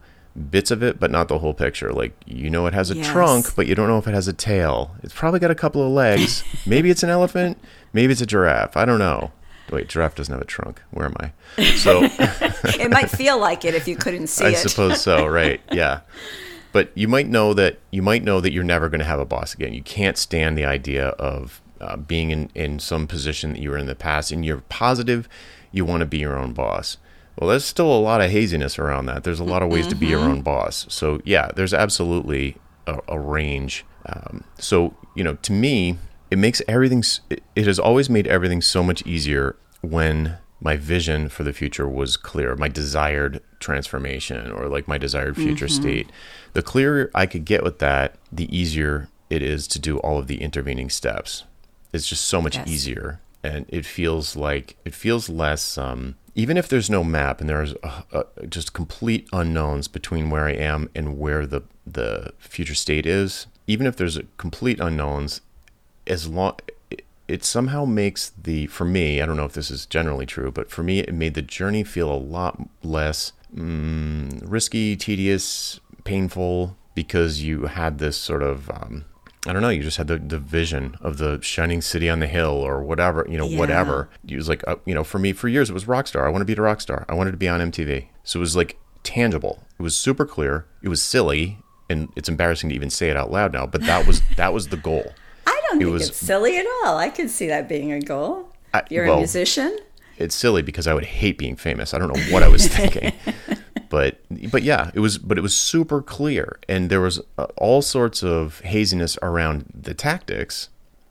bits 0.50 0.70
of 0.70 0.82
it 0.82 1.00
but 1.00 1.10
not 1.10 1.28
the 1.28 1.38
whole 1.38 1.54
picture. 1.54 1.92
Like 1.92 2.12
you 2.26 2.50
know 2.50 2.66
it 2.66 2.74
has 2.74 2.90
a 2.90 2.96
Yes. 2.96 3.06
trunk, 3.10 3.54
but 3.56 3.66
you 3.66 3.74
don't 3.74 3.88
know 3.88 3.96
if 3.98 4.06
it 4.06 4.12
has 4.14 4.28
a 4.28 4.32
tail. 4.34 4.96
It's 5.02 5.14
probably 5.14 5.40
got 5.40 5.50
a 5.50 5.54
couple 5.54 5.82
of 5.82 5.90
legs. 5.92 6.42
maybe 6.66 6.90
it's 6.90 7.02
an 7.02 7.08
elephant, 7.10 7.58
maybe 7.92 8.12
it's 8.12 8.20
a 8.20 8.26
giraffe. 8.26 8.76
I 8.76 8.84
don't 8.84 8.98
know. 8.98 9.32
Wait, 9.70 9.88
giraffe 9.88 10.14
doesn't 10.14 10.32
have 10.32 10.40
a 10.42 10.44
trunk. 10.44 10.80
Where 10.92 11.06
am 11.06 11.14
I? 11.18 11.32
So 11.76 12.02
it 12.78 12.90
might 12.90 13.10
feel 13.22 13.38
like 13.38 13.64
it 13.64 13.74
if 13.74 13.88
you 13.88 13.96
couldn't 13.96 14.26
see 14.28 14.44
I 14.44 14.48
it. 14.50 14.56
suppose 14.58 15.00
so, 15.00 15.26
right? 15.26 15.60
Yeah. 15.72 16.00
But 16.76 16.90
you 16.94 17.08
might 17.08 17.26
know 17.26 17.54
that 17.54 17.78
you 17.90 18.02
might 18.02 18.22
know 18.22 18.38
that 18.38 18.52
you're 18.52 18.62
never 18.62 18.90
going 18.90 18.98
to 18.98 19.06
have 19.06 19.18
a 19.18 19.24
boss 19.24 19.54
again. 19.54 19.72
You 19.72 19.82
can't 19.82 20.18
stand 20.18 20.58
the 20.58 20.66
idea 20.66 21.08
of 21.08 21.62
uh, 21.80 21.96
being 21.96 22.30
in, 22.30 22.50
in 22.54 22.78
some 22.80 23.06
position 23.06 23.54
that 23.54 23.62
you 23.62 23.70
were 23.70 23.78
in 23.78 23.86
the 23.86 23.94
past, 23.94 24.30
and 24.30 24.44
you're 24.44 24.60
positive 24.68 25.26
you 25.72 25.86
want 25.86 26.02
to 26.02 26.06
be 26.06 26.18
your 26.18 26.38
own 26.38 26.52
boss. 26.52 26.98
Well, 27.38 27.48
there's 27.48 27.64
still 27.64 27.90
a 27.90 27.96
lot 27.98 28.20
of 28.20 28.30
haziness 28.30 28.78
around 28.78 29.06
that. 29.06 29.24
There's 29.24 29.40
a 29.40 29.44
lot 29.44 29.62
of 29.62 29.70
ways 29.70 29.86
to 29.86 29.94
be 29.94 30.08
your 30.08 30.20
own 30.20 30.42
boss. 30.42 30.84
So 30.90 31.22
yeah, 31.24 31.50
there's 31.56 31.72
absolutely 31.72 32.58
a, 32.86 33.00
a 33.08 33.18
range. 33.18 33.86
Um, 34.04 34.44
so 34.58 34.94
you 35.14 35.24
know, 35.24 35.36
to 35.36 35.52
me, 35.52 35.96
it 36.30 36.36
makes 36.36 36.60
everything. 36.68 37.02
It 37.30 37.66
has 37.66 37.78
always 37.78 38.10
made 38.10 38.26
everything 38.26 38.60
so 38.60 38.82
much 38.82 39.00
easier 39.06 39.56
when 39.80 40.36
my 40.60 40.76
vision 40.76 41.28
for 41.28 41.42
the 41.44 41.52
future 41.52 41.88
was 41.88 42.16
clear, 42.16 42.56
my 42.56 42.68
desired 42.68 43.42
transformation 43.60 44.50
or 44.50 44.68
like 44.68 44.88
my 44.88 44.98
desired 44.98 45.36
future 45.36 45.68
state. 45.68 46.10
The 46.54 46.62
clearer 46.62 47.10
I 47.14 47.26
could 47.26 47.44
get 47.44 47.62
with 47.62 47.78
that, 47.80 48.16
the 48.32 48.54
easier 48.56 49.08
it 49.28 49.42
is 49.42 49.66
to 49.68 49.78
do 49.78 49.98
all 49.98 50.18
of 50.18 50.28
the 50.28 50.40
intervening 50.40 50.88
steps. 50.88 51.44
It's 51.92 52.08
just 52.08 52.24
so 52.24 52.40
much 52.40 52.56
Yes. 52.56 52.68
easier, 52.68 53.20
and 53.42 53.66
it 53.68 53.84
feels 53.84 54.36
like 54.36 54.76
it 54.84 54.94
feels 54.94 55.28
less. 55.28 55.76
Um, 55.78 56.16
even 56.34 56.56
if 56.56 56.68
there's 56.68 56.90
no 56.90 57.02
map 57.02 57.40
and 57.40 57.48
there's 57.48 57.74
uh, 57.82 58.02
uh, 58.12 58.22
just 58.48 58.72
complete 58.72 59.26
unknowns 59.32 59.88
between 59.88 60.30
where 60.30 60.44
I 60.44 60.52
am 60.52 60.88
and 60.94 61.18
where 61.18 61.46
the 61.46 61.62
the 61.86 62.32
future 62.38 62.74
state 62.74 63.06
is, 63.06 63.46
even 63.66 63.86
if 63.86 63.96
there's 63.96 64.16
a 64.16 64.24
complete 64.36 64.80
unknowns, 64.80 65.40
as 66.06 66.28
long 66.28 66.58
it, 67.28 67.44
somehow 67.44 67.84
makes 67.84 68.30
the 68.30 68.66
for 68.68 68.84
me 68.84 69.20
i 69.20 69.26
don't 69.26 69.36
know 69.36 69.44
if 69.44 69.52
this 69.52 69.70
is 69.70 69.86
generally 69.86 70.26
true 70.26 70.50
but 70.52 70.70
for 70.70 70.82
me 70.82 71.00
it 71.00 71.12
made 71.14 71.34
the 71.34 71.42
journey 71.42 71.82
feel 71.84 72.10
a 72.12 72.16
lot 72.16 72.58
less 72.82 73.32
mm, 73.54 74.42
risky 74.44 74.96
tedious 74.96 75.80
painful 76.04 76.76
because 76.94 77.42
you 77.42 77.66
had 77.66 77.98
this 77.98 78.16
sort 78.16 78.42
of 78.42 78.70
um, 78.70 79.04
i 79.46 79.52
don't 79.52 79.62
know 79.62 79.68
you 79.68 79.82
just 79.82 79.96
had 79.96 80.06
the, 80.06 80.18
the 80.18 80.38
vision 80.38 80.96
of 81.00 81.18
the 81.18 81.40
shining 81.42 81.80
city 81.80 82.08
on 82.08 82.20
the 82.20 82.26
hill 82.26 82.50
or 82.54 82.82
whatever 82.82 83.26
you 83.28 83.36
know 83.38 83.46
Yeah. 83.48 83.58
whatever. 83.58 84.08
It 84.28 84.36
was 84.36 84.48
like 84.48 84.62
uh, 84.66 84.76
you 84.84 84.94
know 84.94 85.04
for 85.04 85.18
me 85.18 85.32
for 85.32 85.48
years 85.48 85.68
it 85.70 85.72
was 85.74 85.84
rockstar. 85.84 86.24
I 86.26 86.30
want 86.30 86.42
to 86.42 86.46
be 86.46 86.54
a 86.58 86.62
rock 86.62 86.80
star 86.80 87.04
i 87.08 87.14
wanted 87.14 87.32
to 87.32 87.36
be 87.36 87.48
on 87.48 87.60
mtv 87.70 88.06
so 88.24 88.38
it 88.38 88.40
was 88.40 88.56
like 88.56 88.78
tangible. 89.02 89.62
It 89.78 89.82
was 89.82 89.94
super 89.94 90.24
clear. 90.26 90.66
It 90.82 90.88
was 90.88 91.00
silly 91.00 91.58
and 91.88 92.08
it's 92.16 92.28
embarrassing 92.28 92.70
to 92.70 92.74
even 92.74 92.90
say 92.90 93.08
it 93.10 93.16
out 93.16 93.30
loud 93.30 93.52
now 93.52 93.66
but 93.66 93.82
that 93.82 94.06
was 94.06 94.20
that 94.36 94.52
was 94.52 94.68
the 94.68 94.76
goal 94.76 95.12
Don't 95.70 95.78
think 95.80 95.92
was- 95.92 96.08
it's 96.08 96.16
silly 96.18 96.56
at 96.58 96.66
all. 96.84 96.96
I 96.98 97.08
could 97.10 97.30
see 97.30 97.46
that 97.48 97.68
being 97.68 97.92
a 97.92 98.00
goal. 98.00 98.52
I- 98.74 98.82
You're 98.90 99.06
well, 99.06 99.14
a 99.16 99.18
musician. 99.18 99.78
it's 100.18 100.34
silly 100.34 100.62
because 100.62 100.86
I 100.86 100.94
would 100.94 101.04
hate 101.04 101.38
being 101.38 101.56
famous. 101.56 101.94
I 101.94 101.98
don't 101.98 102.14
know 102.14 102.22
what 102.32 102.42
I 102.42 102.48
was 102.48 102.66
thinking, 102.68 103.12
but 103.88 104.18
but 104.50 104.62
yeah, 104.62 104.90
it 104.94 105.00
was 105.00 105.18
but 105.18 105.38
it 105.38 105.40
was 105.40 105.56
super 105.56 106.02
clear, 106.02 106.58
and 106.68 106.90
there 106.90 107.00
was 107.00 107.20
uh, 107.38 107.44
all 107.56 107.82
sorts 107.82 108.22
of 108.22 108.60
haziness 108.60 109.16
around 109.22 109.66
the 109.74 109.94
tactics. 109.94 110.68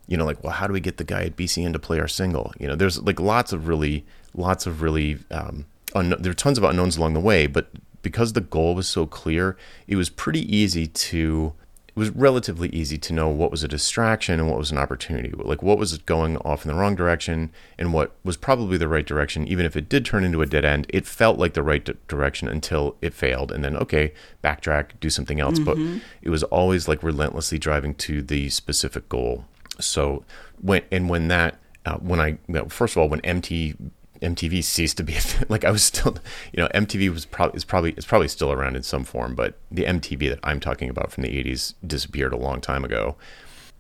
You 0.08 0.18
know, 0.18 0.26
like 0.26 0.44
well, 0.44 0.54
how 0.54 0.68
do 0.68 0.74
we 0.74 0.80
get 0.80 0.98
the 0.98 1.04
guy 1.04 1.24
at 1.24 1.36
BCN 1.36 1.74
to 1.74 1.80
play 1.80 2.00
our 2.00 2.08
single? 2.08 2.54
You 2.60 2.68
know, 2.68 2.76
there's 2.76 3.02
like 3.02 3.20
lots 3.20 3.52
of 3.54 3.68
really 3.68 4.06
lots 4.36 4.68
of 4.68 4.82
really 4.82 5.18
um, 5.32 5.66
un- 5.96 6.14
there 6.20 6.30
are 6.32 6.36
tons 6.36 6.58
of 6.60 6.64
unknowns 6.64 6.98
along 6.98 7.14
the 7.14 7.20
way, 7.20 7.48
but 7.48 7.70
because 8.04 8.34
the 8.34 8.42
goal 8.42 8.76
was 8.76 8.88
so 8.88 9.08
clear, 9.08 9.58
it 9.88 9.96
was 9.96 10.10
pretty 10.12 10.42
easy 10.56 10.86
to 10.86 11.54
it 11.64 11.65
was 11.96 12.10
relatively 12.10 12.68
easy 12.70 12.98
to 12.98 13.14
know 13.14 13.30
what 13.30 13.50
was 13.50 13.64
a 13.64 13.70
distraction 13.70 14.40
and 14.40 14.50
what 14.50 14.58
was 14.58 14.70
an 14.70 14.78
opportunity. 14.78 15.32
Like 15.32 15.64
what 15.64 15.78
was 15.78 15.98
going 16.00 16.36
off 16.38 16.66
in 16.66 16.72
the 16.72 16.78
wrong 16.78 16.94
direction 16.94 17.52
and 17.78 17.94
what 17.94 18.12
was 18.24 18.36
probably 18.36 18.78
the 18.78 18.90
right 18.90 19.06
direction. 19.06 19.48
Even 19.48 19.66
if 19.66 19.78
it 19.78 19.88
did 19.88 20.06
turn 20.06 20.26
into 20.26 20.42
a 20.42 20.46
dead 20.46 20.66
end, 20.66 20.88
it 20.90 21.06
felt 21.06 21.40
like 21.40 21.54
the 21.54 21.64
right 21.64 21.84
di- 21.84 21.94
direction 22.10 22.50
until 22.50 22.98
it 23.02 23.14
failed. 23.14 23.50
And 23.50 23.64
then, 23.64 23.78
okay, 23.78 24.14
backtrack, 24.44 25.00
do 25.00 25.10
something 25.10 25.40
else. 25.40 25.58
But 25.58 25.78
it 26.22 26.30
was 26.30 26.44
always 26.44 26.90
like 26.90 27.02
relentlessly 27.02 27.58
driving 27.58 27.96
to 27.96 28.22
the 28.22 28.50
specific 28.50 29.08
goal. 29.08 29.46
So 29.80 30.26
when, 30.62 30.82
and 30.92 31.10
when 31.10 31.30
that, 31.30 31.60
uh, 31.86 31.98
when 31.98 32.20
I, 32.20 32.28
you 32.28 32.40
know, 32.48 32.66
first 32.66 32.96
of 32.96 33.02
all, 33.02 33.08
when 33.08 33.22
MT, 33.22 33.76
MTV 34.22 34.64
ceased 34.64 34.98
to 34.98 35.04
be 35.04 35.18
like 35.50 35.64
I 35.64 35.72
was 35.72 35.84
still, 35.84 36.18
you 36.54 36.62
know, 36.62 36.70
MTV 36.74 37.12
was 37.12 37.26
probably 37.26 37.58
is 37.58 37.66
probably 37.66 37.92
it's 37.92 38.06
probably 38.06 38.28
still 38.28 38.52
around 38.52 38.76
in 38.76 38.84
some 38.84 39.04
form, 39.04 39.36
but 39.36 39.58
the 39.72 39.84
MTV 39.84 40.30
that 40.30 40.40
I'm 40.44 40.60
talking 40.60 40.90
about 40.90 41.12
from 41.12 41.24
the 41.24 41.30
80s 41.30 41.74
disappeared 41.86 42.34
a 42.34 42.38
long 42.38 42.62
time 42.62 42.84
ago. 42.84 43.16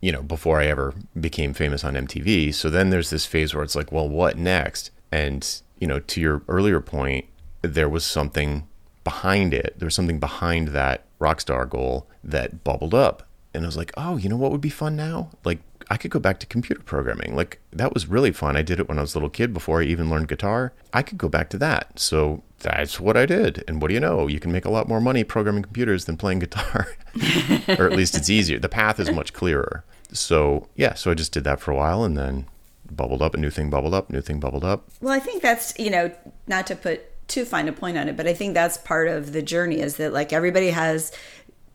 You 0.01 0.11
know, 0.11 0.21
before 0.21 0.59
I 0.59 0.67
ever 0.67 0.93
became 1.19 1.53
famous 1.53 1.83
on 1.83 1.95
MTV. 1.95 2.53
So 2.53 2.69
then 2.69 2.91
there's 2.91 3.09
this 3.09 3.25
phase 3.25 3.55
where 3.55 3.63
it's 3.63 3.75
like, 3.75 3.91
well, 3.91 4.07
what 4.07 4.37
next? 4.37 4.91
And 5.11 5.47
you 5.79 5.87
know, 5.87 5.99
to 5.99 6.21
your 6.21 6.43
earlier 6.47 6.79
point, 6.79 7.25
there 7.61 7.89
was 7.89 8.05
something 8.05 8.67
behind 9.03 9.53
it. 9.53 9.75
There 9.77 9.87
was 9.87 9.95
something 9.95 10.19
behind 10.19 10.69
that 10.69 11.05
rock 11.19 11.41
star 11.41 11.65
goal 11.65 12.07
that 12.23 12.63
bubbled 12.63 12.93
up, 12.93 13.23
and 13.53 13.63
I 13.63 13.67
was 13.67 13.77
like, 13.77 13.91
oh, 13.97 14.17
you 14.17 14.29
know 14.29 14.37
what 14.37 14.51
would 14.51 14.61
be 14.61 14.69
fun 14.69 14.95
now? 14.95 15.31
Like 15.43 15.59
I 15.89 15.97
could 15.97 16.11
go 16.11 16.19
back 16.19 16.39
to 16.39 16.45
computer 16.45 16.81
programming. 16.81 17.35
Like 17.35 17.59
that 17.71 17.93
was 17.93 18.07
really 18.07 18.31
fun. 18.31 18.57
I 18.57 18.61
did 18.61 18.79
it 18.79 18.87
when 18.87 18.97
I 18.97 19.01
was 19.01 19.13
a 19.13 19.17
little 19.17 19.29
kid 19.29 19.53
before 19.53 19.81
I 19.81 19.85
even 19.85 20.09
learned 20.09 20.27
guitar. 20.27 20.73
I 20.93 21.01
could 21.01 21.17
go 21.17 21.29
back 21.29 21.49
to 21.51 21.57
that. 21.59 21.99
So 21.99 22.43
that's 22.59 22.99
what 22.99 23.17
I 23.17 23.25
did. 23.25 23.63
And 23.67 23.81
what 23.81 23.89
do 23.89 23.93
you 23.93 23.99
know? 23.99 24.27
You 24.27 24.39
can 24.39 24.51
make 24.51 24.65
a 24.65 24.71
lot 24.71 24.87
more 24.87 24.99
money 24.99 25.23
programming 25.23 25.63
computers 25.63 26.05
than 26.05 26.17
playing 26.17 26.39
guitar. 26.39 26.87
or 27.67 27.85
at 27.85 27.95
least 27.95 28.15
it's 28.15 28.29
easier. 28.29 28.59
The 28.59 28.69
path 28.69 28.99
is 28.99 29.11
much 29.11 29.33
clearer. 29.33 29.83
So 30.11 30.67
yeah, 30.75 30.93
so 30.93 31.11
I 31.11 31.13
just 31.13 31.31
did 31.31 31.43
that 31.43 31.59
for 31.59 31.71
a 31.71 31.75
while 31.75 32.03
and 32.03 32.17
then 32.17 32.47
bubbled 32.89 33.21
up, 33.21 33.33
a 33.33 33.37
new 33.37 33.49
thing 33.49 33.69
bubbled 33.69 33.93
up, 33.93 34.09
new 34.09 34.21
thing 34.21 34.39
bubbled 34.39 34.63
up. 34.63 34.89
Well, 35.01 35.13
I 35.13 35.19
think 35.19 35.41
that's, 35.41 35.77
you 35.77 35.89
know, 35.89 36.11
not 36.47 36.67
to 36.67 36.75
put 36.75 37.11
too 37.27 37.45
fine 37.45 37.67
a 37.67 37.71
point 37.71 37.97
on 37.97 38.07
it, 38.07 38.15
but 38.15 38.27
I 38.27 38.33
think 38.33 38.53
that's 38.53 38.77
part 38.77 39.07
of 39.07 39.33
the 39.33 39.41
journey 39.41 39.81
is 39.81 39.97
that 39.97 40.13
like 40.13 40.31
everybody 40.31 40.69
has 40.69 41.11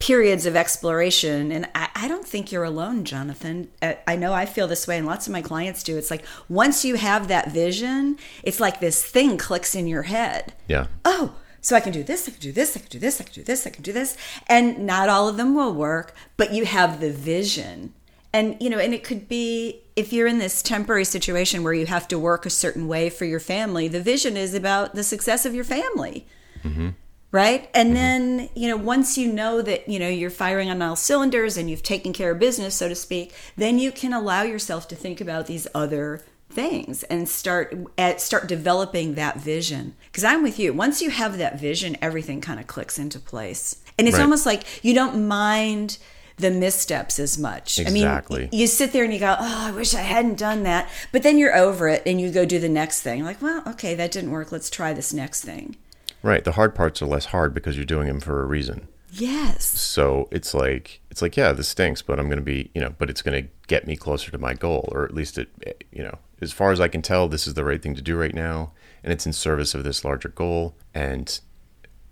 periods 0.00 0.46
of 0.46 0.56
exploration. 0.56 1.52
And 1.52 1.68
I, 1.74 1.88
I 1.94 2.08
don't 2.08 2.26
think 2.26 2.50
you're 2.50 2.64
alone, 2.64 3.04
Jonathan. 3.04 3.68
I, 3.80 3.98
I 4.08 4.16
know 4.16 4.32
I 4.32 4.46
feel 4.46 4.66
this 4.66 4.88
way, 4.88 4.98
and 4.98 5.06
lots 5.06 5.28
of 5.28 5.32
my 5.32 5.42
clients 5.42 5.84
do. 5.84 5.96
It's 5.96 6.10
like 6.10 6.24
once 6.48 6.84
you 6.84 6.96
have 6.96 7.28
that 7.28 7.52
vision, 7.52 8.18
it's 8.42 8.58
like 8.58 8.80
this 8.80 9.04
thing 9.04 9.38
clicks 9.38 9.74
in 9.76 9.86
your 9.86 10.02
head. 10.02 10.54
Yeah. 10.66 10.88
oh, 11.04 11.36
so 11.62 11.76
I 11.76 11.80
can 11.80 11.92
do 11.92 12.02
this, 12.02 12.26
I 12.26 12.32
can 12.32 12.40
do 12.40 12.52
this, 12.52 12.76
I 12.76 12.80
can 12.80 12.88
do 12.88 12.98
this, 12.98 13.20
I 13.20 13.24
can 13.24 13.34
do 13.34 13.42
this, 13.42 13.66
I 13.66 13.70
can 13.70 13.82
do 13.82 13.92
this. 13.92 14.16
And 14.46 14.86
not 14.86 15.10
all 15.10 15.28
of 15.28 15.36
them 15.36 15.54
will 15.54 15.74
work, 15.74 16.14
but 16.36 16.54
you 16.54 16.64
have 16.64 17.00
the 17.00 17.12
vision. 17.12 17.92
And, 18.32 18.56
you 18.60 18.70
know, 18.70 18.78
and 18.78 18.94
it 18.94 19.04
could 19.04 19.28
be 19.28 19.82
if 19.96 20.12
you're 20.12 20.26
in 20.26 20.38
this 20.38 20.62
temporary 20.62 21.04
situation 21.04 21.62
where 21.62 21.74
you 21.74 21.84
have 21.86 22.08
to 22.08 22.18
work 22.18 22.46
a 22.46 22.50
certain 22.50 22.88
way 22.88 23.10
for 23.10 23.26
your 23.26 23.40
family, 23.40 23.88
the 23.88 24.00
vision 24.00 24.36
is 24.36 24.54
about 24.54 24.94
the 24.94 25.04
success 25.04 25.44
of 25.44 25.54
your 25.54 25.64
family. 25.64 26.26
Mm-hmm. 26.64 26.90
Right. 27.32 27.70
And 27.74 27.88
mm-hmm. 27.88 27.94
then, 27.94 28.48
you 28.54 28.68
know, 28.68 28.76
once 28.76 29.16
you 29.16 29.32
know 29.32 29.62
that, 29.62 29.88
you 29.88 29.98
know, 29.98 30.08
you're 30.08 30.30
firing 30.30 30.68
on 30.68 30.82
all 30.82 30.96
cylinders 30.96 31.56
and 31.56 31.70
you've 31.70 31.82
taken 31.82 32.12
care 32.12 32.32
of 32.32 32.40
business, 32.40 32.74
so 32.74 32.88
to 32.88 32.94
speak, 32.94 33.32
then 33.56 33.78
you 33.78 33.92
can 33.92 34.12
allow 34.12 34.42
yourself 34.42 34.88
to 34.88 34.96
think 34.96 35.20
about 35.20 35.46
these 35.46 35.68
other 35.74 36.22
things 36.50 37.04
and 37.04 37.28
start 37.28 37.76
at 37.96 38.20
start 38.20 38.48
developing 38.48 39.14
that 39.14 39.38
vision. 39.38 39.94
Because 40.10 40.24
i'm 40.24 40.42
with 40.42 40.58
you. 40.58 40.72
Once 40.72 41.00
you 41.00 41.10
have 41.10 41.38
that 41.38 41.60
vision 41.60 41.96
everything 42.02 42.40
kind 42.40 42.58
of 42.60 42.66
clicks 42.66 42.98
into 42.98 43.20
place. 43.20 43.76
And 43.96 44.08
it's 44.08 44.16
Right. 44.16 44.24
almost 44.24 44.46
like 44.46 44.64
you 44.84 44.92
don't 44.92 45.28
mind 45.28 45.98
the 46.36 46.50
missteps 46.50 47.18
as 47.18 47.38
much. 47.38 47.78
Exactly. 47.78 48.38
i 48.38 48.40
mean 48.42 48.48
you 48.52 48.66
sit 48.66 48.92
there 48.92 49.04
and 49.04 49.12
you 49.12 49.20
go 49.20 49.36
oh 49.38 49.66
i 49.68 49.70
wish 49.70 49.94
i 49.94 50.00
hadn't 50.00 50.38
done 50.38 50.64
that. 50.64 50.88
But 51.12 51.22
then 51.22 51.38
you're 51.38 51.56
over 51.56 51.88
it 51.88 52.02
and 52.04 52.20
you 52.20 52.30
go 52.30 52.44
do 52.44 52.58
the 52.58 52.68
next 52.68 53.02
thing. 53.02 53.24
Like 53.24 53.40
well 53.40 53.62
okay 53.68 53.94
that 53.94 54.10
didn't 54.10 54.32
work. 54.32 54.50
Let's 54.50 54.70
try 54.70 54.92
this 54.92 55.12
next 55.14 55.44
thing 55.44 55.76
Right. 56.22 56.44
The 56.44 56.52
hard 56.52 56.74
parts 56.74 57.00
are 57.00 57.06
less 57.06 57.26
hard 57.26 57.54
because 57.54 57.76
you're 57.76 57.86
doing 57.86 58.06
them 58.06 58.20
for 58.20 58.42
a 58.42 58.46
reason. 58.46 58.88
Yes. 59.12 59.64
So 59.64 60.28
it's 60.30 60.54
like 60.54 61.00
it's 61.10 61.22
like 61.22 61.36
yeah, 61.36 61.52
this 61.52 61.68
stinks, 61.68 62.02
but 62.02 62.18
I'm 62.18 62.26
going 62.26 62.38
to 62.38 62.44
be 62.44 62.70
you 62.74 62.80
know, 62.80 62.94
but 62.98 63.10
it's 63.10 63.22
going 63.22 63.42
to 63.42 63.48
get 63.66 63.86
me 63.86 63.96
closer 63.96 64.30
to 64.30 64.38
my 64.38 64.54
goal, 64.54 64.88
or 64.92 65.04
at 65.04 65.14
least 65.14 65.38
it 65.38 65.48
you 65.90 66.02
know, 66.02 66.18
as 66.40 66.52
far 66.52 66.72
as 66.72 66.80
I 66.80 66.88
can 66.88 67.02
tell, 67.02 67.28
this 67.28 67.46
is 67.46 67.54
the 67.54 67.64
right 67.64 67.82
thing 67.82 67.94
to 67.94 68.02
do 68.02 68.16
right 68.16 68.34
now, 68.34 68.72
and 69.02 69.12
it's 69.12 69.26
in 69.26 69.32
service 69.32 69.74
of 69.74 69.84
this 69.84 70.04
larger 70.04 70.28
goal. 70.28 70.76
And 70.94 71.40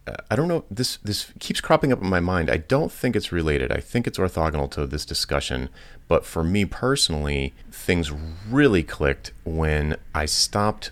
uh, 0.06 0.16
I 0.30 0.36
don't 0.36 0.48
know 0.48 0.64
this 0.70 0.96
this 0.98 1.32
keeps 1.38 1.61
cropping 1.61 1.92
up 1.92 2.02
in 2.02 2.09
my 2.09 2.20
mind. 2.20 2.50
I 2.50 2.56
don't 2.56 2.90
think 2.90 3.14
it's 3.14 3.30
related. 3.30 3.70
I 3.70 3.80
think 3.80 4.06
it's 4.06 4.18
orthogonal 4.18 4.70
to 4.72 4.86
this 4.86 5.04
discussion, 5.04 5.68
but 6.09 6.24
for 6.24 6.42
me 6.42 6.64
personally, 6.64 7.54
things 7.70 8.11
really 8.11 8.82
clicked 8.82 9.32
when 9.44 9.96
I 10.14 10.26
stopped 10.26 10.90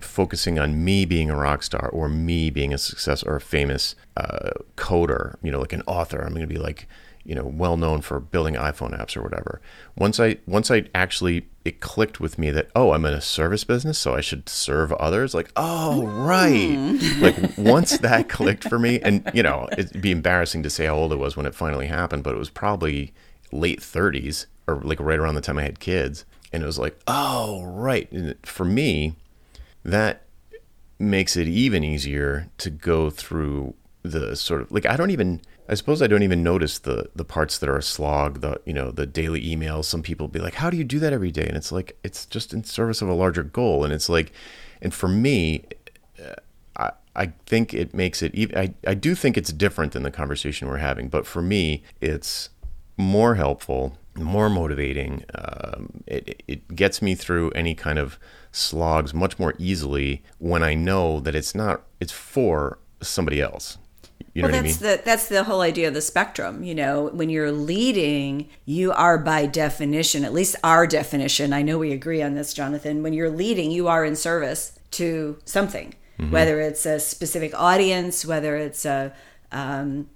focusing 0.00 0.58
on 0.58 0.84
me 0.84 1.04
being 1.04 1.30
a 1.30 1.36
rock 1.36 1.62
star 1.62 1.88
or 1.88 2.08
me 2.08 2.50
being 2.50 2.72
a 2.72 2.78
success 2.78 3.22
or 3.22 3.36
a 3.36 3.40
famous 3.40 3.94
uh, 4.16 4.50
coder, 4.76 5.36
you 5.42 5.50
know, 5.50 5.60
like 5.60 5.72
an 5.72 5.82
author. 5.86 6.20
I'm 6.20 6.30
going 6.30 6.40
to 6.40 6.46
be 6.46 6.58
like, 6.58 6.86
you 7.24 7.34
know, 7.34 7.44
well 7.44 7.76
known 7.76 8.00
for 8.00 8.18
building 8.18 8.54
iPhone 8.54 8.98
apps 8.98 9.16
or 9.16 9.22
whatever. 9.22 9.60
Once 9.96 10.18
I 10.18 10.38
once 10.46 10.70
I 10.70 10.86
actually 10.94 11.46
it 11.64 11.80
clicked 11.80 12.18
with 12.18 12.38
me 12.38 12.50
that 12.50 12.70
oh, 12.74 12.92
I'm 12.92 13.04
in 13.04 13.12
a 13.12 13.20
service 13.20 13.64
business, 13.64 13.98
so 13.98 14.14
I 14.14 14.20
should 14.20 14.48
serve 14.48 14.92
others. 14.92 15.34
Like, 15.34 15.52
oh, 15.56 16.06
right. 16.06 16.98
like 17.20 17.36
once 17.58 17.98
that 17.98 18.28
clicked 18.28 18.68
for 18.68 18.78
me, 18.78 19.00
and 19.00 19.30
you 19.34 19.42
know, 19.42 19.68
it'd 19.76 20.00
be 20.00 20.10
embarrassing 20.10 20.62
to 20.62 20.70
say 20.70 20.86
how 20.86 20.94
old 20.96 21.12
I 21.12 21.16
was 21.16 21.36
when 21.36 21.46
it 21.46 21.54
finally 21.54 21.86
happened, 21.86 22.24
but 22.24 22.34
it 22.34 22.38
was 22.38 22.50
probably 22.50 23.12
late 23.52 23.80
30s 23.80 24.46
or 24.66 24.76
like 24.76 25.00
right 25.00 25.18
around 25.18 25.34
the 25.34 25.40
time 25.40 25.58
I 25.58 25.62
had 25.62 25.80
kids. 25.80 26.24
And 26.52 26.62
it 26.62 26.66
was 26.66 26.78
like, 26.78 26.98
oh, 27.06 27.62
right. 27.64 28.10
And 28.10 28.34
for 28.44 28.64
me, 28.64 29.14
that 29.84 30.22
makes 30.98 31.36
it 31.36 31.48
even 31.48 31.82
easier 31.82 32.48
to 32.58 32.70
go 32.70 33.10
through 33.10 33.74
the 34.02 34.34
sort 34.36 34.62
of 34.62 34.72
like 34.72 34.86
I 34.86 34.96
don't 34.96 35.10
even 35.10 35.40
I 35.68 35.74
suppose 35.74 36.02
I 36.02 36.06
don't 36.06 36.22
even 36.22 36.42
notice 36.42 36.78
the 36.78 37.10
the 37.14 37.24
parts 37.24 37.58
that 37.58 37.68
are 37.68 37.76
a 37.76 37.82
slog 37.82 38.40
the 38.40 38.60
you 38.64 38.72
know 38.72 38.90
the 38.90 39.06
daily 39.06 39.42
emails. 39.42 39.84
Some 39.84 40.02
people 40.02 40.28
be 40.28 40.38
like 40.38 40.54
how 40.54 40.70
do 40.70 40.76
you 40.76 40.84
do 40.84 40.98
that 41.00 41.12
every 41.12 41.30
day? 41.30 41.46
And 41.46 41.56
it's 41.56 41.72
like 41.72 41.98
it's 42.02 42.26
just 42.26 42.52
in 42.52 42.64
service 42.64 43.02
of 43.02 43.08
a 43.08 43.14
larger 43.14 43.42
goal. 43.42 43.84
And 43.84 43.92
it's 43.92 44.08
like 44.08 44.32
and 44.82 44.92
for 44.92 45.08
me 45.08 45.64
I 46.76 46.90
I 47.16 47.26
think 47.46 47.74
it 47.74 47.94
makes 47.94 48.22
it 48.22 48.34
even 48.34 48.56
I, 48.58 48.74
I 48.86 48.94
do 48.94 49.14
think 49.14 49.36
it's 49.36 49.52
different 49.52 49.92
than 49.92 50.02
the 50.02 50.10
conversation 50.10 50.68
we're 50.68 50.78
having. 50.78 51.08
But 51.08 51.26
for 51.26 51.42
me 51.42 51.82
it's 52.00 52.50
more 52.96 53.36
helpful 53.36 53.96
more 54.16 54.50
motivating. 54.50 55.24
Um, 55.34 56.02
it, 56.06 56.42
it 56.46 56.74
gets 56.74 57.00
me 57.00 57.14
through 57.14 57.50
any 57.50 57.74
kind 57.74 57.98
of 57.98 58.18
slogs 58.52 59.14
much 59.14 59.38
more 59.38 59.54
easily 59.58 60.22
when 60.38 60.62
I 60.62 60.74
know 60.74 61.20
that 61.20 61.34
it's 61.34 61.54
not 61.54 61.84
it's 62.00 62.12
for 62.12 62.78
somebody 63.02 63.40
else. 63.40 63.78
You 64.34 64.42
know 64.42 64.48
well, 64.48 64.58
what 64.58 64.62
that's 64.62 64.82
I 64.82 64.86
mean? 64.86 64.96
the 64.96 65.02
that's 65.04 65.28
the 65.28 65.44
whole 65.44 65.60
idea 65.60 65.88
of 65.88 65.94
the 65.94 66.00
spectrum. 66.00 66.62
You 66.62 66.74
know, 66.74 67.10
when 67.12 67.30
you're 67.30 67.50
leading, 67.50 68.48
you 68.64 68.92
are 68.92 69.18
by 69.18 69.46
definition, 69.46 70.24
at 70.24 70.32
least 70.32 70.56
our 70.62 70.86
definition. 70.86 71.52
I 71.52 71.62
know 71.62 71.78
we 71.78 71.92
agree 71.92 72.22
on 72.22 72.34
this, 72.34 72.54
Jonathan. 72.54 73.02
When 73.02 73.12
you're 73.12 73.30
leading, 73.30 73.70
you 73.70 73.88
are 73.88 74.04
in 74.04 74.14
service 74.14 74.78
to 74.92 75.38
something, 75.44 75.94
mm-hmm. 76.18 76.30
whether 76.30 76.60
it's 76.60 76.86
a 76.86 77.00
specific 77.00 77.52
audience, 77.58 78.24
whether 78.24 78.56
it's 78.56 78.84
a 78.84 79.12
um, 79.50 80.08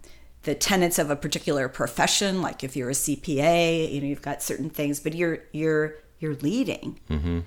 the 0.45 0.55
tenets 0.55 0.99
of 0.99 1.11
a 1.11 1.17
particular 1.17 1.69
profession, 1.69 2.41
like 2.41 2.63
if 2.63 2.77
you're 2.77 2.91
a 2.91 2.95
CPA, 2.95 3.93
you 3.93 4.01
know, 4.01 4.07
you've 4.07 4.23
got 4.23 4.43
certain 4.43 4.71
things, 4.71 5.01
but 5.01 5.15
you're 5.15 5.41
you're 5.53 5.97
you're 6.21 6.37
leading. 6.37 7.01
Mm-hmm 7.11 7.41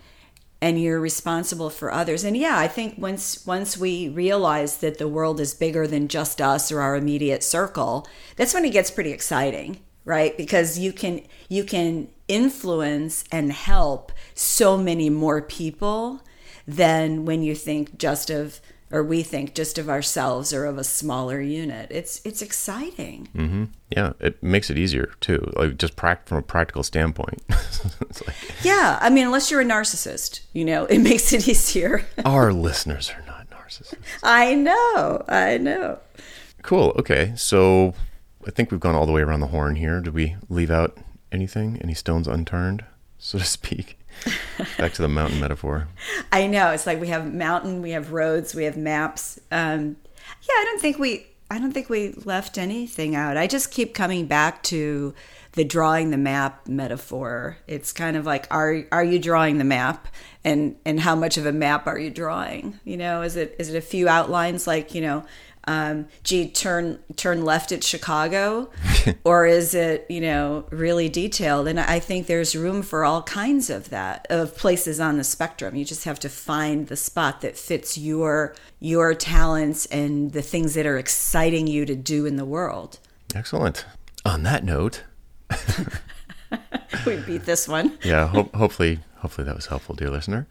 and 0.62 0.82
you're 0.82 1.00
responsible 1.00 1.70
for 1.70 1.92
others. 1.92 2.24
And 2.24 2.36
yeah, 2.36 2.58
I 2.58 2.68
think 2.68 2.96
once 2.98 3.46
once 3.46 3.78
we 3.78 4.10
realize 4.10 4.78
that 4.78 4.98
the 4.98 5.08
world 5.08 5.40
is 5.40 5.54
bigger 5.54 5.86
than 5.86 6.08
just 6.08 6.42
us 6.42 6.72
or 6.72 6.82
our 6.82 6.96
immediate 6.96 7.44
circle, 7.44 8.08
that's 8.36 8.54
when 8.54 8.66
it 8.66 8.72
gets 8.72 8.92
pretty 8.92 9.12
exciting, 9.12 9.80
right? 10.06 10.36
Because 10.36 10.80
you 10.80 10.92
can 10.92 11.22
you 11.50 11.64
can 11.64 12.10
influence 12.28 13.24
and 13.32 13.52
help 13.52 14.12
so 14.34 14.78
many 14.78 15.10
more 15.10 15.42
people 15.42 16.22
than 16.68 17.24
when 17.26 17.44
you 17.44 17.56
think 17.56 17.98
just 17.98 18.30
of 18.30 18.60
or 18.92 19.04
we 19.04 19.24
think 19.24 19.54
just 19.54 19.78
of 19.78 19.90
ourselves 19.90 20.54
or 20.54 20.66
of 20.66 20.78
a 20.78 20.84
smaller 20.84 21.42
unit. 21.42 21.90
It's 21.92 22.22
it's 22.26 22.42
exciting. 22.42 23.28
Mm-hmm. 23.36 23.66
Yeah, 23.90 24.14
it 24.20 24.42
makes 24.42 24.70
it 24.70 24.78
easier 24.78 25.12
too, 25.20 25.52
like 25.56 25.78
just 25.78 25.98
from 25.98 26.38
a 26.38 26.42
practical 26.42 26.84
standpoint. 26.84 27.42
like, 27.50 28.36
yeah, 28.64 28.98
I 29.02 29.10
mean, 29.10 29.26
unless 29.26 29.52
you're 29.52 29.62
a 29.62 29.66
narcissist, 29.66 30.42
you 30.54 30.66
know, 30.66 30.86
it 30.86 31.00
makes 31.12 31.34
it 31.34 31.48
easier. 31.48 32.06
our 32.26 32.54
listeners 32.54 33.12
are 33.12 33.24
not 33.26 33.50
narcissists. 33.50 33.96
I 34.24 34.54
know, 34.56 35.24
I 35.28 35.58
know. 35.58 36.00
Cool. 36.64 36.94
Okay, 36.98 37.34
so 37.36 37.94
I 38.46 38.52
think 38.52 38.72
we've 38.72 38.80
gone 38.80 38.96
all 38.96 39.06
the 39.06 39.12
way 39.12 39.22
around 39.22 39.42
the 39.42 39.48
horn 39.48 39.76
here. 39.76 40.02
Did 40.02 40.14
we 40.14 40.36
leave 40.50 40.72
out 40.72 40.98
anything? 41.32 41.80
Any 41.82 41.94
stones 41.94 42.28
unturned, 42.28 42.86
so 43.18 43.38
to 43.38 43.46
speak? 43.46 43.97
Back 44.78 44.94
to 44.94 45.02
the 45.02 45.08
mountain 45.08 45.40
metaphor. 45.40 45.88
I 46.32 46.48
know. 46.48 46.72
It's 46.72 46.86
like 46.86 47.00
we 47.00 47.08
have 47.08 47.34
mountain, 47.34 47.82
we 47.82 47.92
have 47.92 48.12
roads, 48.12 48.56
we 48.56 48.66
have 48.66 48.78
maps. 48.78 49.40
Um, 49.52 49.98
yeah, 50.42 50.54
I 50.54 50.64
don't 50.66 50.82
think 50.82 51.00
we 51.00 51.28
I 51.50 51.60
don't 51.60 51.72
think 51.72 51.90
we 51.90 52.12
left 52.26 52.58
anything 52.58 53.16
out. 53.16 53.38
I 53.38 53.48
just 53.48 53.72
keep 53.72 53.94
coming 53.94 54.26
back 54.26 54.64
to 54.64 55.14
the 55.54 55.64
drawing 55.64 56.12
the 56.12 56.18
map 56.18 56.68
metaphor. 56.68 57.58
It's 57.68 57.94
kind 57.94 58.18
of 58.18 58.26
like 58.26 58.48
are 58.52 58.84
are 58.92 59.04
you 59.04 59.18
drawing 59.18 59.58
the 59.58 59.64
map 59.64 60.08
and 60.44 60.76
and 60.86 61.00
how 61.00 61.16
much 61.16 61.38
of 61.38 61.46
a 61.46 61.52
map 61.52 61.88
are 61.88 61.98
you 61.98 62.10
drawing? 62.10 62.80
You 62.84 62.98
know, 62.98 63.22
is 63.22 63.36
it 63.36 63.56
is 63.60 63.74
it 63.74 63.78
a 63.78 63.82
few 63.82 64.10
outlines 64.10 64.68
like, 64.68 64.94
you 64.94 65.02
know, 65.02 65.26
um, 65.68 66.08
gee, 66.24 66.50
turn 66.50 67.00
turn 67.18 67.44
left 67.44 67.72
at 67.72 67.84
Chicago, 67.84 68.72
or 69.24 69.46
is 69.46 69.76
it 69.76 70.06
you 70.10 70.22
know 70.22 70.66
really 70.72 71.10
detailed? 71.10 71.68
And 71.68 71.80
I 71.80 72.00
think 72.00 72.28
there's 72.28 72.56
room 72.56 72.82
for 72.82 73.04
all 73.04 73.22
kinds 73.24 73.70
of 73.70 73.90
that 73.90 74.26
of 74.30 74.58
places 74.58 75.00
on 75.00 75.18
the 75.18 75.24
spectrum. 75.24 75.76
You 75.76 75.86
just 75.86 76.06
have 76.06 76.20
to 76.22 76.30
find 76.30 76.88
the 76.88 76.96
spot 76.96 77.42
that 77.42 77.58
fits 77.58 77.98
your 77.98 78.56
your 78.80 79.14
talents 79.14 79.86
and 79.88 80.32
the 80.32 80.42
things 80.42 80.74
that 80.76 80.86
are 80.86 80.98
exciting 80.98 81.68
you 81.68 81.86
to 81.86 81.96
do 81.96 82.26
in 82.26 82.38
the 82.38 82.46
world. 82.46 83.00
Excellent. 83.36 83.86
On 84.26 84.44
that 84.44 84.64
note, 84.64 85.04
we 87.06 87.18
beat 87.18 87.46
this 87.46 87.68
one. 87.68 87.98
yeah. 88.04 88.28
Ho- 88.28 88.50
hopefully, 88.54 89.00
hopefully 89.18 89.46
that 89.46 89.56
was 89.56 89.68
helpful, 89.68 89.96
dear 89.96 90.10
listener. 90.10 90.48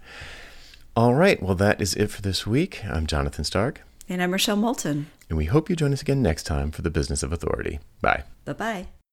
All 0.94 1.14
right. 1.14 1.42
Well, 1.42 1.54
that 1.56 1.80
is 1.80 1.94
it 1.94 2.10
for 2.10 2.22
this 2.22 2.46
week. 2.46 2.82
I'm 2.84 3.06
Jonathan 3.06 3.44
Stark. 3.44 3.82
And 4.08 4.22
I'm 4.22 4.30
Rochelle 4.32 4.56
Moulton. 4.56 5.06
And 5.28 5.36
we 5.36 5.46
hope 5.46 5.68
you 5.68 5.76
join 5.76 5.92
us 5.92 6.02
again 6.02 6.22
next 6.22 6.44
time 6.44 6.70
for 6.70 6.82
the 6.82 6.90
Business 6.90 7.22
of 7.22 7.32
Authority. 7.32 7.80
Bye. 8.00 8.24
Bye 8.44 8.52
bye. 8.52 8.86